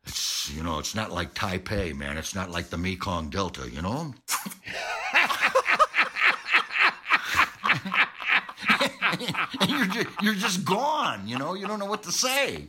[0.06, 2.18] it's you know, it's not like Taipei, man.
[2.18, 4.12] It's not like the Mekong Delta, you know.
[9.60, 11.54] And you're just, you're just gone, you know.
[11.54, 12.68] You don't know what to say.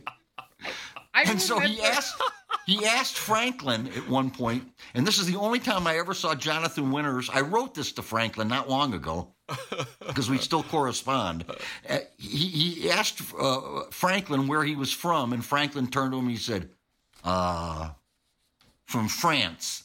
[1.14, 2.22] I And so he remember- asked,
[2.66, 4.64] he asked Franklyn at one point,
[4.94, 7.28] and this is the only time I ever saw Jonathan Winters.
[7.32, 9.34] I wrote this to Franklyn not long ago
[10.06, 11.44] because we still correspond.
[11.88, 16.24] Uh, he, he asked uh, Franklyn where he was from, and Franklyn turned to him
[16.24, 16.68] and he said,
[17.24, 17.90] uh,
[18.84, 19.84] from France.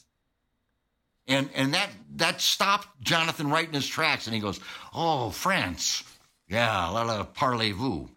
[1.28, 4.58] And and that that stopped Jonathan right in his tracks, and he goes,
[4.92, 6.02] "Oh, France,
[6.48, 8.08] yeah, la la parlez-vous."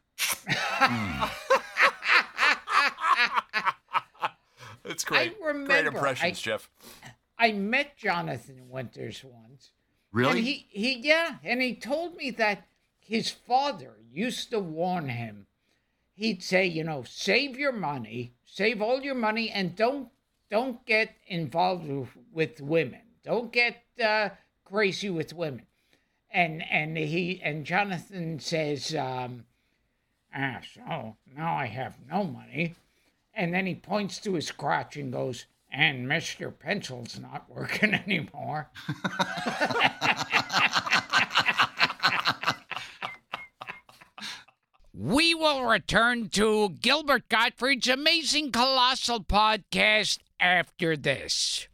[4.87, 5.35] It's great.
[5.41, 6.69] I remember, great impressions, I- Jeff.
[7.37, 9.71] I met Jonathan Winters once.
[10.15, 10.29] Really?
[10.29, 12.65] And he, he, yeah, and he told me that
[12.99, 15.45] his father used to warn him.
[16.13, 20.07] He'd say, you know, save your money, save all your money, and don't
[20.49, 21.85] don't get involved
[22.31, 23.01] with, women.
[23.25, 24.29] Don't get uh,
[24.63, 25.65] crazy with women.
[26.31, 29.43] And and he and Jonathan says, um,
[30.33, 32.75] ah, so now I have no money.
[33.33, 36.51] And then he points to his crotch and goes, and Mr.
[36.57, 38.69] Pencil's not working anymore.
[44.93, 51.67] we will return to Gilbert Gottfried's amazing colossal podcast after this.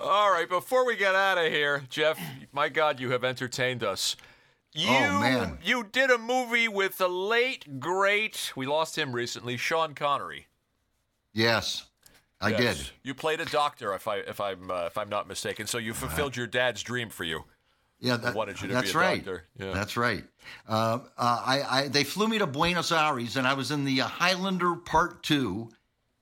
[0.00, 2.18] All right, before we get out of here, Jeff,
[2.52, 4.14] my God, you have entertained us.
[4.20, 5.58] Oh, you, Oh, man.
[5.64, 10.46] You did a movie with the late, great, we lost him recently, Sean Connery.
[11.32, 11.86] yes,
[12.40, 12.78] I Yes.
[12.78, 12.90] did.
[13.02, 15.66] You played a doctor, if I if I'm uh, if I'm not mistaken.
[15.66, 17.44] So you fulfilled your dad's dream for you.
[18.02, 19.16] Yeah, that, wanted you to that's be a right.
[19.24, 19.44] doctor.
[19.58, 19.72] Yeah.
[19.72, 20.24] That's right.
[20.66, 24.00] Uh, uh, I, I they flew me to Buenos Aires, and I was in the
[24.00, 25.68] uh, Highlander Part Two,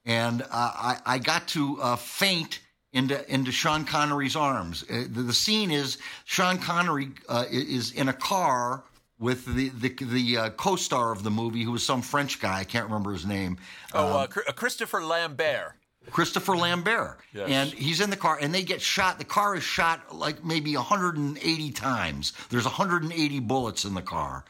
[0.05, 2.61] and uh, I I got to uh, faint
[2.93, 4.83] into into Sean Connery's arms.
[4.91, 8.83] Uh, the, the scene is Sean Connery uh, is in a car
[9.21, 12.59] with the the, the uh, co-star of the movie, who was some French guy.
[12.59, 13.57] I can't remember his name.
[13.95, 15.75] Oh, Chr- uh, Christopher Lambert.
[16.11, 17.19] Christopher Lambert.
[17.33, 17.49] Yes.
[17.51, 19.19] And he's in the car, and they get shot.
[19.19, 22.33] The car is shot like maybe 180 times.
[22.51, 24.45] There's 180 bullets in the car.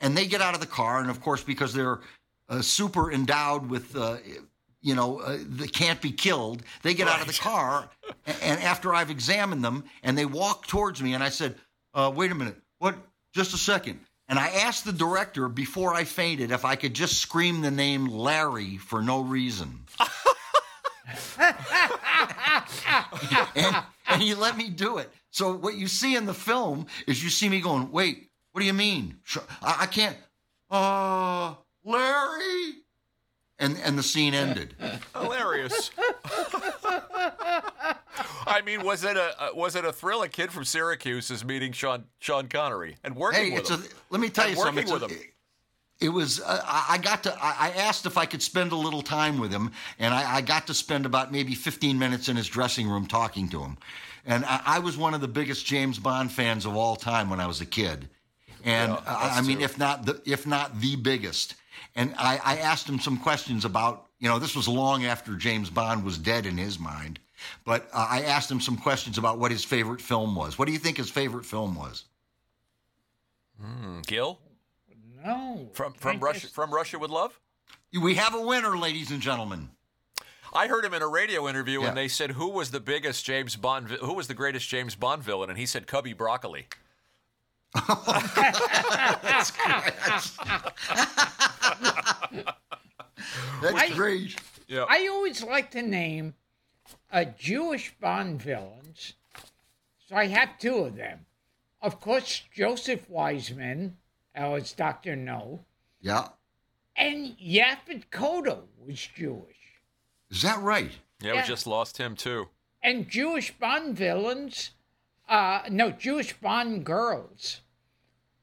[0.00, 2.00] And they get out of the car, and of course, because they're
[2.48, 4.16] uh, super endowed with, uh,
[4.80, 7.88] you know, uh, they can't be killed, they get out of the car.
[8.26, 11.54] a- and after I've examined them, and they walk towards me, and I said,
[11.94, 12.96] uh, wait a minute, what?
[13.32, 14.00] Just a second.
[14.28, 18.06] And I asked the director before I fainted if I could just scream the name
[18.06, 19.80] Larry for no reason.
[23.54, 23.76] and,
[24.08, 25.10] and he let me do it.
[25.30, 28.66] So what you see in the film is you see me going, wait, what do
[28.66, 29.18] you mean?
[29.62, 30.16] I, I can't.
[30.70, 31.54] Uh,
[31.84, 32.74] Larry.
[33.58, 34.74] And and the scene ended.
[35.14, 35.90] Hilarious.
[38.44, 40.22] I mean, was it a uh, was it a thrill?
[40.22, 43.76] A kid from Syracuse is meeting Sean Sean Connery and working Hey, with it's a.
[43.76, 43.84] him.
[44.10, 44.88] Let me tell And you something.
[44.88, 45.20] working a- him.
[46.02, 46.40] It was.
[46.40, 47.34] Uh, I I got to.
[47.40, 49.70] I I asked if I could spend a little time with him,
[50.00, 53.48] and I, I got to spend about maybe 15 minutes in his dressing room talking
[53.50, 53.78] to him.
[54.26, 57.38] And I, I was one of the biggest James Bond fans of all time when
[57.38, 58.08] I was a kid,
[58.64, 61.54] and Yeah, uh, I mean, if not the if not the biggest.
[61.94, 64.06] And I, I asked him some questions about.
[64.18, 67.18] You know, this was long after James Bond was dead in his mind,
[67.64, 70.56] but uh, I asked him some questions about what his favorite film was.
[70.56, 72.04] What do you think his favorite film was?
[74.06, 74.38] Gil
[75.24, 75.68] No.
[75.72, 77.38] from from Russia just- from Russia with Love.
[77.92, 79.70] We have a winner, ladies and gentlemen.
[80.54, 81.88] I heard him in a radio interview, Yeah.
[81.88, 84.94] and they said who was the biggest James Bond, vi- who was the greatest James
[84.94, 86.66] Bond villain, and he said Cubby Broccoli.
[93.60, 94.36] That's I- great.
[94.68, 94.84] Yeah.
[94.88, 96.34] I always like to name
[97.10, 99.14] a Jewish Bond villains.
[100.08, 101.26] So I have two of them.
[101.80, 103.96] Of course, Joseph Wiseman,
[104.40, 105.16] uh, was Dr.
[105.16, 105.64] No,
[106.00, 106.28] Yeah.
[106.96, 109.56] and Yaphet Kotto was Jewish.
[110.30, 110.90] Is that right?
[111.20, 111.42] yeah, yeah.
[111.42, 112.48] we just lost him too.
[112.82, 114.70] And Jewish Bond villains,
[115.28, 117.60] uh, no, Jewish Bond girls.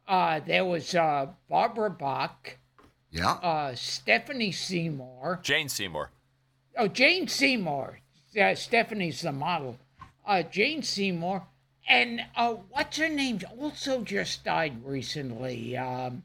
[0.08, 2.58] Uh, there was uh, Barbara Bach,
[3.12, 3.32] Yeah.
[3.34, 6.12] uh, Stephanie Seymour, Jane Seymour.
[6.78, 8.00] Oh, Jane Seymour.
[8.40, 9.78] Uh, Stephanie's the model.
[10.26, 11.46] Uh, Jane Seymour.
[11.90, 13.42] And uh, what's her name?
[13.60, 15.76] Also just died recently.
[15.76, 16.24] Um,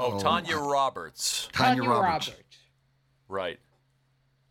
[0.00, 1.48] Oh, Oh, Tanya Roberts.
[1.52, 2.30] Tanya Roberts.
[3.28, 3.58] Right.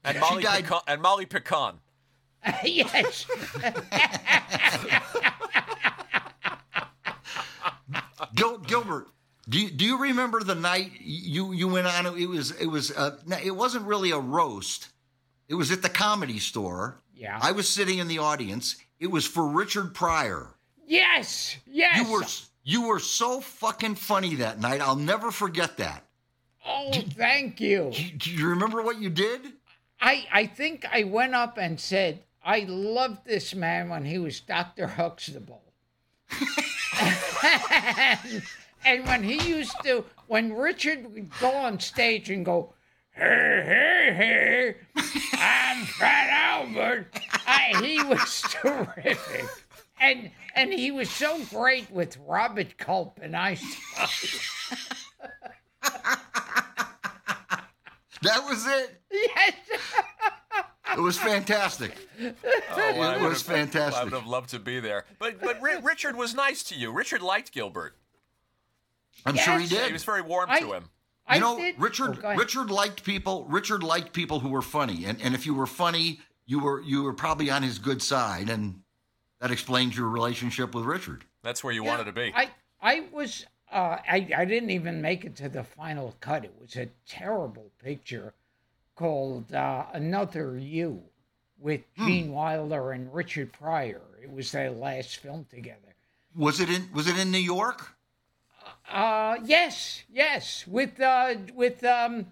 [0.03, 0.82] And She Molly died- Picon.
[0.88, 1.80] And Molly Picon.
[2.65, 3.26] yes.
[8.36, 9.07] Gil- Gilbert,
[9.48, 12.06] do you, do you remember the night you you went on?
[12.18, 14.90] It was it was uh, it wasn't really a roast.
[15.48, 16.99] It was at the comedy store.
[17.18, 17.39] Yeah.
[17.41, 18.76] I was sitting in the audience.
[18.99, 20.48] It was for Richard Pryor.
[20.85, 21.57] yes.
[21.65, 21.98] Yes.
[21.98, 22.23] You were
[22.64, 24.81] you were so fucking funny that night.
[24.81, 26.03] I'll never forget that.
[26.65, 27.91] oh, thank you.
[27.94, 29.41] Do you, do you remember what you did?
[30.02, 34.39] I I think I went up and said I loved this man when he was
[34.39, 35.64] Doctor Huxtable.
[37.02, 38.44] and,
[38.85, 42.73] and when he used to, when Richard would go on stage and go,
[43.18, 45.03] hey, hey, hey,
[45.34, 47.07] I'm Fat Albert,
[47.45, 49.45] I, he was terrific.
[49.99, 53.57] And and he was so great with Robert Culp and I.
[58.23, 58.99] That was it.
[59.11, 59.53] Yes.
[60.98, 61.91] It was fantastic.
[62.19, 62.34] Oh,
[62.98, 64.02] well, It was fantastic.
[64.02, 65.06] I would have loved to be there.
[65.19, 66.91] But but Ri- Richard was nice to you.
[66.91, 67.95] Richard liked Gilbert.
[69.26, 69.85] I'm sure he did.
[69.88, 70.89] He was very warm I- to him.
[71.27, 72.19] I you know, did- Richard.
[72.23, 72.35] Oh.
[72.35, 73.45] Richard liked people.
[73.49, 77.03] Richard liked people who were funny, and and if you were funny, you were you
[77.03, 78.81] were probably on his good side, and
[79.39, 81.25] that explains your relationship with Richard.
[81.43, 82.31] That's where you Yeah, wanted to be.
[82.35, 82.49] I
[82.81, 86.45] I was uh, I I didn't even make it to the final cut.
[86.45, 88.33] It was a terrible picture
[88.95, 91.03] called uh, Another You
[91.59, 92.07] with Hmm.
[92.07, 94.01] Gene Wilder and Richard Pryor.
[94.21, 95.95] It was their last film together.
[96.35, 97.97] Was it in Was it in New York?
[98.89, 102.27] Uh yes, yes, with uh with um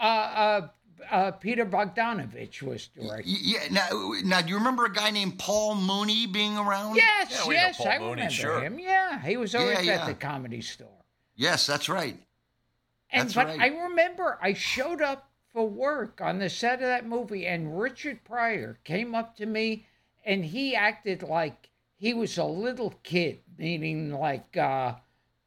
[0.00, 0.68] uh uh,
[1.10, 3.36] uh Peter Bogdanovich was directing.
[3.40, 3.68] Yeah.
[3.70, 6.96] Now, now, do you remember a guy named Paul Mooney being around?
[6.96, 8.60] Yes, Yeah, yes, Paul I Mooney, remember sure.
[8.60, 8.78] him.
[8.80, 11.04] Yeah, he was always Yeah, at the comedy store.
[11.36, 12.18] Yes, that's right.
[13.10, 13.60] And That's but right.
[13.60, 18.22] I remember I showed up for work on the set of that movie, and Richard
[18.24, 19.86] Pryor came up to me,
[20.24, 24.94] and he acted like he was a little kid, meaning like uh,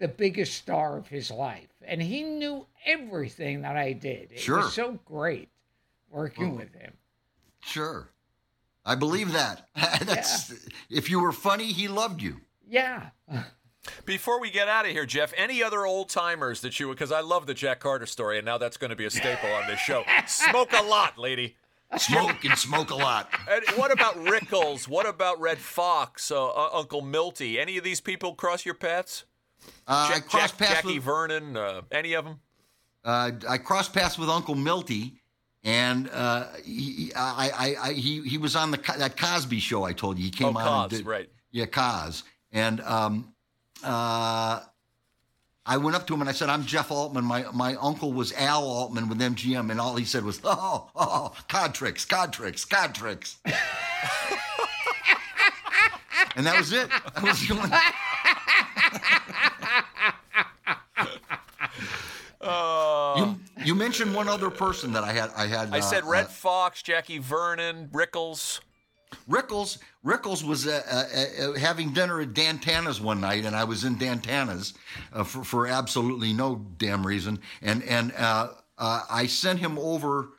[0.02, 4.32] the biggest star of his life, and he knew everything that I did.
[4.32, 4.57] It Sure.
[4.57, 5.48] was so great
[6.10, 6.98] working with him.
[7.64, 8.10] Sure,
[8.84, 9.68] I believe that.
[9.76, 10.53] that's
[10.90, 12.41] if you were funny, he loved you.
[12.68, 13.11] Yeah.
[14.06, 17.22] Before we get out of here, Jeff, any other old timers that you because I
[17.22, 19.80] love the Jack Carter story, and now that's going to be a staple on this
[19.80, 20.03] show.
[20.28, 21.56] Smoke a lot, lady.
[21.98, 23.30] Smoke and smoke a lot.
[23.49, 24.88] And what about Rickles?
[24.88, 26.32] What about Redd Foxx?
[26.32, 27.60] Uh, uh, Uncle Milty?
[27.60, 29.26] Any of these people cross your paths?
[29.88, 31.57] Uh, I Jack, crossed Jack- paths Jackie with Vernon?
[31.57, 32.39] Uh, any of them?
[33.03, 35.15] uh, I crossed paths with Uncle Milty,
[35.63, 39.93] and uh, he, I, I, I, he, he was on the that Cosby show I
[39.93, 40.23] told you.
[40.25, 40.89] He came Oh, on.
[40.89, 41.29] Cos, did- right.
[41.51, 42.23] Yeah, Cos.
[42.53, 43.33] And um,
[43.83, 44.61] uh,
[45.65, 47.23] I went up to him and I said, "I'm Jeff Altman.
[47.25, 51.33] My my uncle was Al Altman with MGM, and all he said was, oh, oh,
[51.47, 53.38] cod tricks, cod tricks, cod tricks."
[56.35, 56.89] and that was it.
[56.89, 57.69] That was the only.
[62.43, 65.30] You, you mentioned one other person that I had.
[65.35, 65.73] I had.
[65.73, 68.61] I uh, said Redd uh, Foxx, Jackie Vernon, Rickles.
[69.30, 73.65] Rickles Rickles was uh, uh, uh, having dinner at Dan Tana's one night, and I
[73.65, 74.73] was in Dan Tana's
[75.13, 77.39] uh, for, for absolutely no damn reason.
[77.61, 80.30] And and uh, uh, I sent him over.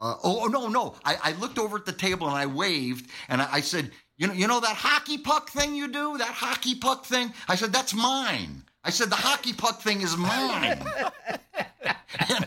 [0.00, 0.94] Uh, oh no no!
[1.04, 4.28] I, I looked over at the table and I waved and I, I said, you
[4.28, 7.32] know you know that hockey puck thing you do that hockey puck thing.
[7.48, 8.64] I said that's mine.
[8.82, 10.82] I said the hockey puck thing is mine.
[12.28, 12.46] and,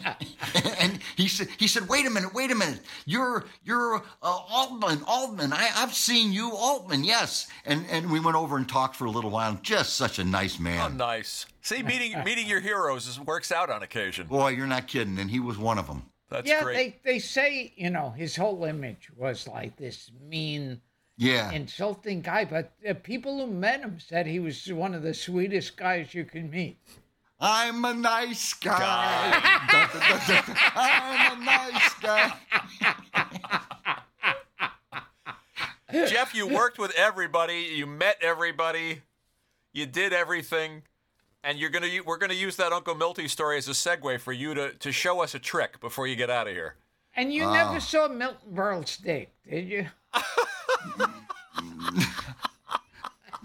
[0.79, 2.79] and he said, he said, wait a minute, wait a minute.
[3.05, 4.01] You're, you're uh,
[4.49, 5.53] Altman, Altman.
[5.53, 7.03] I, I've seen you, Altman.
[7.03, 7.47] Yes.
[7.65, 9.59] And, and we went over and talked for a little while.
[9.61, 10.97] Just such a nice Oh, man.
[10.97, 11.45] nice.
[11.61, 14.27] See, meeting meeting your heroes is, works out on occasion.
[14.27, 15.17] Boy, you're not kidding.
[15.19, 16.03] And he was one of them.
[16.29, 17.03] That's yeah, great.
[17.03, 20.81] they, they say, you know, his whole image was like this mean,
[21.17, 21.51] Yeah.
[21.51, 25.77] insulting guy, but the people who met him said he was one of the sweetest
[25.77, 26.77] guys you can meet.
[27.39, 29.39] I'm a nice guy.
[30.75, 32.33] I'm a nice guy.
[36.07, 37.69] Jeff, you worked with everybody.
[37.75, 39.01] You met everybody.
[39.73, 40.83] You did everything.
[41.43, 44.53] And you're gonna we're gonna use that Uncle Milty story as a segue for you
[44.53, 46.75] to, to show us a trick before you get out of here.
[47.15, 49.87] And you never saw Milton Berle's dick, did you?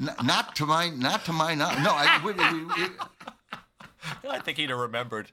[0.00, 4.58] N- not to my, not to my, not, no, I, we, we, we, I think
[4.58, 5.30] he'd have remembered.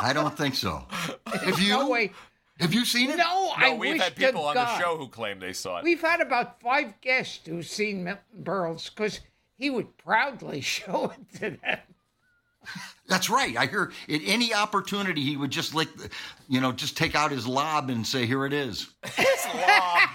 [0.00, 0.84] I don't think so.
[1.26, 1.70] Have you?
[1.70, 2.12] No way.
[2.60, 3.16] Have you seen it?
[3.16, 5.84] No, I No, we've wish had people on the show who claim they saw it.
[5.84, 9.20] We've had about five guests who've seen Milton Berle's because
[9.58, 11.78] he would proudly show it to them.
[13.12, 13.54] That's right.
[13.58, 15.90] I hear at any opportunity he would just like,
[16.48, 20.08] you know, just take out his lob and say, "Here it is." His lob.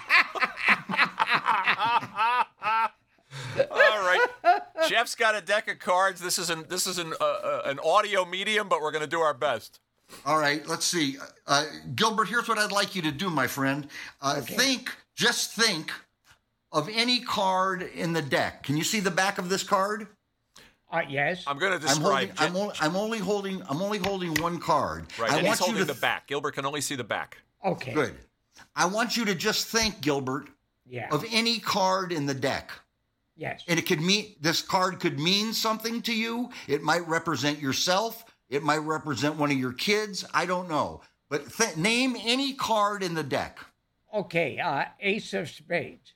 [3.70, 4.26] All right,
[4.88, 6.20] Jeff's got a deck of cards.
[6.20, 9.20] This is an this is an uh, uh, an audio medium, but we're gonna do
[9.20, 9.78] our best.
[10.26, 10.66] All right.
[10.66, 12.28] Let's see, uh, Gilbert.
[12.28, 13.86] Here's what I'd like you to do, my friend.
[14.20, 15.92] Uh, Think, just think
[16.72, 18.64] of any card in the deck.
[18.64, 20.08] Can you see the back of this card?
[20.90, 21.44] Uh, yes.
[21.46, 22.36] I'm going to I'm describe.
[22.38, 22.56] holding.
[22.56, 23.62] I'm only, I'm only holding.
[23.68, 25.06] I'm only holding one card.
[25.18, 26.26] right, I and he's want you holding to the back.
[26.26, 27.38] Gilbert can only see the back.
[27.64, 27.92] okay.
[27.92, 28.14] Good.
[28.74, 30.48] I want you to just think, Gilbert,
[30.86, 31.08] Yeah.
[31.10, 32.70] of any card in the deck.
[33.36, 33.62] yes.
[33.68, 36.50] And it could mean this card could mean something to you.
[36.66, 38.24] It might represent yourself.
[38.48, 40.24] It might represent one of your kids.
[40.32, 41.02] I don't know.
[41.28, 43.58] But th- name any card in the deck
[44.14, 44.58] okay.
[44.58, 46.14] Uh, Ace of Spades.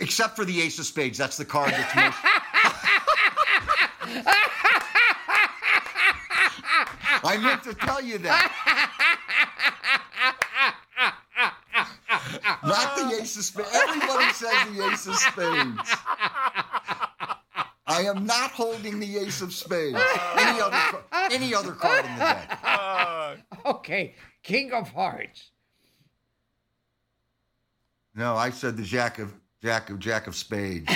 [0.00, 1.16] except for the Ace of Spades.
[1.18, 2.16] That's the card that's most.
[7.26, 8.50] I meant to tell you that.
[12.64, 13.68] Not the Ace of Spades.
[13.74, 15.94] Everybody says the Ace of Spades.
[17.86, 19.98] I am not holding the Ace of Spades.
[20.36, 20.78] Any other,
[21.30, 22.58] any other card in the deck.
[22.64, 23.36] Uh,
[23.66, 24.14] Okay.
[24.42, 25.50] King of Hearts.
[28.14, 29.32] No, I said the Jack of
[29.62, 30.88] Jack of Jack of Spades.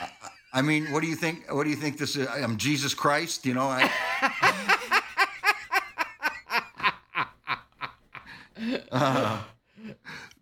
[0.00, 0.08] I,
[0.52, 1.50] I mean, what do you think?
[1.50, 2.28] What do you think this is?
[2.28, 3.46] I'm Jesus Christ.
[3.46, 3.90] You know, I.
[8.92, 9.42] Uh,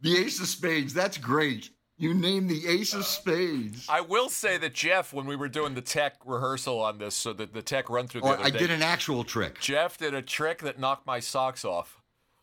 [0.03, 0.93] the Ace of Spades.
[0.93, 1.71] That's great.
[1.97, 3.87] You name the Ace of Spades.
[3.89, 7.33] I will say that Jeff, when we were doing the tech rehearsal on this, so
[7.35, 9.61] that the tech run through the Oh, I day, did an actual trick.
[9.61, 12.03] Jeff did a trick that knocked my socks off.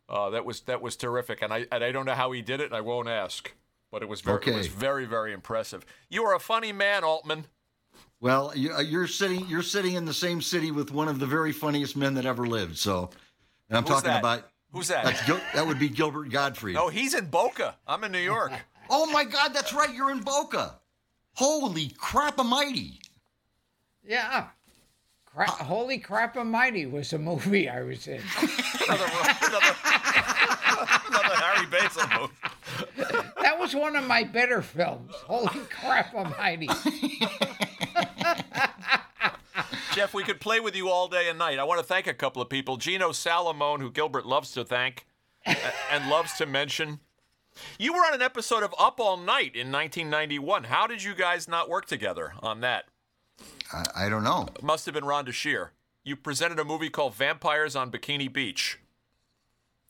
[0.10, 2.62] Uh, that was that was terrific, and I and I don't know how he did
[2.62, 3.52] it, and I won't ask.
[3.92, 5.86] But it was very it was very very impressive.
[6.10, 7.48] You are a funny man, Altman.
[8.20, 9.46] Well, you, uh, you're sitting.
[9.48, 12.48] You're sitting in the same city with one of the very funniest men that ever
[12.48, 12.78] lived.
[12.78, 13.10] So,
[13.70, 14.20] and I'm Who's talking that?
[14.20, 14.50] about.
[14.72, 15.06] Who's that?
[15.06, 16.76] That's Gil, that would be Gilbert Gottfried.
[16.76, 17.76] No, he's in Boca.
[17.88, 18.52] I'm in New York.
[18.90, 19.94] Oh my God, that's right.
[19.94, 20.76] You're in Boca.
[21.34, 23.00] Holy crap, a mighty!
[24.04, 24.48] Yeah.
[25.26, 28.20] Cra- Holy Crap Almighty was a movie I was in.
[28.88, 29.06] another,
[29.46, 29.76] another,
[31.10, 32.34] another Harry Basil movie.
[33.44, 35.14] That was one of my better films.
[35.14, 36.68] Holy Crap Almighty.
[39.98, 41.58] Jeff, we could play with you all day and night.
[41.58, 42.78] I want to thank a couple of people.
[42.78, 45.08] Gino Salomone, who Gilbert loves to thank
[45.44, 47.00] and loves to mention.
[47.80, 50.66] You were on an episode of Up All Night in 1991.
[50.66, 52.86] How did you guys not work together on that?
[53.74, 54.46] I, I don't know.
[54.56, 55.72] It must have been Rhonda Shear.
[56.04, 58.78] You presented a movie called Vampires on Bikini Beach.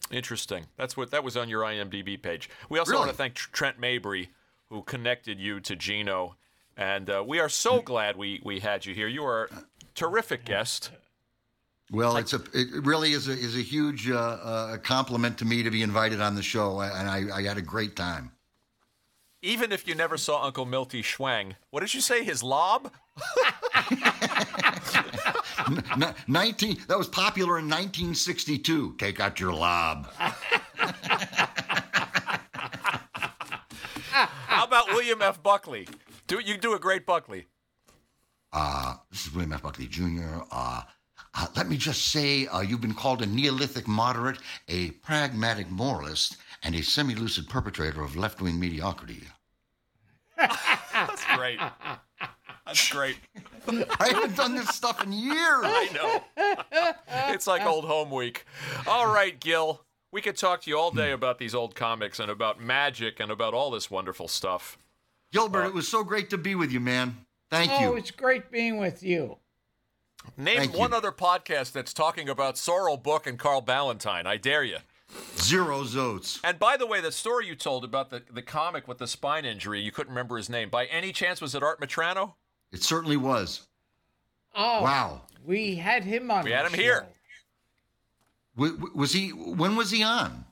[0.10, 0.68] Interesting.
[0.78, 2.50] That's what that was on your IMDb page.
[2.70, 4.30] We also want to thank Trent Mabry,
[4.70, 6.38] who connected you to Gino,
[6.78, 9.08] and uh, we are so glad we we had you here.
[9.08, 9.50] You are
[9.98, 10.91] terrific guest.
[11.91, 15.64] Well, it's a it really is a is a huge uh, uh, compliment to me
[15.64, 18.32] to be invited on the show, and I, I had a great time.
[19.41, 22.24] Even if you never saw Uncle Milty Schwang, what did you say?
[22.24, 22.91] His lob?
[26.28, 28.95] Nineteen that was popular in 1962.
[28.98, 30.11] Take out your lob.
[34.11, 35.41] How about William F.
[35.41, 35.88] Buckley?
[36.26, 37.45] Do you do a great Buckley?
[38.53, 39.64] Uh, this is William F.
[39.64, 40.41] Buckley Jr.
[40.52, 40.82] Uh,
[41.34, 46.38] uh, let me just say, uh, you've been called a Neolithic moderate, a pragmatic moralist,
[46.64, 49.24] and a semi-lucid perpetrator of left-wing mediocrity.
[50.38, 51.60] That's great.
[52.65, 53.18] That's great.
[53.99, 55.36] I haven't done this stuff in years.
[55.64, 57.03] I know.
[57.30, 58.45] it's like old home week.
[58.88, 59.82] All right, Gil.
[60.11, 63.30] We could talk to you all day about these old comics and about magic and
[63.30, 64.78] about all this wonderful stuff.
[65.34, 67.27] Gilbert, it was so great to be with you, man.
[67.49, 67.88] Thank Oh, you.
[67.88, 69.38] Oh, it's great being with you.
[70.36, 70.98] Name Thank one you.
[70.98, 74.26] other podcast that's talking about Sorrell Booke and Carl Ballantine.
[74.28, 74.78] I dare you.
[75.38, 76.40] Zero zotes.
[76.44, 79.45] And by the way, the story you told about the, the comic with the spine
[79.45, 80.69] injury, you couldn't remember his name.
[80.69, 82.34] By any chance, was it Art Metrano?
[82.74, 83.68] It certainly was.
[84.53, 85.22] Oh, Wow.
[85.45, 86.44] We had him on.
[86.44, 86.82] We had him show.
[86.82, 87.06] here.
[88.57, 89.30] W- w- was he?
[89.30, 90.44] When was he on?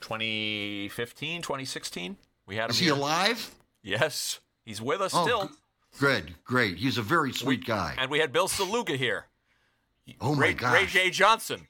[0.00, 2.16] 2015, 2016?
[2.46, 3.52] We had him Is he alive?
[3.82, 4.38] Yes.
[4.64, 5.46] He's with us Oh, still.
[5.48, 5.54] g-
[5.98, 6.76] good, great.
[6.78, 7.94] He's a very sweet guy.
[7.98, 9.26] And we had Bill Saluga here.
[10.20, 10.86] Oh my Ray, Ray.
[10.86, 11.10] J.
[11.10, 11.66] Johnson.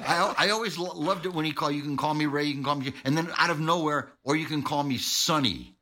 [0.00, 1.74] I, I always lo- loved it when he called.
[1.74, 2.44] You can call me Ray.
[2.44, 5.74] You can call me, and then out of nowhere, or you can call me Sonny.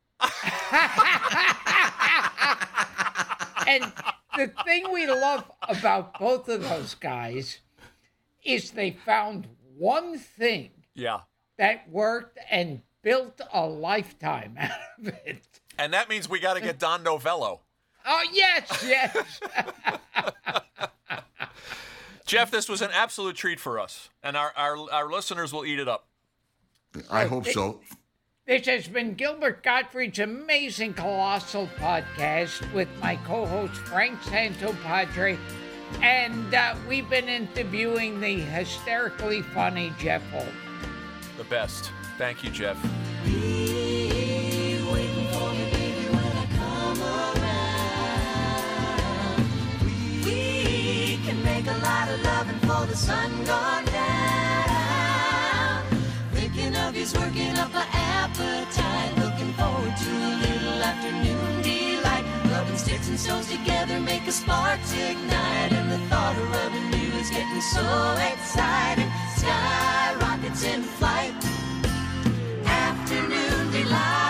[3.69, 3.91] And
[4.37, 7.59] the thing we love about both of those guys
[8.43, 9.47] is they found
[9.77, 11.19] one thing Yeah.
[11.57, 15.59] that worked and built a lifetime out of it.
[15.77, 17.61] And that means we got to get Don Novello.
[18.05, 19.39] Oh, yes, yes.
[22.25, 24.09] Jeff, this was an absolute treat for us.
[24.23, 26.07] And our, our, our listeners will eat it up.
[27.09, 27.79] I hope so.
[28.47, 35.37] This has been Gilbert Gottfried's amazing colossal podcast with my co-host Frank Santopadre,
[36.01, 40.45] and uh, we've been interviewing the hysterically funny Jeff Holt.
[41.37, 41.91] The best.
[42.17, 42.77] Thank you, Jeff.
[51.43, 53.97] Make a lot of loving for the sun gone down.
[56.33, 59.17] Thinking of you's working up an appetite.
[59.17, 62.25] Looking forward to a little afternoon delight.
[62.51, 65.71] Rubbing sticks and stones together make a sparks ignite.
[65.73, 69.11] And the thought of rubbing you is getting so exciting.
[69.35, 71.33] Sky rockets in flight.
[72.65, 74.26] Afternoon delight.